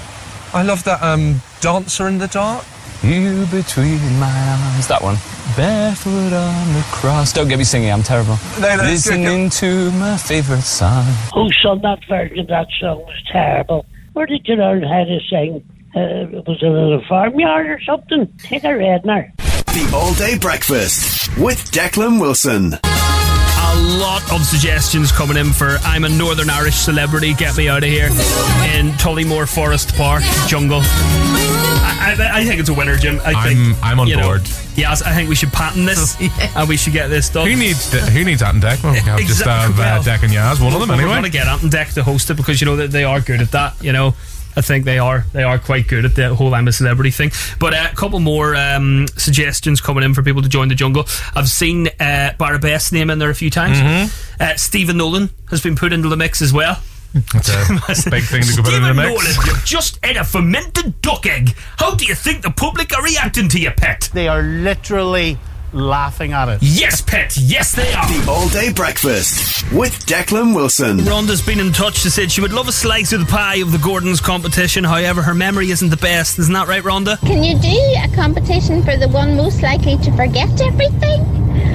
I 0.54 0.64
love 0.64 0.84
that 0.84 1.02
um, 1.02 1.42
Dancer 1.62 2.08
in 2.08 2.18
the 2.18 2.28
Dark. 2.28 2.66
You 3.04 3.46
between 3.48 3.98
my 4.20 4.30
arms. 4.30 4.88
That 4.88 5.02
one. 5.02 5.16
Barefoot 5.58 6.34
on 6.34 6.74
the 6.74 6.84
cross. 6.92 7.34
Don't 7.34 7.48
get 7.48 7.58
me 7.58 7.64
singing, 7.64 7.92
I'm 7.92 8.04
terrible. 8.04 8.38
No, 8.60 8.76
no, 8.76 8.84
Listening 8.84 9.50
to 9.52 9.92
my 9.94 10.18
favourite 10.18 10.62
song. 10.64 11.06
Who 11.34 11.50
sung 11.64 11.82
that 11.82 12.00
version 12.08 12.40
of 12.40 12.48
that 12.48 12.68
song 12.80 13.00
was 13.00 13.22
terrible. 13.32 13.86
Where 14.14 14.26
did 14.28 14.48
you 14.48 14.56
learn 14.56 14.84
how 14.84 15.04
to 15.04 15.20
sing? 15.30 15.64
Uh, 15.96 16.42
was 16.46 16.60
it 16.62 16.66
in 16.66 16.72
a 16.72 16.82
little 16.84 17.04
farmyard 17.10 17.68
or 17.68 17.82
something? 17.82 18.28
Take 18.40 18.64
a 18.64 18.68
redner. 18.68 19.32
The 19.74 19.90
All 19.96 20.14
Day 20.16 20.38
Breakfast 20.38 21.36
with 21.38 21.72
Declan 21.72 22.20
Wilson. 22.20 22.74
A 22.74 23.76
lot 24.00 24.22
of 24.34 24.44
suggestions 24.46 25.12
coming 25.12 25.38
in 25.38 25.52
for 25.54 25.78
I'm 25.84 26.04
a 26.04 26.10
Northern 26.10 26.50
Irish 26.50 26.76
celebrity, 26.76 27.34
get 27.34 27.56
me 27.56 27.70
out 27.70 27.84
of 27.84 27.90
here 27.90 28.08
in 28.08 28.90
Tollymore 29.00 29.48
Forest 29.48 29.96
Park 29.96 30.24
Jungle. 30.48 30.82
I, 30.84 32.16
I, 32.20 32.40
I 32.40 32.44
think 32.46 32.60
it's 32.60 32.68
a 32.70 32.74
winner, 32.74 32.98
Jim. 32.98 33.20
I 33.24 33.32
I'm- 33.32 33.56
think, 33.56 33.78
I'm 33.84 34.00
on 34.00 34.08
you 34.08 34.18
know, 34.18 34.24
board. 34.24 34.42
yes, 34.76 35.02
I 35.02 35.14
think 35.16 35.30
we 35.30 35.36
should 35.36 35.54
patent 35.54 35.86
this 35.86 36.18
and 36.56 36.68
we 36.68 36.76
should 36.76 36.94
get 36.94 37.08
this 37.08 37.30
done. 37.30 37.48
Who 37.48 37.56
needs 37.56 37.92
who 38.10 38.24
needs 38.26 38.42
Ant 38.42 38.56
and 38.56 38.64
Dec? 38.64 38.84
Well, 38.84 38.94
we 38.94 39.00
have 39.00 39.20
just 39.20 39.40
Exactly. 39.42 39.76
have 39.76 39.80
uh, 39.80 39.82
Well, 39.84 40.04
Deck 40.04 40.24
and 40.24 40.34
Yaz, 40.34 40.62
one 40.64 40.74
of 40.74 40.80
them 40.82 40.92
anyway. 40.92 41.06
We're 41.06 41.12
anyway. 41.18 41.22
going 41.22 41.32
to 41.32 41.38
get 41.38 41.48
Ant 41.48 41.64
and 41.64 41.72
Dec 41.72 41.94
to 41.94 42.04
host 42.04 42.30
it 42.30 42.36
because 42.36 42.60
you 42.60 42.66
know 42.66 42.76
that 42.78 42.92
they 42.92 43.04
are 43.06 43.22
good 43.22 43.42
at 43.42 43.52
that. 43.52 43.82
You 43.82 43.94
know, 43.94 44.16
I 44.56 44.62
think 44.62 44.86
they 44.86 45.00
are 45.00 45.26
they 45.34 45.44
are 45.44 45.58
quite 45.58 45.88
good 45.88 46.06
at 46.06 46.16
the 46.16 46.36
whole 46.36 46.54
I'm 46.54 46.68
a 46.68 46.72
celebrity 46.72 47.12
thing. 47.12 47.32
But 47.60 47.74
uh, 47.74 47.90
a 47.92 47.96
couple 47.96 48.20
more 48.20 48.56
um, 48.56 49.08
suggestions 49.16 49.82
coming 49.82 50.04
in 50.04 50.14
for 50.14 50.24
people 50.24 50.42
to 50.42 50.50
join 50.50 50.68
the 50.68 50.76
jungle. 50.76 51.06
I've 51.36 51.48
seen 51.48 51.88
uh, 51.88 52.34
Barabest 52.38 52.92
name 52.92 53.10
in 53.10 53.20
there 53.20 53.30
a 53.30 53.36
few 53.36 53.50
times. 53.50 53.78
Mm-hmm. 53.78 54.42
Uh, 54.42 54.56
Stephen 54.56 54.98
Nolan 54.98 55.30
has 55.50 55.62
been 55.62 55.76
put 55.76 55.94
into 55.94 56.10
the 56.10 56.18
mix 56.18 56.42
as 56.42 56.52
well. 56.52 56.82
That's 57.14 58.08
a 58.08 58.10
big 58.10 58.24
thing 58.24 58.44
to 58.44 58.56
go 58.56 58.64
put 58.64 58.74
in 58.74 58.84
the 58.84 58.94
Stephen 58.94 58.96
mix. 58.98 59.10
Nolan, 59.10 59.48
you've 59.48 59.66
just 59.66 60.00
ate 60.04 60.18
a 60.18 60.24
fermented 60.24 61.02
duck 61.02 61.26
egg. 61.26 61.56
How 61.78 61.96
do 61.96 62.06
you 62.06 62.16
think 62.16 62.42
the 62.42 62.52
public 62.52 62.96
are 62.96 63.04
reacting 63.04 63.50
to 63.50 63.60
your 63.60 63.72
pet? 63.72 64.10
They 64.14 64.28
are 64.28 64.42
literally 64.42 65.38
laughing 65.74 66.34
at 66.34 66.50
it. 66.50 66.60
Yes, 66.62 67.02
pet. 67.02 67.36
Yes, 67.38 67.72
they 67.72 67.94
are. 67.94 68.08
The 68.08 68.32
All 68.32 68.48
Day 68.50 68.72
Breakfast 68.72 69.72
with 69.72 69.94
Declan 70.06 70.56
Wilson. 70.56 71.00
Rhonda's 71.00 71.42
been 71.42 71.60
in 71.60 71.72
touch. 71.72 71.98
She 72.00 72.10
said 72.10 72.32
she 72.32 72.42
would 72.42 72.54
love 72.54 72.68
a 72.68 72.72
slice 72.72 73.14
of 73.14 73.20
the 73.22 73.26
pie 73.26 73.56
of 73.56 73.72
the 73.72 73.78
Gordon's 73.78 74.22
competition. 74.22 74.84
However, 74.84 75.22
her 75.22 75.34
memory 75.34 75.72
isn't 75.72 75.90
the 75.90 75.98
best. 75.98 76.40
Isn't 76.40 76.54
that 76.54 76.68
right, 76.68 76.84
Rhonda? 76.84 77.20
Can 77.22 77.44
you 77.44 77.58
do 77.58 77.70
a 77.70 78.16
competition 78.16 78.84
for 78.84 78.98
the 78.98 79.08
one 79.08 79.36
most 79.36 79.62
likely 79.62 79.98
to 79.98 80.12
forget 80.12 80.50
everything? 80.62 81.22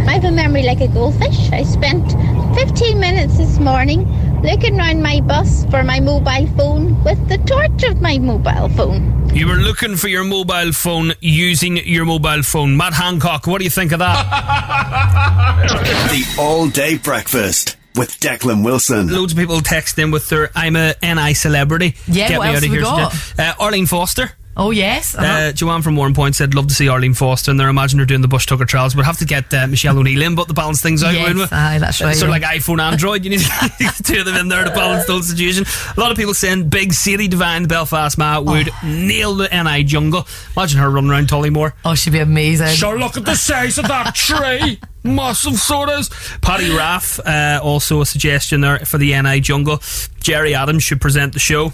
I 0.08 0.12
have 0.12 0.24
a 0.24 0.30
memory 0.30 0.62
like 0.62 0.80
a 0.80 0.88
goldfish. 0.88 1.50
I 1.52 1.62
spent 1.64 2.12
15 2.56 2.98
minutes 3.00 3.36
this 3.38 3.58
morning 3.58 4.06
looking 4.42 4.78
around 4.78 5.02
my 5.02 5.20
bus 5.20 5.64
for 5.66 5.82
my 5.82 6.00
mobile 6.00 6.46
phone 6.56 7.02
with 7.02 7.28
the 7.28 7.38
torch 7.38 7.82
of 7.90 8.00
my 8.00 8.18
mobile 8.18 8.68
phone. 8.70 9.25
You 9.36 9.46
were 9.48 9.56
looking 9.56 9.96
for 9.96 10.08
your 10.08 10.24
mobile 10.24 10.72
phone 10.72 11.12
using 11.20 11.76
your 11.76 12.06
mobile 12.06 12.42
phone. 12.42 12.74
Matt 12.74 12.94
Hancock, 12.94 13.46
what 13.46 13.58
do 13.58 13.64
you 13.64 13.70
think 13.70 13.92
of 13.92 13.98
that? 13.98 15.66
The 16.10 16.40
All 16.40 16.68
Day 16.68 16.96
Breakfast 16.96 17.76
with 17.96 18.18
Declan 18.18 18.64
Wilson. 18.64 19.08
Loads 19.08 19.32
of 19.34 19.38
people 19.38 19.60
text 19.60 19.98
in 19.98 20.10
with 20.10 20.26
their 20.30 20.50
I'm 20.54 20.74
a 20.74 20.94
NI 21.02 21.34
celebrity. 21.34 21.96
Yeah, 22.08 22.38
what 22.38 22.48
else 22.48 22.62
have 22.62 22.72
we 22.72 22.80
got? 22.80 23.14
Uh, 23.38 23.52
Arlene 23.60 23.84
Foster. 23.84 24.30
Oh 24.58 24.70
yes. 24.70 25.14
uh 25.14 25.18
Uh-huh. 25.20 25.52
Joanne 25.52 25.82
from 25.82 25.96
Warrenpoint 25.96 26.34
said, 26.34 26.54
"Love 26.54 26.68
to 26.68 26.74
see 26.74 26.88
Arlene 26.88 27.12
Foster." 27.14 27.50
And 27.50 27.60
they're 27.60 27.68
imagining 27.68 28.00
her 28.00 28.06
doing 28.06 28.22
the 28.22 28.28
Bush 28.28 28.46
Tucker 28.46 28.64
trials. 28.64 28.96
We'd 28.96 29.04
have 29.04 29.18
to 29.18 29.26
get 29.26 29.52
uh, 29.52 29.66
Michelle 29.66 29.98
O'Neill 29.98 30.22
in, 30.22 30.34
but 30.34 30.48
to 30.48 30.54
balance 30.54 30.80
things 30.80 31.02
out, 31.04 31.12
Yes, 31.12 31.28
wouldn't 31.28 31.52
aye, 31.52 31.78
that's 31.78 32.00
right, 32.00 32.16
Sort 32.16 32.30
of 32.30 32.40
like 32.40 32.42
iPhone, 32.42 32.80
Android. 32.80 33.24
You 33.24 33.30
need 33.30 33.40
the 33.40 34.00
two 34.04 34.20
of 34.20 34.24
them 34.26 34.36
in 34.36 34.48
there 34.48 34.64
to 34.64 34.70
balance 34.70 35.04
the 35.06 35.12
whole 35.12 35.22
situation. 35.22 35.66
A 35.96 36.00
lot 36.00 36.10
of 36.10 36.16
people 36.16 36.32
saying 36.32 36.68
Big 36.70 36.94
Sadie 36.94 37.28
Divine, 37.28 37.62
the 37.62 37.68
Belfast 37.68 38.16
Ma, 38.16 38.40
would 38.40 38.70
nail 38.82 39.34
the 39.34 39.48
NI 39.48 39.84
jungle. 39.84 40.26
Imagine 40.56 40.80
her 40.80 40.90
running 40.90 41.10
around 41.10 41.28
Tollymore. 41.28 41.72
Oh, 41.84 41.94
she'd 41.94 42.12
be 42.14 42.20
amazing. 42.20 42.68
Sure, 42.68 42.98
look 42.98 43.16
at 43.18 43.24
the 43.26 43.34
size 43.36 43.76
of 43.78 43.86
that 43.88 44.14
tree. 44.14 44.80
Massive 45.04 45.54
sodas. 45.56 46.08
Paddy 46.40 46.70
Raff, 46.74 47.20
uh, 47.20 47.60
also 47.62 48.00
a 48.00 48.06
suggestion 48.06 48.62
there 48.62 48.78
for 48.80 48.98
the 48.98 49.20
NI 49.20 49.40
jungle. 49.40 49.80
Gerry 50.20 50.54
Adams 50.54 50.82
should 50.82 51.00
present 51.00 51.32
the 51.34 51.38
show. 51.38 51.72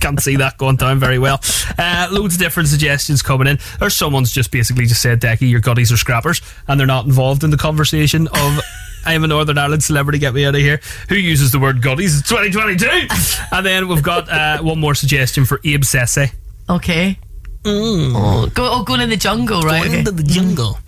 Can't 0.00 0.20
see 0.20 0.36
that 0.36 0.58
going 0.58 0.76
down 0.76 0.98
very 0.98 1.18
well. 1.18 1.40
Uh, 1.78 2.08
loads 2.10 2.34
of 2.34 2.40
different 2.40 2.68
suggestions 2.68 3.22
coming 3.22 3.46
in. 3.46 3.58
Or 3.80 3.90
someone's 3.90 4.32
just 4.32 4.50
basically 4.50 4.86
just 4.86 5.02
said, 5.02 5.20
Decky, 5.20 5.50
your 5.50 5.60
gutties 5.60 5.92
are 5.92 5.96
scrappers, 5.96 6.40
and 6.68 6.80
they're 6.80 6.86
not 6.86 7.06
involved 7.06 7.44
in 7.44 7.50
the 7.50 7.56
conversation 7.56 8.28
of 8.28 8.60
I 9.04 9.14
am 9.14 9.24
a 9.24 9.26
Northern 9.26 9.56
Ireland 9.56 9.82
celebrity, 9.82 10.18
get 10.18 10.34
me 10.34 10.44
out 10.44 10.54
of 10.54 10.60
here. 10.60 10.80
Who 11.08 11.14
uses 11.14 11.52
the 11.52 11.58
word 11.58 11.80
gutties? 11.80 12.18
It's 12.18 12.28
2022. 12.28 13.44
and 13.56 13.64
then 13.64 13.88
we've 13.88 14.02
got 14.02 14.28
uh, 14.28 14.62
one 14.62 14.78
more 14.78 14.94
suggestion 14.94 15.44
for 15.44 15.60
Abe 15.64 15.84
Sesse. 15.84 16.32
Okay. 16.68 17.18
Oh, 17.64 18.48
go, 18.54 18.68
oh, 18.72 18.84
going 18.84 19.00
in 19.00 19.10
the 19.10 19.16
jungle, 19.16 19.62
right? 19.62 19.80
Going 19.80 19.88
okay. 19.88 19.98
into 20.00 20.12
the 20.12 20.22
jungle. 20.22 20.78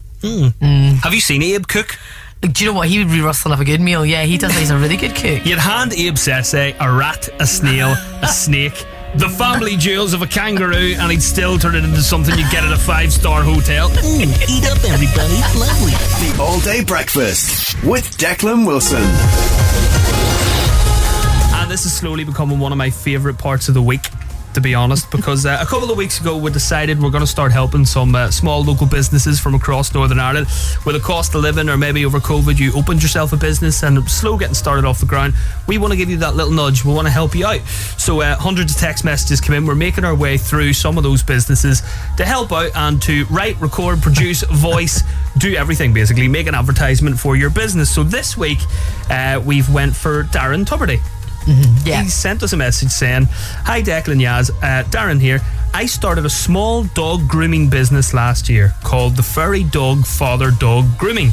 Have 1.02 1.14
you 1.14 1.20
seen 1.20 1.42
Abe 1.42 1.66
cook? 1.66 1.98
Do 2.40 2.64
you 2.64 2.70
know 2.70 2.76
what? 2.76 2.88
He 2.88 2.98
would 2.98 3.12
be 3.12 3.20
rustling 3.20 3.54
up 3.54 3.60
a 3.60 3.64
good 3.64 3.80
meal. 3.80 4.04
Yeah, 4.04 4.24
he 4.24 4.36
does. 4.36 4.52
He's 4.56 4.70
a 4.70 4.76
really 4.76 4.96
good 4.96 5.14
cook. 5.14 5.46
You'd 5.46 5.58
hand 5.58 5.92
Abe 5.92 6.14
Sesse 6.14 6.74
a 6.78 6.92
rat, 6.92 7.28
a 7.40 7.46
snail, 7.46 7.94
a 8.20 8.28
snake, 8.32 8.84
the 9.14 9.28
family 9.28 9.76
jewels 9.76 10.14
of 10.14 10.22
a 10.22 10.26
kangaroo, 10.26 10.94
and 10.98 11.10
he'd 11.10 11.22
still 11.22 11.58
turn 11.58 11.74
it 11.74 11.84
into 11.84 12.02
something 12.02 12.36
you'd 12.38 12.50
get 12.50 12.64
at 12.64 12.72
a 12.72 12.76
five 12.78 13.12
star 13.12 13.42
hotel. 13.42 13.90
Mm, 13.90 14.48
eat 14.48 14.64
up, 14.66 14.82
everybody. 14.84 15.34
Lovely. 15.58 15.92
The 15.92 16.36
All 16.40 16.60
Day 16.60 16.82
Breakfast 16.82 17.82
with 17.84 18.16
Declan 18.16 18.66
Wilson. 18.66 19.02
And 21.60 21.70
this 21.70 21.84
is 21.84 21.92
slowly 21.92 22.24
becoming 22.24 22.58
one 22.58 22.72
of 22.72 22.78
my 22.78 22.90
favourite 22.90 23.38
parts 23.38 23.68
of 23.68 23.74
the 23.74 23.82
week. 23.82 24.08
To 24.54 24.60
be 24.60 24.74
honest, 24.74 25.10
because 25.10 25.46
uh, 25.46 25.58
a 25.60 25.66
couple 25.66 25.90
of 25.90 25.96
weeks 25.96 26.20
ago 26.20 26.36
we 26.36 26.50
decided 26.50 27.00
we're 27.00 27.10
going 27.10 27.22
to 27.22 27.26
start 27.26 27.52
helping 27.52 27.84
some 27.84 28.14
uh, 28.14 28.30
small 28.30 28.62
local 28.62 28.86
businesses 28.86 29.40
from 29.40 29.54
across 29.54 29.94
Northern 29.94 30.18
Ireland 30.18 30.46
with 30.84 30.96
a 30.96 31.00
cost 31.00 31.34
of 31.34 31.42
living, 31.42 31.68
or 31.68 31.76
maybe 31.76 32.04
over 32.04 32.18
COVID 32.18 32.58
you 32.58 32.72
opened 32.74 33.02
yourself 33.02 33.32
a 33.32 33.36
business 33.36 33.82
and 33.82 34.08
slow 34.10 34.36
getting 34.36 34.54
started 34.54 34.84
off 34.84 35.00
the 35.00 35.06
ground. 35.06 35.34
We 35.66 35.78
want 35.78 35.92
to 35.92 35.96
give 35.96 36.10
you 36.10 36.18
that 36.18 36.36
little 36.36 36.52
nudge. 36.52 36.84
We 36.84 36.92
want 36.92 37.06
to 37.06 37.12
help 37.12 37.34
you 37.34 37.46
out. 37.46 37.60
So 37.98 38.20
uh, 38.20 38.36
hundreds 38.36 38.74
of 38.74 38.80
text 38.80 39.04
messages 39.04 39.40
come 39.40 39.54
in. 39.54 39.66
We're 39.66 39.74
making 39.74 40.04
our 40.04 40.14
way 40.14 40.36
through 40.36 40.72
some 40.74 40.96
of 40.98 41.04
those 41.04 41.22
businesses 41.22 41.82
to 42.16 42.24
help 42.24 42.52
out 42.52 42.70
and 42.74 43.00
to 43.02 43.24
write, 43.26 43.60
record, 43.60 44.02
produce, 44.02 44.42
voice, 44.50 45.02
do 45.38 45.54
everything 45.54 45.94
basically. 45.94 46.28
Make 46.28 46.46
an 46.46 46.54
advertisement 46.54 47.18
for 47.18 47.36
your 47.36 47.50
business. 47.50 47.94
So 47.94 48.02
this 48.02 48.36
week 48.36 48.58
uh, 49.10 49.42
we've 49.44 49.68
went 49.72 49.96
for 49.96 50.24
Darren 50.24 50.64
Tuberty. 50.64 51.00
Yeah. 51.84 52.02
He 52.02 52.08
sent 52.08 52.42
us 52.42 52.52
a 52.52 52.56
message 52.56 52.90
saying, 52.90 53.26
Hi 53.30 53.82
Declan 53.82 54.20
Yaz, 54.20 54.50
uh, 54.50 54.84
Darren 54.90 55.20
here. 55.20 55.40
I 55.74 55.86
started 55.86 56.24
a 56.26 56.30
small 56.30 56.84
dog 56.84 57.26
grooming 57.28 57.68
business 57.70 58.12
last 58.14 58.48
year 58.48 58.72
called 58.84 59.16
the 59.16 59.22
Furry 59.22 59.64
Dog 59.64 60.06
Father 60.06 60.50
Dog 60.50 60.84
Grooming. 60.98 61.30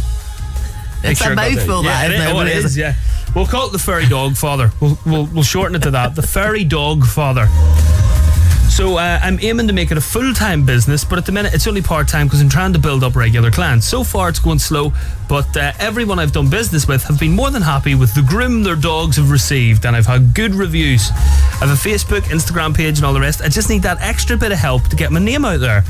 It's 1.04 1.22
a 1.22 1.26
I 1.26 1.28
got 1.30 1.36
mouthful, 1.36 1.84
Yeah, 1.84 2.08
that, 2.08 2.12
it 2.12 2.14
isn't 2.14 2.22
is. 2.22 2.28
it? 2.28 2.36
Oh, 2.36 2.40
it 2.42 2.66
is, 2.66 2.78
yeah. 2.78 2.94
We'll 3.36 3.46
call 3.46 3.68
it 3.68 3.72
the 3.72 3.80
Furry 3.80 4.08
Dog 4.08 4.36
Father. 4.36 4.72
We'll, 4.82 4.98
we'll, 5.06 5.26
we'll 5.28 5.44
shorten 5.44 5.76
it 5.76 5.84
to 5.84 5.92
that. 5.92 6.16
The 6.16 6.24
Furry 6.24 6.64
Dog 6.64 7.06
Father. 7.06 7.48
So 8.70 8.98
uh, 8.98 9.20
I'm 9.22 9.40
aiming 9.42 9.68
to 9.68 9.74
make 9.74 9.92
it 9.92 9.98
a 9.98 10.02
full 10.02 10.34
time 10.34 10.66
business, 10.66 11.04
but 11.04 11.18
at 11.18 11.26
the 11.26 11.32
minute 11.32 11.54
it's 11.54 11.68
only 11.68 11.82
part 11.82 12.08
time 12.08 12.28
because 12.28 12.40
I'm 12.40 12.50
trying 12.50 12.72
to 12.74 12.80
build 12.80 13.04
up 13.04 13.16
regular 13.16 13.52
clients. 13.52 13.88
So 13.88 14.04
far 14.04 14.30
it's 14.30 14.40
going 14.40 14.60
slow, 14.60 14.94
but 15.28 15.58
uh, 15.58 15.74
everyone 15.80 16.18
I've 16.18 16.32
done 16.32 16.50
business 16.50 16.88
with 16.88 17.04
have 17.04 17.20
been 17.20 17.34
more 17.34 17.50
than 17.50 17.62
happy 17.62 17.96
with 17.96 18.14
the 18.14 18.22
groom 18.22 18.64
their 18.64 18.76
dogs 18.78 19.18
have 19.18 19.32
received, 19.32 19.86
and 19.86 19.96
I've 19.96 20.06
had 20.06 20.34
good 20.34 20.56
reviews. 20.56 21.10
I 21.12 21.66
have 21.66 21.72
a 21.72 21.90
Facebook, 21.90 22.22
Instagram 22.22 22.74
page, 22.74 23.00
and 23.00 23.06
all 23.06 23.14
the 23.14 23.20
rest. 23.20 23.42
I 23.42 23.50
just 23.50 23.70
need 23.70 23.82
that 23.84 24.00
extra 24.02 24.38
bit 24.38 24.52
of 24.52 24.60
help 24.60 24.88
to 24.88 24.96
get 24.96 25.12
my 25.12 25.20
name 25.20 25.44
out 25.44 25.60
there. 25.60 25.84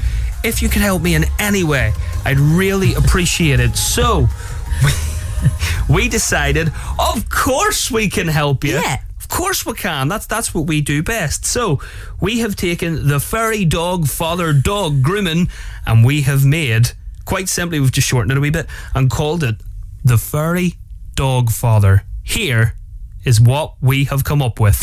If 0.44 0.62
you 0.62 0.70
could 0.70 0.82
help 0.82 1.02
me 1.02 1.14
in 1.16 1.26
any 1.38 1.64
way, 1.64 1.94
I'd 2.26 2.40
really 2.40 2.96
appreciate 2.96 3.60
it. 3.60 3.76
So. 3.76 4.28
we 5.90 6.10
decided, 6.10 6.72
of 7.00 7.30
course 7.30 7.92
we 7.92 8.10
can 8.10 8.28
help 8.28 8.64
you. 8.64 8.76
Yeah. 8.76 9.02
Of 9.30 9.38
course 9.38 9.64
we 9.64 9.74
can. 9.74 10.08
That's 10.08 10.26
that's 10.26 10.56
what 10.56 10.66
we 10.66 10.82
do 10.82 11.04
best. 11.04 11.46
So 11.46 11.80
we 12.20 12.40
have 12.40 12.56
taken 12.56 13.08
the 13.08 13.20
furry 13.20 13.64
dog 13.64 14.08
father 14.08 14.54
dog 14.54 15.04
grooming, 15.04 15.50
and 15.86 16.04
we 16.04 16.24
have 16.24 16.44
made 16.44 16.92
quite 17.26 17.48
simply 17.48 17.80
we've 17.80 17.92
just 17.92 18.08
shortened 18.08 18.32
it 18.32 18.38
a 18.38 18.42
wee 18.42 18.50
bit 18.50 18.66
and 18.96 19.08
called 19.10 19.44
it 19.44 19.58
the 20.04 20.18
furry 20.18 20.74
dog 21.14 21.52
father. 21.52 22.04
Here 22.24 22.74
is 23.24 23.40
what 23.40 23.76
we 23.82 24.06
have 24.06 24.24
come 24.24 24.42
up 24.42 24.60
with. 24.60 24.82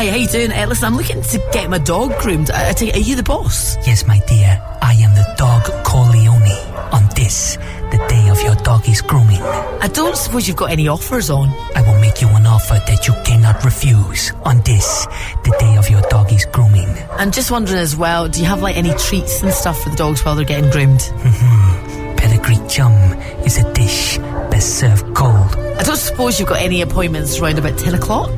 Hi, 0.00 0.08
how 0.08 0.16
you 0.16 0.28
doing? 0.28 0.50
Uh, 0.50 0.64
listen, 0.66 0.86
I'm 0.86 0.96
looking 0.96 1.20
to 1.20 1.38
get 1.52 1.68
my 1.68 1.76
dog 1.76 2.16
groomed. 2.20 2.50
I, 2.50 2.70
I 2.70 2.72
take 2.72 2.94
are 2.94 2.98
you 2.98 3.16
the 3.16 3.22
boss? 3.22 3.76
Yes, 3.86 4.06
my 4.06 4.18
dear, 4.20 4.58
I 4.80 4.94
am 4.94 5.14
the 5.14 5.34
dog 5.36 5.64
Corleone. 5.84 6.56
On 6.90 7.06
this, 7.14 7.56
the 7.90 7.98
day 8.08 8.30
of 8.30 8.40
your 8.40 8.54
doggy's 8.64 9.02
grooming, 9.02 9.42
I 9.42 9.90
don't 9.92 10.16
suppose 10.16 10.48
you've 10.48 10.56
got 10.56 10.70
any 10.70 10.88
offers 10.88 11.28
on. 11.28 11.50
I 11.76 11.82
will 11.82 12.00
make 12.00 12.22
you 12.22 12.28
an 12.28 12.46
offer 12.46 12.80
that 12.86 13.06
you 13.06 13.12
cannot 13.26 13.62
refuse. 13.62 14.32
On 14.46 14.62
this, 14.62 15.04
the 15.44 15.54
day 15.60 15.76
of 15.76 15.90
your 15.90 16.00
doggy's 16.08 16.46
grooming. 16.46 16.88
I'm 17.18 17.30
just 17.30 17.50
wondering 17.50 17.80
as 17.80 17.94
well, 17.94 18.26
do 18.26 18.40
you 18.40 18.46
have 18.46 18.62
like 18.62 18.78
any 18.78 18.94
treats 18.94 19.42
and 19.42 19.52
stuff 19.52 19.82
for 19.82 19.90
the 19.90 19.96
dogs 19.96 20.24
while 20.24 20.34
they're 20.34 20.46
getting 20.46 20.70
groomed? 20.70 21.00
Mm-hmm. 21.00 22.16
Pedigree 22.16 22.68
chum 22.70 22.94
is 23.44 23.58
a 23.58 23.70
dish 23.74 24.16
best 24.50 24.78
served 24.78 25.14
cold. 25.14 25.56
I 25.78 25.82
don't 25.82 25.98
suppose 25.98 26.40
you've 26.40 26.48
got 26.48 26.62
any 26.62 26.80
appointments 26.80 27.38
around 27.38 27.58
about 27.58 27.78
10 27.78 27.94
o'clock? 27.94 28.30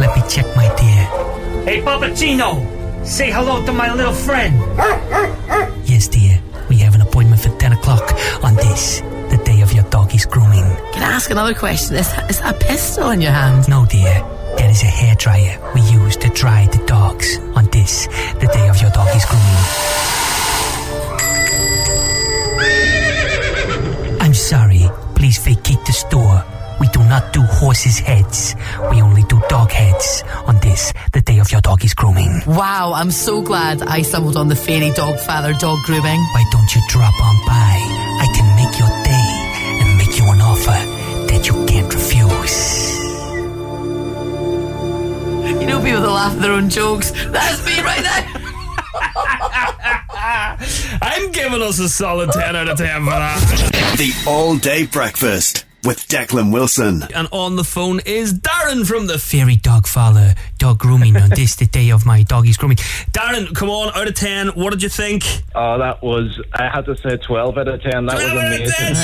Let 0.00 0.16
me 0.16 0.22
check, 0.30 0.46
my 0.56 0.66
dear. 0.76 1.04
Hey, 1.66 1.82
Papacino, 1.82 2.56
say 3.06 3.30
hello 3.30 3.62
to 3.66 3.70
my 3.70 3.92
little 3.92 4.14
friend. 4.14 4.56
Yes, 5.84 6.08
dear. 6.08 6.40
We 6.70 6.76
have 6.78 6.94
an 6.94 7.02
appointment 7.02 7.42
for 7.42 7.50
10 7.58 7.72
o'clock 7.74 8.10
on 8.42 8.54
this, 8.54 9.00
the 9.28 9.38
day 9.44 9.60
of 9.60 9.74
your 9.74 9.84
doggy's 9.90 10.24
grooming. 10.24 10.64
Can 10.94 11.02
I 11.02 11.12
ask 11.12 11.30
another 11.30 11.52
question? 11.52 11.96
Is 11.96 12.10
that, 12.12 12.30
is 12.30 12.40
that 12.40 12.54
a 12.54 12.58
pistol 12.58 13.10
in 13.10 13.20
your 13.20 13.32
hand? 13.32 13.68
No, 13.68 13.84
dear. 13.84 14.24
That 14.56 14.70
is 14.70 14.82
a 14.82 14.86
hair 14.86 15.14
dryer 15.16 15.60
we 15.74 15.82
use 15.82 16.16
to 16.16 16.30
dry 16.30 16.66
the 16.68 16.82
dogs 16.86 17.38
on 17.54 17.66
this, 17.66 18.06
the 18.40 18.48
day 18.54 18.68
of 18.68 18.80
your 18.80 18.90
doggy's 18.92 19.26
grooming. 19.26 19.64
I'm 24.22 24.32
sorry. 24.32 24.88
Please 25.14 25.36
vacate 25.44 25.84
the 25.84 25.92
store. 25.92 26.42
We 26.80 26.88
do 26.88 27.04
not 27.04 27.32
do 27.34 27.42
horses' 27.42 27.98
heads. 27.98 28.56
We 28.90 29.02
only 29.02 29.22
do 29.24 29.38
dog 29.50 29.70
heads 29.70 30.24
on 30.46 30.58
this, 30.60 30.94
the 31.12 31.20
day 31.20 31.38
of 31.38 31.52
your 31.52 31.60
doggy's 31.60 31.92
grooming. 31.92 32.40
Wow, 32.46 32.94
I'm 32.94 33.10
so 33.10 33.42
glad 33.42 33.82
I 33.82 34.00
stumbled 34.00 34.38
on 34.38 34.48
the 34.48 34.56
furry 34.56 34.90
dog 34.92 35.18
father 35.20 35.52
dog 35.52 35.80
grooming. 35.84 36.20
Why 36.32 36.42
don't 36.50 36.74
you 36.74 36.80
drop 36.88 37.12
on 37.22 37.36
by? 37.46 37.76
I 38.24 38.26
can 38.34 38.56
make 38.56 38.78
your 38.78 38.88
day 39.04 39.28
and 39.82 39.98
make 39.98 40.16
you 40.18 40.24
an 40.32 40.40
offer 40.40 40.80
that 41.30 41.46
you 41.46 41.66
can't 41.66 41.92
refuse. 41.92 42.88
You 45.60 45.66
know 45.66 45.82
people 45.84 46.00
that 46.00 46.10
laugh 46.10 46.32
at 46.32 46.40
their 46.40 46.52
own 46.52 46.70
jokes. 46.70 47.10
That's 47.10 47.62
me 47.66 47.78
right 47.82 48.02
now. 48.02 48.24
I'm 51.02 51.30
giving 51.32 51.60
us 51.60 51.78
a 51.78 51.90
solid 51.90 52.32
10 52.32 52.56
out 52.56 52.68
of 52.68 52.78
10 52.78 53.04
for 53.04 53.10
that. 53.10 53.96
The 53.98 54.12
All 54.26 54.56
Day 54.56 54.86
Breakfast 54.86 55.66
with 55.84 56.06
Declan 56.08 56.52
Wilson. 56.52 57.02
And 57.14 57.28
on 57.32 57.56
the 57.56 57.64
phone 57.64 58.00
is 58.04 58.34
Darren 58.34 58.86
from 58.86 59.06
the 59.06 59.18
Furry 59.18 59.56
dog 59.56 59.86
father, 59.86 60.34
dog 60.58 60.78
grooming 60.78 61.16
on 61.16 61.30
this, 61.30 61.56
the 61.56 61.66
day 61.66 61.90
of 61.90 62.04
my 62.06 62.22
doggy's 62.22 62.56
grooming. 62.56 62.78
Darren, 63.12 63.54
come 63.54 63.70
on, 63.70 63.92
out 63.94 64.08
of 64.08 64.14
10, 64.14 64.48
what 64.48 64.70
did 64.70 64.82
you 64.82 64.88
think? 64.88 65.24
Oh, 65.54 65.78
that 65.78 66.02
was, 66.02 66.40
I 66.52 66.68
had 66.68 66.84
to 66.86 66.96
say 66.96 67.16
12 67.16 67.58
out 67.58 67.68
of 67.68 67.82
10. 67.82 68.06
That 68.06 68.14
was 68.14 68.24
amazing. 68.24 68.94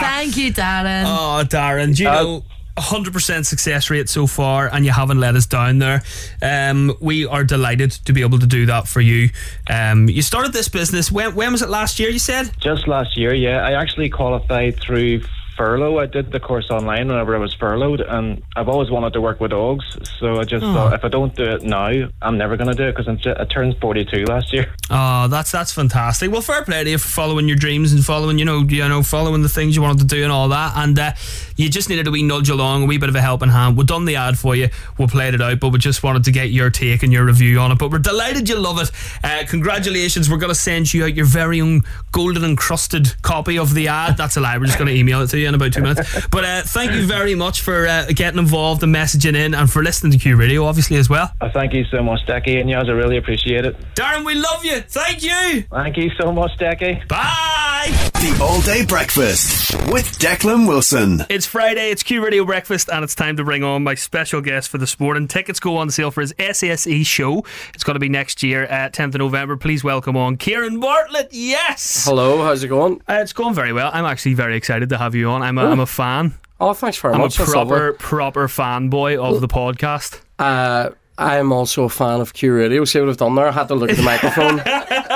Thank 0.00 0.36
you, 0.36 0.52
Darren. 0.52 1.04
Oh, 1.06 1.44
Darren, 1.44 1.96
do 1.96 2.02
you 2.02 2.08
uh, 2.08 2.22
know 2.22 2.44
100% 2.76 3.46
success 3.46 3.90
rate 3.90 4.08
so 4.08 4.26
far, 4.26 4.68
and 4.72 4.84
you 4.84 4.90
haven't 4.90 5.20
let 5.20 5.36
us 5.36 5.46
down 5.46 5.78
there. 5.78 6.02
Um, 6.42 6.94
we 7.00 7.26
are 7.26 7.44
delighted 7.44 7.92
to 7.92 8.12
be 8.12 8.22
able 8.22 8.38
to 8.40 8.46
do 8.46 8.66
that 8.66 8.88
for 8.88 9.00
you. 9.00 9.30
Um, 9.70 10.08
you 10.08 10.22
started 10.22 10.52
this 10.52 10.68
business, 10.68 11.12
when, 11.12 11.34
when 11.34 11.52
was 11.52 11.62
it 11.62 11.68
last 11.68 12.00
year, 12.00 12.10
you 12.10 12.18
said? 12.18 12.50
Just 12.60 12.88
last 12.88 13.16
year, 13.16 13.32
yeah. 13.32 13.64
I 13.64 13.80
actually 13.80 14.10
qualified 14.10 14.80
through 14.80 15.22
furlough. 15.56 15.98
I 15.98 16.06
did 16.06 16.30
the 16.32 16.40
course 16.40 16.70
online 16.70 17.08
whenever 17.08 17.34
I 17.34 17.38
was 17.38 17.54
furloughed, 17.54 18.00
and 18.00 18.42
I've 18.56 18.68
always 18.68 18.90
wanted 18.90 19.12
to 19.14 19.20
work 19.20 19.40
with 19.40 19.50
dogs. 19.52 19.84
So 20.18 20.38
I 20.38 20.44
just 20.44 20.64
Oh. 20.64 20.72
thought 20.74 20.92
if 20.94 21.04
I 21.04 21.08
don't 21.08 21.34
do 21.34 21.44
it 21.44 21.62
now, 21.62 21.90
I'm 22.22 22.38
never 22.38 22.56
going 22.56 22.70
to 22.70 22.76
do 22.76 22.84
it 22.88 22.96
because 22.96 23.08
I 23.26 23.44
turned 23.44 23.76
42 23.80 24.24
last 24.24 24.52
year. 24.52 24.72
Oh, 24.90 25.28
that's 25.28 25.50
that's 25.50 25.72
fantastic. 25.72 26.30
Well, 26.30 26.42
fair 26.42 26.62
play 26.62 26.84
to 26.84 26.90
you 26.90 26.98
for 26.98 27.08
following 27.08 27.48
your 27.48 27.56
dreams 27.56 27.92
and 27.94 28.04
following, 28.04 28.38
you 28.38 28.44
know, 28.44 28.58
you 28.68 28.86
know, 28.86 29.02
following 29.02 29.40
the 29.40 29.48
things 29.48 29.74
you 29.74 29.80
wanted 29.80 30.00
to 30.00 30.14
do 30.14 30.22
and 30.22 30.30
all 30.30 30.48
that. 30.50 30.74
And 30.76 30.96
uh, 30.98 31.12
you 31.56 31.70
just 31.70 31.88
needed 31.88 32.06
a 32.06 32.10
wee 32.10 32.22
nudge 32.22 32.50
along, 32.50 32.82
a 32.82 32.86
wee 32.86 32.98
bit 32.98 33.08
of 33.08 33.14
a 33.14 33.20
helping 33.22 33.48
hand. 33.48 33.78
We've 33.78 33.86
done 33.86 34.04
the 34.04 34.16
ad 34.16 34.38
for 34.38 34.54
you, 34.54 34.68
we 34.98 35.06
played 35.06 35.32
it 35.32 35.40
out, 35.40 35.58
but 35.58 35.70
we 35.70 35.78
just 35.78 36.02
wanted 36.02 36.24
to 36.24 36.30
get 36.32 36.50
your 36.50 36.68
take 36.68 37.02
and 37.02 37.14
your 37.14 37.24
review 37.24 37.58
on 37.60 37.72
it. 37.72 37.78
But 37.78 37.90
we're 37.92 37.98
delighted 37.98 38.46
you 38.48 38.56
love 38.56 38.78
it. 38.78 38.90
Uh, 39.24 39.44
congratulations. 39.48 40.28
We're 40.28 40.36
going 40.36 40.52
to 40.52 40.54
send 40.58 40.92
you 40.92 41.04
out 41.04 41.14
your 41.14 41.26
very 41.26 41.62
own 41.62 41.82
golden 42.12 42.44
encrusted 42.44 43.14
copy 43.22 43.58
of 43.58 43.72
the 43.72 43.88
ad. 43.88 44.18
That's 44.18 44.36
a 44.36 44.40
lie. 44.42 44.58
We're 44.58 44.66
just 44.66 44.78
going 44.78 44.88
to 44.88 44.94
email 44.94 45.22
it 45.22 45.28
to 45.28 45.38
you 45.38 45.43
in 45.46 45.54
about 45.54 45.72
two 45.72 45.82
minutes. 45.82 46.26
But 46.30 46.44
uh, 46.44 46.62
thank 46.62 46.92
you 46.92 47.06
very 47.06 47.34
much 47.34 47.60
for 47.60 47.86
uh, 47.86 48.06
getting 48.06 48.38
involved 48.38 48.82
and 48.82 48.94
messaging 48.94 49.36
in 49.36 49.54
and 49.54 49.70
for 49.70 49.82
listening 49.82 50.12
to 50.12 50.18
Q 50.18 50.36
Radio, 50.36 50.64
obviously, 50.64 50.96
as 50.96 51.08
well. 51.08 51.30
Uh, 51.40 51.50
thank 51.52 51.72
you 51.74 51.84
so 51.84 52.02
much, 52.02 52.20
Decky, 52.26 52.60
and 52.60 52.68
yours. 52.68 52.88
I 52.88 52.92
really 52.92 53.16
appreciate 53.16 53.64
it. 53.64 53.76
Darren, 53.94 54.24
we 54.24 54.34
love 54.34 54.64
you. 54.64 54.80
Thank 54.80 55.22
you. 55.22 55.62
Thank 55.70 55.96
you 55.96 56.10
so 56.20 56.32
much, 56.32 56.52
Decky. 56.58 57.06
Bye. 57.08 58.10
The 58.24 58.42
All 58.42 58.62
Day 58.62 58.86
Breakfast 58.86 59.74
with 59.92 60.18
Declan 60.18 60.66
Wilson. 60.66 61.26
It's 61.28 61.44
Friday, 61.44 61.90
it's 61.90 62.02
Q 62.02 62.24
Radio 62.24 62.46
Breakfast, 62.46 62.88
and 62.90 63.04
it's 63.04 63.14
time 63.14 63.36
to 63.36 63.44
bring 63.44 63.62
on 63.62 63.82
my 63.82 63.94
special 63.94 64.40
guest 64.40 64.70
for 64.70 64.78
this 64.78 64.98
morning. 64.98 65.28
Tickets 65.28 65.60
go 65.60 65.76
on 65.76 65.90
sale 65.90 66.10
for 66.10 66.22
his 66.22 66.32
SSE 66.38 67.04
show. 67.04 67.44
It's 67.74 67.84
going 67.84 67.96
to 67.96 68.00
be 68.00 68.08
next 68.08 68.42
year, 68.42 68.64
uh, 68.64 68.88
10th 68.88 69.08
of 69.08 69.16
November. 69.16 69.58
Please 69.58 69.84
welcome 69.84 70.16
on 70.16 70.38
Kieran 70.38 70.80
Bartlett. 70.80 71.28
Yes! 71.32 72.06
Hello, 72.06 72.42
how's 72.42 72.64
it 72.64 72.68
going? 72.68 73.02
Uh, 73.06 73.18
it's 73.20 73.34
going 73.34 73.52
very 73.52 73.74
well. 73.74 73.90
I'm 73.92 74.06
actually 74.06 74.32
very 74.32 74.56
excited 74.56 74.88
to 74.88 74.96
have 74.96 75.14
you 75.14 75.28
on. 75.28 75.42
I'm 75.42 75.58
a, 75.58 75.66
I'm 75.66 75.80
a 75.80 75.86
fan. 75.86 76.32
Oh, 76.58 76.72
thanks 76.72 76.96
very 76.96 77.12
I'm 77.12 77.20
much. 77.20 77.38
a 77.38 77.44
proper, 77.44 77.92
proper 77.92 78.48
fanboy 78.48 79.22
of 79.22 79.42
the 79.42 79.48
podcast. 79.48 80.22
Uh, 80.38 80.92
I 81.16 81.36
am 81.36 81.52
also 81.52 81.84
a 81.84 81.88
fan 81.88 82.20
of 82.20 82.32
Q 82.32 82.54
Radio. 82.54 82.84
See 82.84 82.98
what 82.98 83.08
I've 83.08 83.16
done 83.16 83.36
there? 83.36 83.46
I 83.46 83.52
had 83.52 83.68
to 83.68 83.74
look 83.76 83.90
at 83.90 83.96
the 83.96 84.02
microphone. 84.02 84.58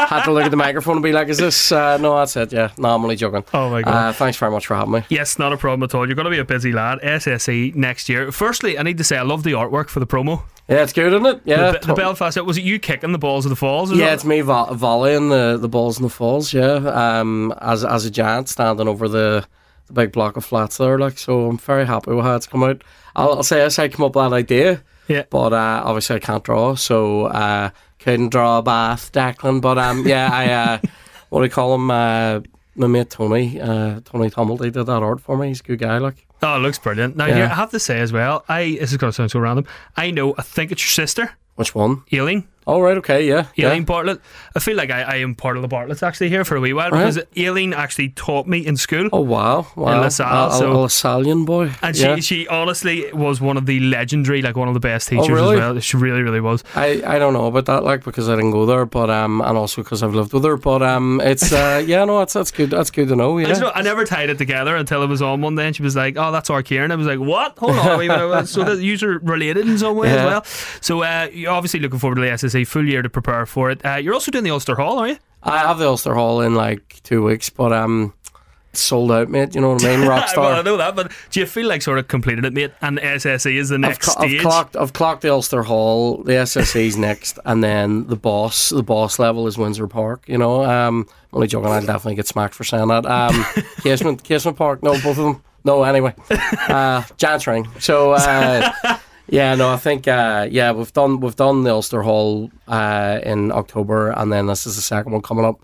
had 0.08 0.24
to 0.24 0.32
look 0.32 0.44
at 0.44 0.50
the 0.50 0.56
microphone 0.56 0.96
and 0.96 1.02
be 1.02 1.12
like, 1.12 1.28
"Is 1.28 1.38
this?" 1.38 1.72
Uh, 1.72 1.96
no, 1.96 2.16
that's 2.16 2.36
it. 2.36 2.52
Yeah, 2.52 2.70
no, 2.78 2.94
I'm 2.94 3.02
only 3.02 3.16
joking. 3.16 3.44
Oh 3.52 3.68
my 3.68 3.82
God. 3.82 3.94
Uh, 3.94 4.12
thanks 4.12 4.36
very 4.36 4.52
much 4.52 4.66
for 4.66 4.76
having 4.76 4.92
me. 4.92 5.02
Yes, 5.08 5.40
not 5.40 5.52
a 5.52 5.56
problem 5.56 5.82
at 5.82 5.94
all. 5.94 6.06
You're 6.06 6.14
going 6.14 6.26
to 6.26 6.30
be 6.30 6.38
a 6.38 6.44
busy 6.44 6.72
lad. 6.72 7.00
SSE 7.00 7.74
next 7.74 8.08
year. 8.08 8.30
Firstly, 8.30 8.78
I 8.78 8.82
need 8.82 8.98
to 8.98 9.04
say 9.04 9.16
I 9.16 9.22
love 9.22 9.42
the 9.42 9.52
artwork 9.52 9.88
for 9.88 9.98
the 9.98 10.06
promo. 10.06 10.42
Yeah, 10.68 10.82
it's 10.82 10.92
good, 10.92 11.12
isn't 11.12 11.26
it? 11.26 11.40
Yeah, 11.44 11.72
the, 11.72 11.78
the 11.88 11.94
Belfast. 11.94 12.40
Was 12.42 12.58
it 12.58 12.62
you 12.62 12.78
kicking 12.78 13.10
the 13.10 13.18
balls 13.18 13.44
of 13.44 13.50
the 13.50 13.56
falls? 13.56 13.90
Yeah, 13.90 14.10
it? 14.10 14.14
it's 14.14 14.24
me 14.24 14.40
vo- 14.42 14.72
volleying 14.74 15.30
the, 15.30 15.56
the 15.56 15.68
balls 15.68 15.96
in 15.96 16.04
the 16.04 16.10
falls. 16.10 16.52
Yeah, 16.52 16.74
um, 16.74 17.52
as 17.60 17.84
as 17.84 18.04
a 18.04 18.10
giant 18.10 18.48
standing 18.48 18.86
over 18.86 19.08
the, 19.08 19.46
the 19.88 19.92
big 19.94 20.12
block 20.12 20.36
of 20.36 20.44
flats 20.44 20.76
there. 20.76 20.96
Like, 20.96 21.18
so 21.18 21.48
I'm 21.48 21.58
very 21.58 21.86
happy 21.86 22.12
with 22.12 22.24
how 22.24 22.36
it's 22.36 22.46
come 22.46 22.62
out. 22.62 22.84
I'll, 23.16 23.32
I'll 23.32 23.42
say 23.42 23.64
I 23.64 23.88
come 23.88 24.04
up 24.04 24.14
with 24.14 24.30
that 24.30 24.36
idea. 24.36 24.84
Yeah, 25.08 25.24
but 25.30 25.52
uh, 25.52 25.82
obviously 25.84 26.16
I 26.16 26.18
can't 26.20 26.44
draw, 26.44 26.74
so 26.74 27.24
uh, 27.26 27.70
couldn't 27.98 28.28
draw 28.28 28.58
a 28.58 28.62
bath, 28.62 29.10
Declan. 29.12 29.60
But 29.60 29.78
um, 29.78 30.06
yeah, 30.06 30.28
I 30.32 30.50
uh, 30.50 30.78
what 31.30 31.40
do 31.40 31.44
you 31.46 31.50
call 31.50 31.74
him? 31.74 31.90
Uh, 31.90 32.40
my 32.76 32.86
mate 32.86 33.10
Tony, 33.10 33.60
uh, 33.60 34.00
Tony 34.04 34.30
Tumblety 34.30 34.70
did 34.70 34.84
that 34.86 35.02
art 35.02 35.20
for 35.20 35.36
me. 35.36 35.48
He's 35.48 35.60
a 35.60 35.64
good 35.64 35.80
guy. 35.80 35.98
Like, 35.98 36.24
Oh, 36.40 36.54
it 36.56 36.60
looks 36.60 36.78
brilliant. 36.78 37.16
Now, 37.16 37.26
Yeah. 37.26 37.34
here, 37.34 37.44
I 37.46 37.54
have 37.54 37.70
to 37.72 37.80
say 37.80 37.98
as 37.98 38.12
well, 38.12 38.44
I 38.48 38.76
this 38.78 38.92
is 38.92 38.96
going 38.98 39.10
to 39.10 39.14
sound 39.16 39.32
so 39.32 39.40
random. 39.40 39.66
I 39.96 40.12
know, 40.12 40.34
I 40.38 40.42
think 40.42 40.70
it's 40.70 40.82
your 40.82 40.90
sister, 41.06 41.32
which 41.56 41.74
one? 41.74 42.04
Aileen. 42.12 42.46
Oh 42.68 42.80
right, 42.80 42.98
okay, 42.98 43.26
yeah, 43.26 43.46
Aileen 43.58 43.78
yeah. 43.78 43.84
Bartlett. 43.84 44.20
I 44.54 44.58
feel 44.60 44.76
like 44.76 44.90
I, 44.90 45.00
I 45.02 45.14
am 45.16 45.34
part 45.34 45.56
of 45.56 45.62
the 45.62 45.68
Bartletts 45.68 46.02
actually 46.02 46.28
here 46.28 46.44
for 46.44 46.54
a 46.56 46.60
wee 46.60 46.74
while 46.74 46.90
Right. 46.90 47.06
because 47.06 47.18
Aileen 47.36 47.72
actually 47.72 48.10
taught 48.10 48.46
me 48.46 48.58
in 48.64 48.76
school. 48.76 49.08
Oh 49.10 49.20
wow, 49.22 49.66
wow. 49.74 49.94
In 49.94 50.00
LaSalle, 50.02 50.50
so- 50.52 50.72
a 50.72 50.74
LaSallian 50.74 51.46
boy. 51.46 51.72
And 51.80 51.96
she, 51.96 52.02
yeah. 52.02 52.16
she 52.16 52.46
honestly 52.48 53.10
was 53.12 53.40
one 53.40 53.56
of 53.56 53.64
the 53.64 53.80
legendary, 53.80 54.42
like 54.42 54.54
one 54.54 54.68
of 54.68 54.74
the 54.74 54.80
best 54.80 55.08
teachers 55.08 55.28
Oh, 55.30 55.32
really? 55.34 55.54
as 55.56 55.60
well. 55.60 55.80
She 55.80 55.96
really, 55.96 56.20
really 56.22 56.40
was. 56.42 56.62
I, 56.74 57.02
I 57.06 57.18
don't 57.18 57.32
know 57.32 57.46
about 57.46 57.64
that, 57.66 57.84
like 57.84 58.04
because 58.04 58.28
I 58.28 58.36
didn't 58.36 58.50
go 58.50 58.66
there, 58.66 58.84
but 58.84 59.08
um, 59.08 59.40
and 59.40 59.56
also 59.56 59.82
because 59.82 60.02
I've 60.02 60.14
lived 60.14 60.34
with 60.34 60.44
her. 60.44 60.58
But 60.58 60.82
um, 60.82 61.22
it's 61.24 61.50
uh, 61.50 61.82
yeah, 61.86 62.04
no, 62.04 62.18
that's 62.18 62.34
that's 62.34 62.50
good. 62.50 62.68
That's 62.68 62.90
good 62.90 63.08
to 63.08 63.16
know. 63.16 63.38
I, 63.38 63.42
Yeah. 63.42 63.48
just 63.48 63.60
know, 63.62 63.72
I 63.74 63.80
never 63.80 64.04
tied 64.04 64.28
it 64.28 64.36
together 64.36 64.76
until 64.76 65.02
it 65.02 65.06
was 65.08 65.22
on 65.22 65.40
one 65.40 65.54
day, 65.54 65.66
and 65.68 65.74
she 65.74 65.82
was 65.82 65.96
like, 65.96 66.16
"Oh, 66.18 66.32
that's 66.32 66.50
our 66.50 66.62
Kieran." 66.62 66.90
And 66.90 66.92
I 66.92 66.96
was 66.96 67.06
like, 67.06 67.18
"What? 67.18 67.56
Hold 67.58 67.78
on, 67.78 67.98
wait 67.98 68.10
a 68.10 68.18
minute." 68.28 68.46
so 68.54 68.62
the 68.62 68.84
user 68.84 69.18
related 69.22 69.66
in 69.66 69.78
some 69.78 69.96
way 69.96 70.10
as 70.10 70.24
well. 70.26 70.44
So 70.82 71.02
uh, 71.02 71.28
you're 71.32 71.52
obviously 71.52 71.80
looking 71.80 71.98
forward 71.98 72.16
to 72.16 72.20
the 72.20 72.28
SSE 72.58 72.66
full 72.66 72.88
year 72.88 73.02
to 73.02 73.10
prepare 73.10 73.46
for 73.46 73.70
it. 73.70 73.84
Uh, 73.84 73.94
you're 73.96 74.14
also 74.14 74.30
doing 74.30 74.44
the 74.44 74.50
Ulster 74.50 74.74
Hall, 74.76 74.98
are 74.98 75.08
you? 75.08 75.18
I 75.42 75.58
have 75.58 75.78
the 75.78 75.86
Ulster 75.86 76.14
Hall 76.14 76.40
in 76.40 76.54
like 76.54 77.00
two 77.04 77.22
weeks, 77.22 77.48
but 77.48 77.72
um, 77.72 78.12
it's 78.72 78.80
sold 78.80 79.12
out, 79.12 79.28
mate. 79.28 79.54
You 79.54 79.60
know 79.60 79.74
what 79.74 79.84
I 79.84 79.96
mean? 79.96 80.00
Rockstar. 80.08 80.36
well, 80.38 80.58
I 80.58 80.62
know 80.62 80.76
that, 80.76 80.96
but 80.96 81.12
do 81.30 81.40
you 81.40 81.46
feel 81.46 81.66
like 81.68 81.80
sort 81.82 81.98
of 81.98 82.08
completed 82.08 82.44
it, 82.44 82.52
mate? 82.52 82.72
And 82.80 82.98
SSE 82.98 83.54
is 83.54 83.68
the 83.68 83.76
I've, 83.76 83.80
next 83.80 84.06
cl- 84.06 84.24
I've 84.24 84.30
stage. 84.30 84.40
clocked, 84.42 84.76
I've 84.76 84.92
clocked 84.92 85.22
the 85.22 85.30
Ulster 85.32 85.62
Hall, 85.62 86.22
the 86.24 86.32
SSE's 86.32 86.96
next, 86.96 87.38
and 87.44 87.62
then 87.62 88.06
the 88.08 88.16
boss, 88.16 88.70
the 88.70 88.82
boss 88.82 89.18
level 89.18 89.46
is 89.46 89.56
Windsor 89.56 89.86
Park. 89.86 90.24
You 90.26 90.38
know, 90.38 90.64
um, 90.64 91.06
I'm 91.32 91.36
only 91.36 91.46
joking. 91.46 91.70
I'll 91.70 91.80
definitely 91.80 92.16
get 92.16 92.26
smacked 92.26 92.54
for 92.54 92.64
saying 92.64 92.88
that. 92.88 93.06
Um, 93.06 93.44
Casement, 93.82 94.24
Casement 94.24 94.56
Park, 94.56 94.82
no, 94.82 94.92
both 94.92 95.06
of 95.06 95.16
them. 95.16 95.42
No, 95.64 95.82
anyway, 95.82 96.14
uh, 96.30 97.02
Giants 97.16 97.46
ring. 97.46 97.68
So, 97.78 98.12
uh, 98.12 98.70
yeah, 99.28 99.54
no, 99.54 99.70
I 99.70 99.76
think, 99.76 100.08
uh, 100.08 100.48
yeah, 100.50 100.72
we've 100.72 100.92
done, 100.92 101.20
we've 101.20 101.36
done 101.36 101.64
the 101.64 101.70
Ulster 101.70 102.02
Hall 102.02 102.50
uh, 102.66 103.20
in 103.22 103.52
October, 103.52 104.10
and 104.10 104.32
then 104.32 104.46
this 104.46 104.66
is 104.66 104.76
the 104.76 104.82
second 104.82 105.12
one 105.12 105.22
coming 105.22 105.44
up. 105.44 105.60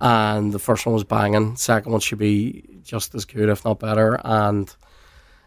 And 0.00 0.52
the 0.52 0.58
first 0.58 0.86
one 0.86 0.94
was 0.94 1.04
banging. 1.04 1.56
Second 1.56 1.92
one 1.92 2.00
should 2.00 2.18
be 2.18 2.64
just 2.82 3.14
as 3.14 3.26
good, 3.26 3.50
if 3.50 3.64
not 3.64 3.80
better. 3.80 4.18
And 4.24 4.74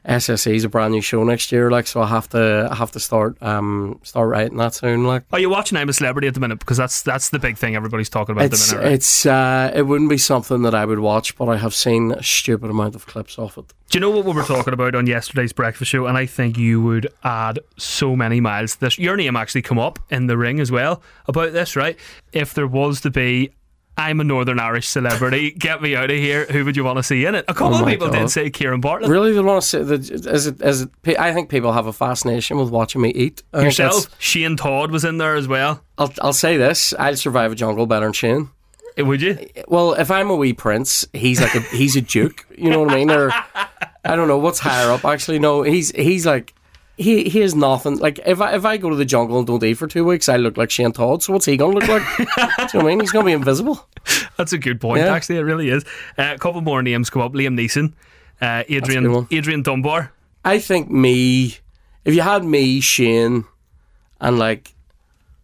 SSE 0.08 0.54
is 0.54 0.64
a 0.64 0.70
brand 0.70 0.94
new 0.94 1.02
show 1.02 1.24
next 1.24 1.52
year, 1.52 1.72
like 1.72 1.88
so 1.88 2.02
I 2.02 2.08
have 2.08 2.28
to 2.30 2.68
I 2.70 2.76
have 2.76 2.92
to 2.92 3.00
start 3.00 3.42
um 3.42 4.00
start 4.04 4.30
writing 4.30 4.58
that 4.58 4.74
soon. 4.74 5.06
Like 5.06 5.24
Are 5.32 5.40
you 5.40 5.50
watching 5.50 5.78
I'm 5.78 5.88
a 5.88 5.94
Celebrity 5.94 6.28
at 6.28 6.34
the 6.34 6.40
minute? 6.40 6.60
Because 6.60 6.78
that's 6.78 7.02
that's 7.02 7.30
the 7.30 7.40
big 7.40 7.58
thing 7.58 7.76
everybody's 7.76 8.10
talking 8.10 8.34
about 8.34 8.46
it's 8.46 8.72
at 8.72 8.76
the 8.76 8.76
minute. 8.76 8.88
Right? 8.88 8.94
it's 8.96 9.26
uh 9.26 9.72
it 9.74 9.84
wouldn't 9.84 10.10
be 10.10 10.18
something 10.18 10.64
that 10.64 10.76
I 10.76 10.86
would 10.86 11.00
watch, 11.00 11.38
but 11.38 11.48
I 11.48 11.58
have 11.58 11.74
seen 11.74 12.12
a 12.12 12.24
stupid 12.24 12.70
amount 12.70 12.96
of 12.96 13.06
clips 13.06 13.40
of 13.40 13.58
it. 13.58 13.74
Do 13.90 13.98
you 13.98 14.00
know 14.02 14.10
what 14.10 14.26
we 14.26 14.34
were 14.34 14.44
talking 14.44 14.74
about 14.74 14.96
on 14.96 15.08
yesterday's 15.08 15.54
breakfast 15.54 15.92
show? 15.92 16.08
And 16.08 16.18
I 16.18 16.26
think 16.26 16.58
you 16.58 16.82
would 16.82 17.08
add 17.24 17.60
so 17.78 18.16
many 18.16 18.40
miles 18.42 18.76
this. 18.78 18.98
Your 18.98 19.16
name 19.16 19.36
actually 19.36 19.62
come 19.62 19.80
up 19.80 20.00
in 20.10 20.28
the 20.28 20.38
ring 20.38 20.60
as 20.60 20.72
well 20.72 21.02
about 21.28 21.54
this, 21.54 21.76
right? 21.76 21.98
If 22.32 22.54
there 22.56 22.68
was 22.68 23.02
to 23.02 23.12
be, 23.12 23.52
I'm 23.98 24.20
a 24.20 24.24
Northern 24.24 24.60
Irish 24.60 24.88
celebrity, 24.88 25.52
get 25.52 25.82
me 25.82 25.96
out 25.96 26.10
of 26.10 26.18
here. 26.18 26.46
Who 26.46 26.66
would 26.66 26.76
you 26.76 26.84
want 26.84 26.98
to 26.98 27.04
see 27.04 27.26
in 27.26 27.36
it? 27.36 27.46
A 27.48 27.54
couple 27.54 27.76
Oh 27.78 27.84
of 27.84 27.88
people 27.88 28.10
God. 28.10 28.18
did 28.20 28.30
say 28.32 28.50
Kieran 28.50 28.82
Bartlett. 28.82 29.12
Really, 29.12 29.34
they 29.34 29.40
want 29.40 29.62
to 29.62 29.68
say 29.68 29.84
that 29.84 30.10
is 30.10 30.48
it 30.48 30.62
is 30.62 30.82
it? 30.82 30.90
I 31.20 31.32
think 31.34 31.50
people 31.50 31.72
have 31.74 31.86
a 31.86 31.94
fascination 31.94 32.58
with 32.58 32.70
watching 32.70 33.02
me 33.02 33.10
eat. 33.10 33.44
I 33.54 33.62
Yourself, 33.62 34.08
Shane 34.20 34.56
Todd 34.58 34.90
was 34.92 35.06
in 35.06 35.20
there 35.20 35.36
as 35.36 35.48
well. 35.48 35.84
I'll 35.98 36.12
I'll 36.22 36.34
say 36.34 36.58
this: 36.58 36.94
I'll 36.98 37.16
survive 37.16 37.52
a 37.52 37.56
jungle 37.56 37.86
better 37.86 38.06
than 38.08 38.14
Shane. 38.14 38.50
Eh, 38.98 39.04
would 39.04 39.22
you? 39.22 39.38
Well, 39.68 39.94
if 39.94 40.10
I'm 40.12 40.30
a 40.30 40.36
wee 40.36 40.54
prince, 40.54 41.06
he's 41.14 41.40
like 41.40 41.54
a 41.54 41.60
he's 41.62 41.96
a 41.96 42.02
duke. 42.02 42.46
You 42.58 42.72
know 42.72 42.80
what 42.82 42.92
I 42.92 42.96
mean? 42.96 43.12
Or 43.12 43.32
I 44.04 44.16
don't 44.16 44.28
know 44.28 44.38
what's 44.40 44.60
higher 44.60 44.92
up. 44.92 45.06
Actually, 45.06 45.40
no, 45.40 45.62
he's 45.62 45.92
he's 45.92 46.26
like 46.26 46.54
he 46.98 47.24
he 47.30 47.40
has 47.42 47.56
nothing. 47.56 47.98
Like 47.98 48.20
if 48.26 48.40
I 48.42 48.56
if 48.56 48.66
I 48.66 48.78
go 48.78 48.90
to 48.90 48.96
the 48.96 49.06
jungle 49.06 49.38
and 49.38 49.48
don't 49.48 49.64
eat 49.64 49.76
for 49.76 49.88
two 49.88 50.06
weeks, 50.06 50.30
I 50.30 50.38
look 50.38 50.58
like 50.58 50.70
Shane 50.72 50.92
Todd. 50.92 51.24
So 51.24 51.34
what's 51.34 51.46
he 51.46 51.58
gonna 51.58 51.74
look 51.74 51.88
like? 51.88 52.04
Do 52.18 52.24
you 52.24 52.26
know 52.38 52.56
what 52.64 52.76
I 52.76 52.84
mean? 52.84 53.00
He's 53.00 53.12
gonna 53.12 53.26
be 53.26 53.32
invisible. 53.32 53.88
That's 54.38 54.54
a 54.54 54.58
good 54.58 54.80
point, 54.82 55.02
Yeah. 55.04 55.14
actually. 55.14 55.38
It 55.38 55.42
really 55.42 55.70
is. 55.70 55.84
Uh, 56.18 56.34
a 56.36 56.38
couple 56.38 56.62
more 56.62 56.82
names 56.84 57.10
come 57.10 57.22
up 57.22 57.34
Liam 57.34 57.58
Neeson, 57.60 57.94
uh, 58.42 58.64
Adrian. 58.70 59.28
Adrian 59.32 59.62
Dunbar. 59.64 60.12
I 60.46 60.60
think 60.60 60.90
me, 60.92 61.56
if 62.04 62.14
you 62.14 62.22
had 62.22 62.44
me, 62.44 62.82
Shane, 62.82 63.46
and 64.20 64.38
like 64.38 64.74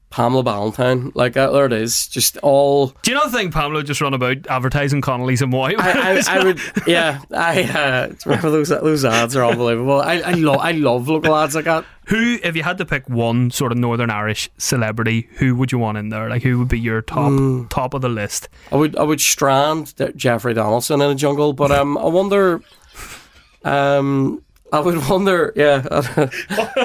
Pamela 0.09 0.41
Ballantine, 0.43 1.11
like 1.13 1.37
uh, 1.37 1.51
there 1.51 1.67
it 1.67 1.73
is, 1.73 2.07
just 2.07 2.37
all. 2.37 2.87
Do 3.03 3.11
you 3.11 3.15
not 3.15 3.31
think 3.31 3.53
Pamela 3.53 3.83
just 3.83 4.01
run 4.01 4.13
about 4.15 4.47
advertising 4.47 5.01
Connolly's 5.01 5.41
and 5.43 5.53
why? 5.53 5.75
I, 5.77 5.91
I, 6.17 6.23
I 6.39 6.43
would, 6.43 6.59
yeah. 6.87 7.21
I 7.31 7.61
uh, 7.63 8.13
remember 8.25 8.49
those 8.51 8.69
those 8.69 9.05
ads 9.05 9.35
are 9.35 9.45
unbelievable. 9.45 10.01
I 10.01 10.15
I 10.21 10.31
love 10.31 10.57
I 10.57 10.71
love 10.71 11.07
local 11.07 11.35
ads 11.35 11.53
like 11.55 11.65
that. 11.65 11.85
Who, 12.07 12.39
if 12.41 12.55
you 12.55 12.63
had 12.63 12.79
to 12.79 12.85
pick 12.85 13.07
one 13.07 13.51
sort 13.51 13.71
of 13.71 13.77
Northern 13.77 14.09
Irish 14.09 14.49
celebrity, 14.57 15.29
who 15.33 15.55
would 15.55 15.71
you 15.71 15.77
want 15.77 15.99
in 15.99 16.09
there? 16.09 16.27
Like, 16.27 16.41
who 16.41 16.57
would 16.57 16.69
be 16.69 16.79
your 16.79 17.03
top 17.03 17.29
Hmm. 17.29 17.67
top 17.67 17.93
of 17.93 18.01
the 18.01 18.09
list? 18.09 18.49
I 18.71 18.77
would 18.77 18.95
I 18.97 19.03
would 19.03 19.21
strand 19.21 19.93
Jeffrey 20.15 20.55
Donaldson 20.55 21.01
in 21.01 21.11
a 21.11 21.15
jungle, 21.15 21.53
but 21.53 21.71
um, 21.71 21.99
I 21.99 22.05
wonder, 22.05 22.61
um, 23.63 24.41
I 24.71 24.79
would 24.79 25.07
wonder, 25.09 25.51
yeah, 25.55 25.85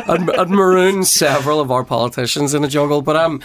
I'd, 0.09 0.31
I'd 0.31 0.51
maroon 0.51 1.05
several 1.05 1.61
of 1.61 1.71
our 1.71 1.85
politicians 1.85 2.55
in 2.55 2.65
a 2.65 2.69
jungle, 2.69 3.03
but 3.03 3.17
um, 3.17 3.41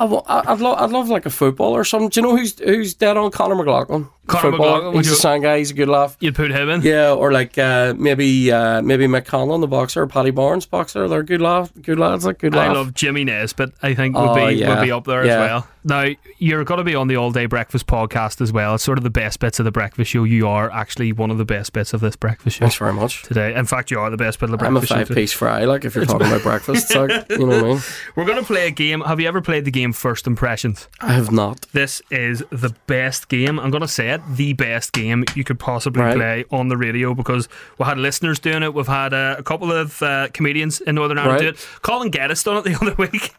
I, 0.00 0.42
I'd 0.52 0.60
love 0.60 0.78
I'd 0.80 0.90
love 0.90 1.08
like 1.08 1.26
a 1.26 1.30
footballer 1.30 1.80
or 1.80 1.84
something. 1.84 2.08
Do 2.08 2.20
you 2.20 2.26
know 2.26 2.36
who's 2.36 2.58
who's 2.58 2.94
dead 2.94 3.16
on 3.16 3.30
Conor 3.30 3.54
McLaughlin? 3.54 4.08
Conor 4.26 4.50
Footballer. 4.52 4.74
McLaughlin, 4.76 4.96
he's 5.02 5.10
a 5.10 5.16
sound 5.16 5.42
guy. 5.42 5.58
He's 5.58 5.72
a 5.72 5.74
good 5.74 5.88
laugh. 5.88 6.16
You'd 6.20 6.36
put 6.36 6.52
him 6.52 6.68
in. 6.68 6.82
Yeah, 6.82 7.12
or 7.12 7.32
like 7.32 7.58
uh, 7.58 7.94
maybe 7.96 8.50
uh, 8.52 8.80
maybe 8.80 9.06
Conlan, 9.08 9.60
the 9.60 9.66
boxer, 9.66 10.02
or 10.02 10.06
Paddy 10.06 10.30
Barnes, 10.30 10.66
boxer. 10.66 11.08
They're 11.08 11.22
good 11.24 11.40
laugh, 11.40 11.72
good 11.82 11.98
lads, 11.98 12.24
like 12.24 12.38
good 12.38 12.54
laugh. 12.54 12.70
I 12.70 12.72
love 12.72 12.94
Jimmy 12.94 13.24
Nesbitt. 13.24 13.72
I 13.82 13.94
think 13.94 14.16
would 14.16 14.28
Oh, 14.28 14.34
be 14.46 14.54
yeah. 14.54 14.68
would 14.74 14.84
be 14.84 14.92
up 14.92 15.04
there 15.04 15.26
Yeah. 15.26 15.32
as 15.32 15.38
well. 15.50 15.68
Now 15.82 16.08
you're 16.38 16.62
going 16.64 16.76
to 16.78 16.84
be 16.84 16.94
on 16.94 17.08
the 17.08 17.16
All 17.16 17.30
Day 17.30 17.46
Breakfast 17.46 17.86
podcast 17.86 18.40
as 18.42 18.52
well. 18.52 18.74
It's 18.74 18.84
sort 18.84 18.98
of 18.98 19.04
the 19.04 19.10
best 19.10 19.40
bits 19.40 19.58
of 19.58 19.64
the 19.64 19.72
breakfast 19.72 20.10
show. 20.10 20.24
You 20.24 20.46
are 20.46 20.70
actually 20.70 21.12
one 21.12 21.30
of 21.30 21.38
the 21.38 21.46
best 21.46 21.72
bits 21.72 21.92
of 21.94 22.00
this 22.00 22.16
breakfast 22.16 22.58
show. 22.58 22.66
Thanks 22.66 22.76
very 22.76 22.92
much 22.92 23.22
today. 23.22 23.54
In 23.54 23.64
fact, 23.64 23.90
you 23.90 23.98
are 23.98 24.10
the 24.10 24.18
best 24.18 24.38
bit 24.38 24.44
of 24.44 24.50
the 24.52 24.56
breakfast. 24.58 24.92
I'm 24.92 25.00
a 25.00 25.06
five 25.06 25.14
piece 25.16 25.32
fry, 25.32 25.64
like 25.64 25.84
if 25.86 25.94
you're 25.96 26.04
talking 26.04 26.26
about 26.28 26.42
breakfast, 26.44 26.94
like, 26.94 27.28
you 27.30 27.38
know 27.38 27.46
what 27.46 27.56
I 27.56 27.62
mean. 27.62 27.80
We're 28.14 28.26
going 28.26 28.38
to 28.38 28.44
play 28.44 28.66
a 28.68 28.70
game. 28.70 29.00
Have 29.00 29.18
you 29.20 29.26
ever 29.26 29.40
played 29.40 29.64
the 29.64 29.70
game 29.70 29.89
First 29.92 30.26
Impressions? 30.26 30.88
I 31.00 31.12
have 31.12 31.30
not. 31.30 31.66
This 31.72 32.02
is 32.10 32.42
the 32.50 32.74
best 32.86 33.28
game. 33.28 33.58
I'm 33.58 33.70
going 33.70 33.80
to 33.82 33.88
say 33.88 34.10
it, 34.10 34.20
the 34.34 34.52
best 34.52 34.92
game 34.92 35.24
you 35.34 35.44
could 35.44 35.58
possibly 35.58 36.02
Right. 36.02 36.16
play 36.16 36.44
on 36.50 36.68
the 36.68 36.76
radio 36.76 37.14
because 37.14 37.48
we 37.78 37.84
had 37.86 37.98
listeners 37.98 38.38
doing 38.38 38.62
it. 38.62 38.74
We've 38.74 38.86
had 38.86 39.12
uh, 39.14 39.36
a 39.38 39.42
couple 39.42 39.72
of 39.72 40.02
uh, 40.02 40.28
comedians 40.32 40.80
in 40.80 40.94
Northern 40.94 41.18
Ireland 41.18 41.40
Right. 41.40 41.56
do 41.56 41.60
it. 41.60 41.68
Colin 41.82 42.10
Geddes 42.10 42.42
done 42.42 42.56
it 42.58 42.64
the 42.64 42.74
other 42.80 42.94
week. 42.96 43.34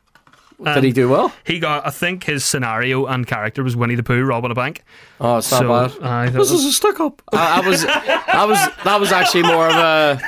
Did 0.64 0.84
he 0.84 0.92
do 0.92 1.10
well? 1.10 1.34
He 1.46 1.60
got, 1.60 1.86
I 1.86 1.90
think 1.90 2.24
his 2.24 2.46
scenario 2.46 3.06
and 3.06 3.26
character 3.26 3.64
was 3.64 3.76
Winnie 3.76 3.96
the 3.96 4.04
Pooh 4.04 4.24
robbing 4.24 4.52
a 4.52 4.56
bank. 4.56 4.84
Oh, 5.20 5.38
it's 5.38 5.52
not 5.52 5.60
So, 5.60 6.00
bad. 6.00 6.08
I 6.08 6.26
thought- 6.30 6.38
this 6.40 6.52
is 6.52 6.66
a 6.66 6.72
stick 6.72 7.00
up. 7.00 7.22
I, 7.34 7.62
I 7.62 7.68
was, 7.68 7.84
that 7.84 8.46
was, 8.48 8.84
that 8.84 9.00
was 9.00 9.12
actually 9.12 9.44
more 9.44 9.68
of 9.68 9.76
a, 9.76 10.22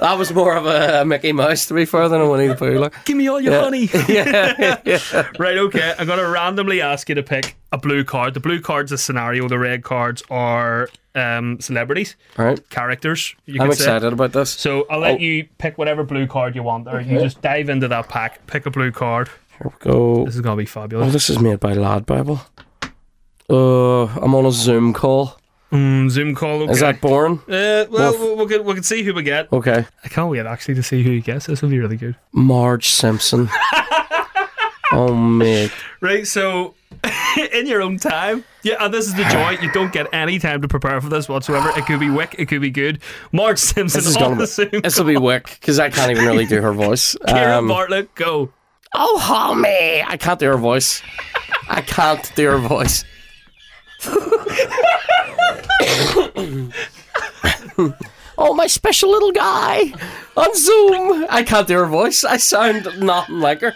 that 0.00 0.18
was 0.18 0.32
more 0.32 0.56
of 0.56 0.66
a 0.66 1.04
Mickey 1.04 1.32
Mouse 1.32 1.66
to 1.66 1.74
be 1.74 1.84
fair 1.84 2.08
than 2.08 2.20
a 2.20 2.30
Winnie 2.30 2.48
the 2.48 2.54
Pooh. 2.54 2.78
Like. 2.78 3.04
Give 3.04 3.16
me 3.16 3.28
all 3.28 3.40
your 3.40 3.52
Yeah. 3.54 3.60
honey. 3.62 3.88
yeah, 4.08 4.76
yeah. 4.84 5.28
Right, 5.38 5.56
okay. 5.58 5.94
I'm 5.98 6.06
going 6.06 6.18
to 6.18 6.28
randomly 6.28 6.80
ask 6.80 7.08
you 7.08 7.14
to 7.14 7.22
pick 7.22 7.56
a 7.72 7.78
blue 7.78 8.04
card. 8.04 8.34
The 8.34 8.40
blue 8.40 8.60
card's 8.60 8.92
a 8.92 8.98
scenario, 8.98 9.48
the 9.48 9.58
red 9.58 9.82
cards 9.84 10.22
are 10.30 10.88
um, 11.14 11.58
celebrities, 11.60 12.16
All 12.38 12.44
right. 12.44 12.70
characters. 12.70 13.34
You 13.46 13.60
I'm 13.60 13.68
could 13.68 13.76
say. 13.78 13.84
excited 13.84 14.12
about 14.12 14.32
this. 14.32 14.50
So 14.50 14.86
I'll 14.88 15.00
let 15.00 15.16
Oh. 15.16 15.18
you 15.18 15.48
pick 15.58 15.76
whatever 15.76 16.04
blue 16.04 16.26
card 16.26 16.54
you 16.54 16.62
want, 16.62 16.86
or 16.88 17.00
you 17.00 17.18
just 17.20 17.42
dive 17.42 17.68
into 17.68 17.88
that 17.88 18.08
pack, 18.08 18.46
pick 18.46 18.66
a 18.66 18.70
blue 18.70 18.92
card. 18.92 19.28
Here 19.58 19.72
we 19.72 19.92
go. 19.92 20.24
This 20.24 20.34
is 20.36 20.40
going 20.40 20.56
to 20.56 20.60
be 20.62 20.66
fabulous. 20.66 21.08
Oh, 21.08 21.10
this 21.10 21.30
is 21.30 21.38
made 21.40 21.60
by 21.60 21.72
Lad 21.74 22.06
Bible. 22.06 22.40
Uh, 23.50 24.04
I'm 24.06 24.34
on 24.34 24.46
a 24.46 24.52
Zoom 24.52 24.92
call. 24.92 25.38
Mm, 25.72 26.08
Zoom 26.10 26.34
call. 26.34 26.62
Okay. 26.62 26.72
Is 26.72 26.80
that 26.80 27.00
boring? 27.00 27.40
Uh, 27.48 27.84
well, 27.90 28.12
Well, 28.12 28.36
we, 28.36 28.46
can, 28.46 28.64
we 28.64 28.74
can 28.74 28.82
see 28.82 29.02
who 29.02 29.12
we 29.14 29.22
get. 29.22 29.52
Okay. 29.52 29.84
I 30.04 30.08
can't 30.08 30.30
wait 30.30 30.46
actually 30.46 30.74
to 30.76 30.82
see 30.82 31.02
who 31.02 31.10
you 31.10 31.20
guess. 31.20 31.46
This 31.46 31.60
will 31.62 31.68
be 31.70 31.78
really 31.78 31.96
good. 31.96 32.16
Marge 32.32 32.88
Simpson. 32.88 33.48
Oh 34.90 35.14
mate. 35.14 35.70
Right, 36.00 36.26
so 36.26 36.74
in 37.52 37.66
your 37.66 37.82
own 37.82 37.98
time, 37.98 38.42
yeah, 38.62 38.76
and 38.80 38.92
this 38.92 39.06
is 39.06 39.14
the 39.14 39.24
joy. 39.24 39.58
You 39.62 39.70
don't 39.72 39.92
get 39.92 40.06
any 40.14 40.38
time 40.38 40.62
to 40.62 40.68
prepare 40.68 40.98
for 41.02 41.10
this 41.10 41.28
whatsoever. 41.28 41.70
It 41.76 41.84
could 41.84 42.00
be 42.00 42.08
wick, 42.08 42.34
it 42.38 42.46
could 42.48 42.62
be 42.62 42.70
good. 42.70 43.00
Marge 43.30 43.58
Simpson 43.58 43.98
This 43.98 44.06
is 44.08 44.16
on 44.16 44.22
gonna 44.22 44.34
the 44.36 44.40
be. 44.44 44.46
Zoom. 44.70 44.80
This 44.82 44.98
will 44.98 45.04
be 45.04 45.18
wick 45.18 45.58
because 45.60 45.78
I 45.78 45.90
can't 45.90 46.10
even 46.10 46.24
really 46.24 46.46
do 46.46 46.62
her 46.62 46.72
voice. 46.86 47.14
Kieran 47.26 47.50
Um, 47.58 47.68
Bartlett, 47.68 48.14
go. 48.14 48.50
Oh, 48.94 49.18
homie! 49.22 50.04
I 50.06 50.16
can't 50.16 50.40
do 50.40 50.46
her 50.46 50.56
voice. 50.56 51.02
I 51.68 51.82
can't 51.82 52.32
do 52.34 52.46
her 52.48 52.58
voice. 52.58 53.04
oh, 58.38 58.54
my 58.54 58.66
special 58.66 59.10
little 59.10 59.32
guy 59.32 59.92
on 60.36 60.54
Zoom. 60.54 61.26
I 61.28 61.42
can't 61.42 61.68
do 61.68 61.76
her 61.78 61.86
voice. 61.86 62.24
I 62.24 62.38
sound 62.38 62.88
nothing 63.00 63.40
like 63.40 63.60
her. 63.60 63.74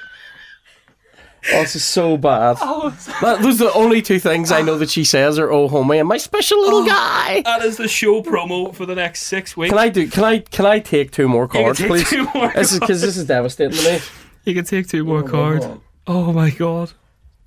Oh, 1.53 1.61
this 1.63 1.75
is 1.75 1.85
so 1.85 2.17
bad. 2.17 2.57
Oh, 2.61 2.91
that, 3.21 3.43
those 3.43 3.61
are 3.61 3.65
the 3.65 3.73
only 3.73 4.01
two 4.01 4.21
things 4.21 4.53
I 4.53 4.63
know 4.63 4.79
that 4.79 4.91
she 4.91 5.03
says 5.03 5.41
are 5.41 5.51
"Oh, 5.51 5.69
homie" 5.69 5.99
and 5.99 6.09
"my 6.09 6.17
special 6.17 6.61
little 6.61 6.83
oh, 6.83 6.87
guy." 6.87 7.43
That 7.43 7.63
is 7.63 7.77
the 7.77 7.89
show 7.89 8.23
promo 8.23 8.73
for 8.73 8.87
the 8.87 8.95
next 8.95 9.23
six 9.23 9.57
weeks. 9.57 9.71
Can 9.71 9.79
I 9.79 9.89
do? 9.89 10.09
Can 10.09 10.23
I? 10.23 10.39
Can 10.39 10.67
I 10.67 10.79
take 10.79 11.11
two 11.11 11.27
more 11.27 11.49
can 11.49 11.65
cards, 11.65 11.79
take 11.81 11.89
please? 11.89 12.09
two 12.09 12.29
more 12.33 12.53
This 12.55 12.73
is 12.73 12.79
because 12.79 13.01
this 13.01 13.17
is 13.17 13.27
devastating 13.27 13.77
to 13.77 13.85
me. 13.85 14.01
You 14.45 14.55
can 14.55 14.65
take 14.65 14.89
two 14.89 15.05
more 15.05 15.23
cards. 15.23 15.67
Oh 16.07 16.33
my 16.33 16.51
god. 16.51 16.93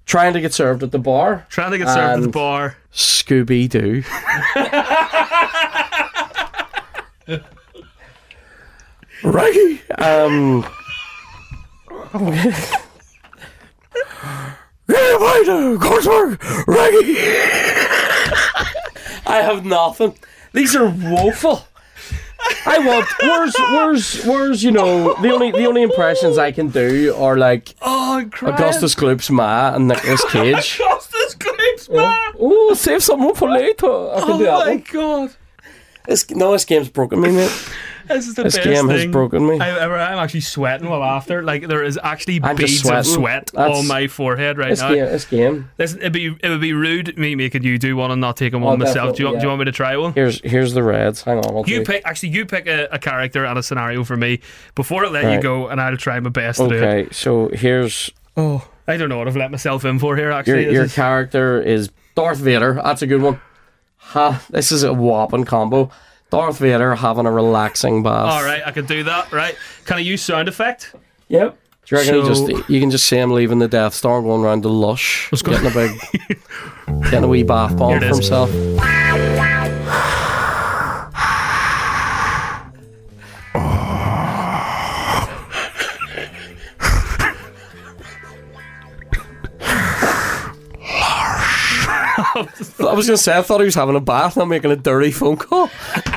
Trying 0.06 0.34
to 0.34 0.42
get 0.42 0.54
served 0.54 0.84
at 0.84 0.92
the 0.92 1.00
bar. 1.00 1.46
Trying 1.50 1.72
to 1.72 1.78
get 1.78 1.88
served 1.88 2.18
at 2.18 2.22
the 2.22 2.28
bar. 2.30 2.78
Scooby 2.94 3.68
Doo. 3.68 4.04
Raggy. 9.24 9.82
Um. 9.98 10.62
Get 14.88 15.16
away 15.16 15.44
to 15.46 15.80
Coursework, 15.80 16.40
Raggy. 16.68 17.18
I 19.28 19.42
have 19.42 19.66
nothing. 19.66 20.16
These 20.54 20.76
are 20.76 20.88
woeful. 20.90 21.68
I 22.68 22.80
want 22.80 23.08
where's 23.22 23.56
where's 23.58 24.24
where's 24.26 24.64
you 24.64 24.72
know 24.72 25.14
the 25.22 25.32
only 25.34 25.52
the 25.52 25.66
only 25.66 25.82
impressions 25.84 26.38
I 26.38 26.52
can 26.52 26.70
do 26.70 27.14
are 27.16 27.38
like 27.38 27.76
Oh. 27.82 28.20
Augustus 28.42 28.96
Gloop's 28.96 29.30
Ma 29.30 29.74
and 29.76 29.88
Nicolas 29.88 30.24
Cage. 30.32 30.80
Augustus 30.82 31.36
Gloop's 31.36 31.90
Ma. 31.90 32.16
Oh, 32.40 32.74
save 32.76 33.04
some 33.04 33.34
for 33.36 33.50
later. 33.50 33.88
I 34.14 34.20
can 34.22 34.30
Oh 34.32 34.38
do 34.38 34.46
that 34.46 34.60
my 34.66 34.72
one. 34.76 34.84
god. 34.92 35.32
This, 36.08 36.30
no, 36.30 36.52
this 36.52 36.66
game's 36.66 36.90
broken 36.90 37.20
me, 37.22 37.32
mate. 37.32 37.70
This 38.08 38.28
is 38.28 38.36
the 38.36 38.44
This 38.44 38.56
best 38.56 38.68
game 38.68 38.88
has 38.90 39.06
broken 39.08 39.48
me. 39.48 39.60
Ever. 39.60 39.98
I'm 39.98 40.18
actually 40.20 40.42
sweating 40.42 40.90
while 40.90 41.04
after. 41.04 41.44
Like 41.44 41.68
there 41.68 41.84
is 41.84 42.00
actually 42.02 42.40
I'm 42.44 42.56
beads 42.56 42.88
of 42.90 43.06
sweat 43.06 43.52
That's- 43.54 43.78
on 43.80 43.88
my 43.88 44.08
forehead 44.08 44.58
right 44.58 44.70
This 44.70 44.82
now. 44.82 44.90
game, 44.94 45.06
this 45.06 45.26
game. 45.26 45.70
Listen, 45.78 46.00
it'd 46.00 46.14
be 46.14 46.36
it 46.42 46.50
would 46.50 46.62
be 46.62 46.74
rude 46.74 47.18
me 47.18 47.36
making 47.36 47.64
you 47.64 47.78
do 47.78 47.96
one 47.96 48.12
and 48.12 48.22
not 48.22 48.38
taking 48.38 48.62
one 48.62 48.74
Oh, 48.76 48.78
myself. 48.78 49.16
Do 49.16 49.24
you, 49.24 49.28
definitely, 49.28 49.40
do 49.40 49.44
you 49.44 49.48
want 49.50 49.60
me 49.60 49.66
to 49.66 49.72
try 49.72 49.98
one? 49.98 50.14
Here's 50.14 50.42
here's 50.42 50.74
the 50.74 50.84
reds. 50.84 51.24
Hang 51.24 51.40
on, 51.40 51.56
I'll 51.56 51.64
You 51.68 51.80
do- 51.80 51.86
pick 51.86 52.02
actually. 52.06 52.30
You 52.30 52.46
pick 52.46 52.68
a, 52.68 52.88
a 52.92 53.00
character 53.00 53.46
and 53.46 53.58
a 53.58 53.64
scenario 53.64 54.04
for 54.04 54.18
me 54.18 54.40
before 54.76 55.06
I 55.06 55.10
let 55.10 55.34
you 55.34 55.42
go, 55.42 55.68
and 55.68 55.82
I'll 55.82 55.98
try 55.98 56.20
my 56.20 56.30
best 56.30 56.60
to 56.60 56.68
do 56.68 56.76
it. 56.76 56.84
Okay, 56.84 57.08
so 57.12 57.50
here's 57.50 58.10
Oh, 58.38 58.68
I 58.88 58.98
don't 58.98 59.10
know 59.10 59.18
what 59.18 59.28
I've 59.28 59.36
let 59.38 59.50
myself 59.52 59.86
in 59.86 59.98
for 60.00 60.16
here. 60.16 60.26
your 60.26 60.34
Actually, 60.34 60.66
This 60.66 60.74
your 60.74 60.84
is- 60.84 60.94
character 60.96 61.62
is 61.62 61.90
Darth 62.16 62.38
Vader. 62.38 62.80
That's 62.84 63.02
a 63.02 63.08
good 63.08 63.22
one. 63.22 63.40
Ha! 63.98 64.44
This 64.50 64.72
is 64.72 64.84
a 64.84 64.94
whopping 64.94 65.46
combo. 65.46 65.90
Darth 66.36 66.58
Vader 66.60 66.96
having 66.96 67.26
a 67.26 67.32
relaxing 67.32 68.04
bath. 68.04 68.32
all 68.32 68.44
right. 68.44 68.62
I 68.66 68.72
can 68.72 68.86
do 68.86 69.04
that. 69.04 69.32
Right? 69.32 69.56
Can 69.86 69.98
I 69.98 70.02
use 70.02 70.22
sound 70.22 70.48
effect? 70.48 70.94
Yep. 71.30 71.58
Do 71.86 71.96
you 71.96 72.02
reckon 72.02 72.36
So- 72.36 72.48
just 72.48 72.70
you 72.70 72.80
can 72.80 72.90
just 72.92 73.08
see 73.08 73.18
him 73.18 73.32
leaving 73.32 73.60
the 73.60 73.68
Death 73.68 73.94
Star 73.94 74.22
going 74.22 74.44
around 74.44 74.64
the 74.64 74.70
lush, 74.70 75.30
getting 75.44 75.68
a 75.70 75.74
big 75.74 75.92
getting 77.04 77.24
a 77.24 77.28
wee 77.28 77.44
bath 77.44 77.78
bomb 77.78 78.00
for 78.00 78.06
himself. 78.08 78.50
I 91.98 92.94
was 92.94 93.08
gonna 93.08 93.18
say 93.18 93.38
I 93.38 93.42
thought 93.42 93.60
he 93.60 93.66
was 93.66 93.76
having 93.76 93.96
a 93.96 94.00
bath, 94.02 94.38
not 94.38 94.48
making 94.48 94.72
a 94.72 94.76
dirty 94.76 95.12
phone 95.12 95.38
call. 95.38 95.70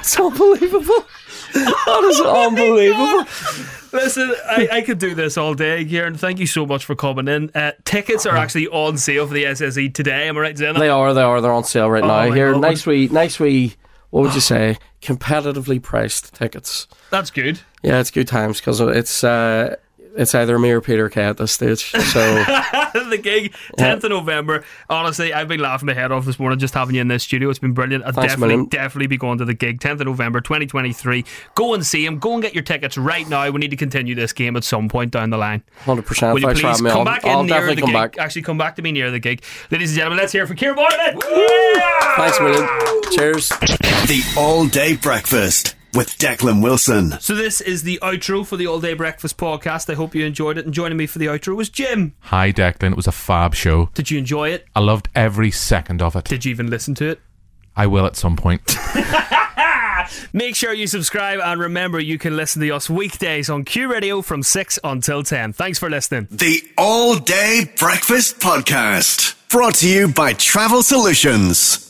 It's 0.09 0.18
unbelievable. 0.18 1.04
That 1.52 2.04
is 2.04 2.20
unbelievable. 2.22 3.26
Listen, 3.92 4.34
I, 4.46 4.68
I 4.72 4.80
could 4.80 4.98
do 4.98 5.14
this 5.14 5.36
all 5.36 5.52
day, 5.52 5.84
Kieran. 5.84 6.14
Thank 6.14 6.38
you 6.38 6.46
so 6.46 6.64
much 6.64 6.86
for 6.86 6.94
coming 6.94 7.28
in. 7.28 7.50
Uh, 7.54 7.72
tickets 7.84 8.24
are 8.24 8.34
actually 8.34 8.68
on 8.68 8.96
sale 8.96 9.26
for 9.26 9.34
the 9.34 9.44
SSE 9.44 9.92
today. 9.92 10.28
Am 10.28 10.38
I 10.38 10.40
right 10.40 10.56
that? 10.56 10.78
They 10.78 10.88
are, 10.88 11.12
they 11.12 11.20
are, 11.20 11.42
they're 11.42 11.52
on 11.52 11.64
sale 11.64 11.90
right 11.90 12.02
Oh 12.02 12.06
now. 12.06 12.30
Here, 12.30 12.52
God. 12.52 12.62
nice 12.62 12.86
wee, 12.86 13.09
nice 13.09 13.38
wee. 13.38 13.74
What 14.09 14.22
would 14.22 14.34
you 14.34 14.40
say? 14.54 14.78
Competitively 15.02 15.82
priced 15.82 16.32
tickets. 16.34 16.86
That's 17.11 17.30
good. 17.30 17.61
Yeah, 17.82 18.00
it's 18.00 18.11
good 18.11 18.28
times 18.28 18.61
because 18.61 18.80
it's 18.80 19.22
uh, 19.22 19.76
it's 20.18 20.34
either 20.34 20.58
me 20.58 20.70
or 20.70 20.80
Peter 20.80 21.08
Kay 21.08 21.22
at 21.22 21.36
this 21.38 21.52
stage. 21.52 21.90
So 21.92 22.20
the 23.08 23.18
gig, 23.22 23.54
10th 23.78 24.04
of 24.04 24.10
November. 24.10 24.64
Honestly, 24.90 25.32
I've 25.32 25.48
been 25.48 25.60
laughing 25.60 25.86
my 25.86 25.94
head 25.94 26.12
off 26.12 26.24
this 26.26 26.38
morning 26.38 26.58
just 26.58 26.74
having 26.74 26.94
you 26.96 27.00
in 27.00 27.08
this 27.08 27.22
studio. 27.22 27.48
It's 27.48 27.58
been 27.58 27.72
brilliant. 27.72 28.04
I'll 28.04 28.12
Thanks 28.12 28.32
definitely, 28.32 28.56
million. 28.56 28.68
definitely 28.68 29.06
be 29.06 29.16
going 29.16 29.38
to 29.38 29.44
the 29.44 29.54
gig, 29.54 29.80
10th 29.80 30.00
of 30.00 30.06
November 30.06 30.40
2023. 30.40 31.24
Go 31.54 31.72
and 31.72 31.86
see 31.86 32.04
him. 32.04 32.18
Go 32.18 32.34
and 32.34 32.42
get 32.42 32.52
your 32.54 32.64
tickets 32.64 32.98
right 32.98 33.28
now. 33.28 33.48
We 33.50 33.60
need 33.60 33.70
to 33.70 33.76
continue 33.76 34.14
this 34.14 34.32
game 34.32 34.56
at 34.56 34.64
some 34.64 34.88
point 34.88 35.12
down 35.12 35.30
the 35.30 35.38
line. 35.38 35.62
hundred 35.84 36.04
percent. 36.06 36.34
Will 36.34 36.40
you 36.40 36.46
Thanks 36.48 36.60
please 36.60 36.68
having 36.68 36.84
me. 36.84 36.90
come 36.90 36.98
I'll, 37.00 37.04
back 37.04 37.24
in 37.24 37.30
I'll 37.30 37.42
near 37.44 37.48
definitely 37.54 37.74
the 37.76 37.80
come 37.82 37.90
gig? 37.90 37.94
back. 37.94 38.18
Actually, 38.18 38.42
come 38.42 38.58
back 38.58 38.76
to 38.76 38.82
me 38.82 38.92
near 38.92 39.10
the 39.10 39.20
gig. 39.20 39.42
Ladies 39.70 39.90
and 39.92 39.96
gentlemen, 39.96 40.18
let's 40.18 40.32
hear 40.32 40.42
it 40.42 40.46
for 40.48 40.54
Kieran 40.54 40.76
Bartlett. 40.76 41.22
Thanks 42.16 42.40
William. 42.40 42.66
Cheers. 43.12 43.48
The 43.48 44.34
All 44.36 44.66
Day 44.66 44.96
Breakfast 44.96 45.76
with 45.95 46.16
Declan 46.18 46.62
Wilson. 46.62 47.12
So 47.20 47.34
this 47.34 47.61
is 47.61 47.82
the 47.82 47.99
outro 48.03 48.47
for 48.47 48.57
the 48.57 48.66
All 48.66 48.80
Day 48.80 48.95
Breakfast 48.95 49.36
podcast. 49.36 49.91
I 49.91 49.95
hope 49.95 50.14
you 50.14 50.24
enjoyed 50.24 50.59
it. 50.59 50.64
And 50.64 50.74
joining 50.74 50.99
me 50.99 51.07
for 51.07 51.18
the 51.18 51.26
outro 51.26 51.57
was 51.57 51.68
Jim. 51.68 52.14
Hi, 52.20 52.53
Declan. 52.53 52.93
It 52.93 52.97
was 52.97 53.07
a 53.07 53.12
fab 53.12 53.55
show. 53.55 53.91
Did 53.95 54.11
you 54.11 54.18
enjoy 54.18 54.51
it? 54.51 54.66
I 54.74 54.80
loved 54.80 55.09
every 55.14 55.51
second 55.51 56.03
of 56.03 56.16
it. 56.16 56.24
Did 56.24 56.45
you 56.45 56.51
even 56.51 56.68
listen 56.70 56.95
to 56.97 57.09
it? 57.09 57.20
I 57.76 57.86
will 57.86 58.07
at 58.07 58.16
some 58.16 58.36
point. 58.36 58.76
Make 60.32 60.57
sure 60.57 60.72
you 60.72 60.86
subscribe 60.86 61.41
and 61.43 61.61
remember 61.61 62.01
you 62.01 62.18
can 62.18 62.36
listen 62.36 62.62
to 62.62 62.70
us 62.70 62.89
weekdays 62.89 63.51
on 63.51 63.64
Q 63.64 63.93
Radio 63.93 64.22
from 64.22 64.43
6 64.43 64.78
until 64.84 65.22
10. 65.22 65.53
Thanks 65.53 65.78
for 65.78 65.91
listening. 65.91 66.28
The 66.30 66.62
All 66.76 67.16
Day 67.16 67.70
Breakfast 67.78 68.41
Podcast. 68.41 69.34
Brought 69.49 69.76
to 69.76 69.89
you 69.89 70.09
by 70.09 70.32
Travel 70.34 70.82
Solutions. 70.82 71.88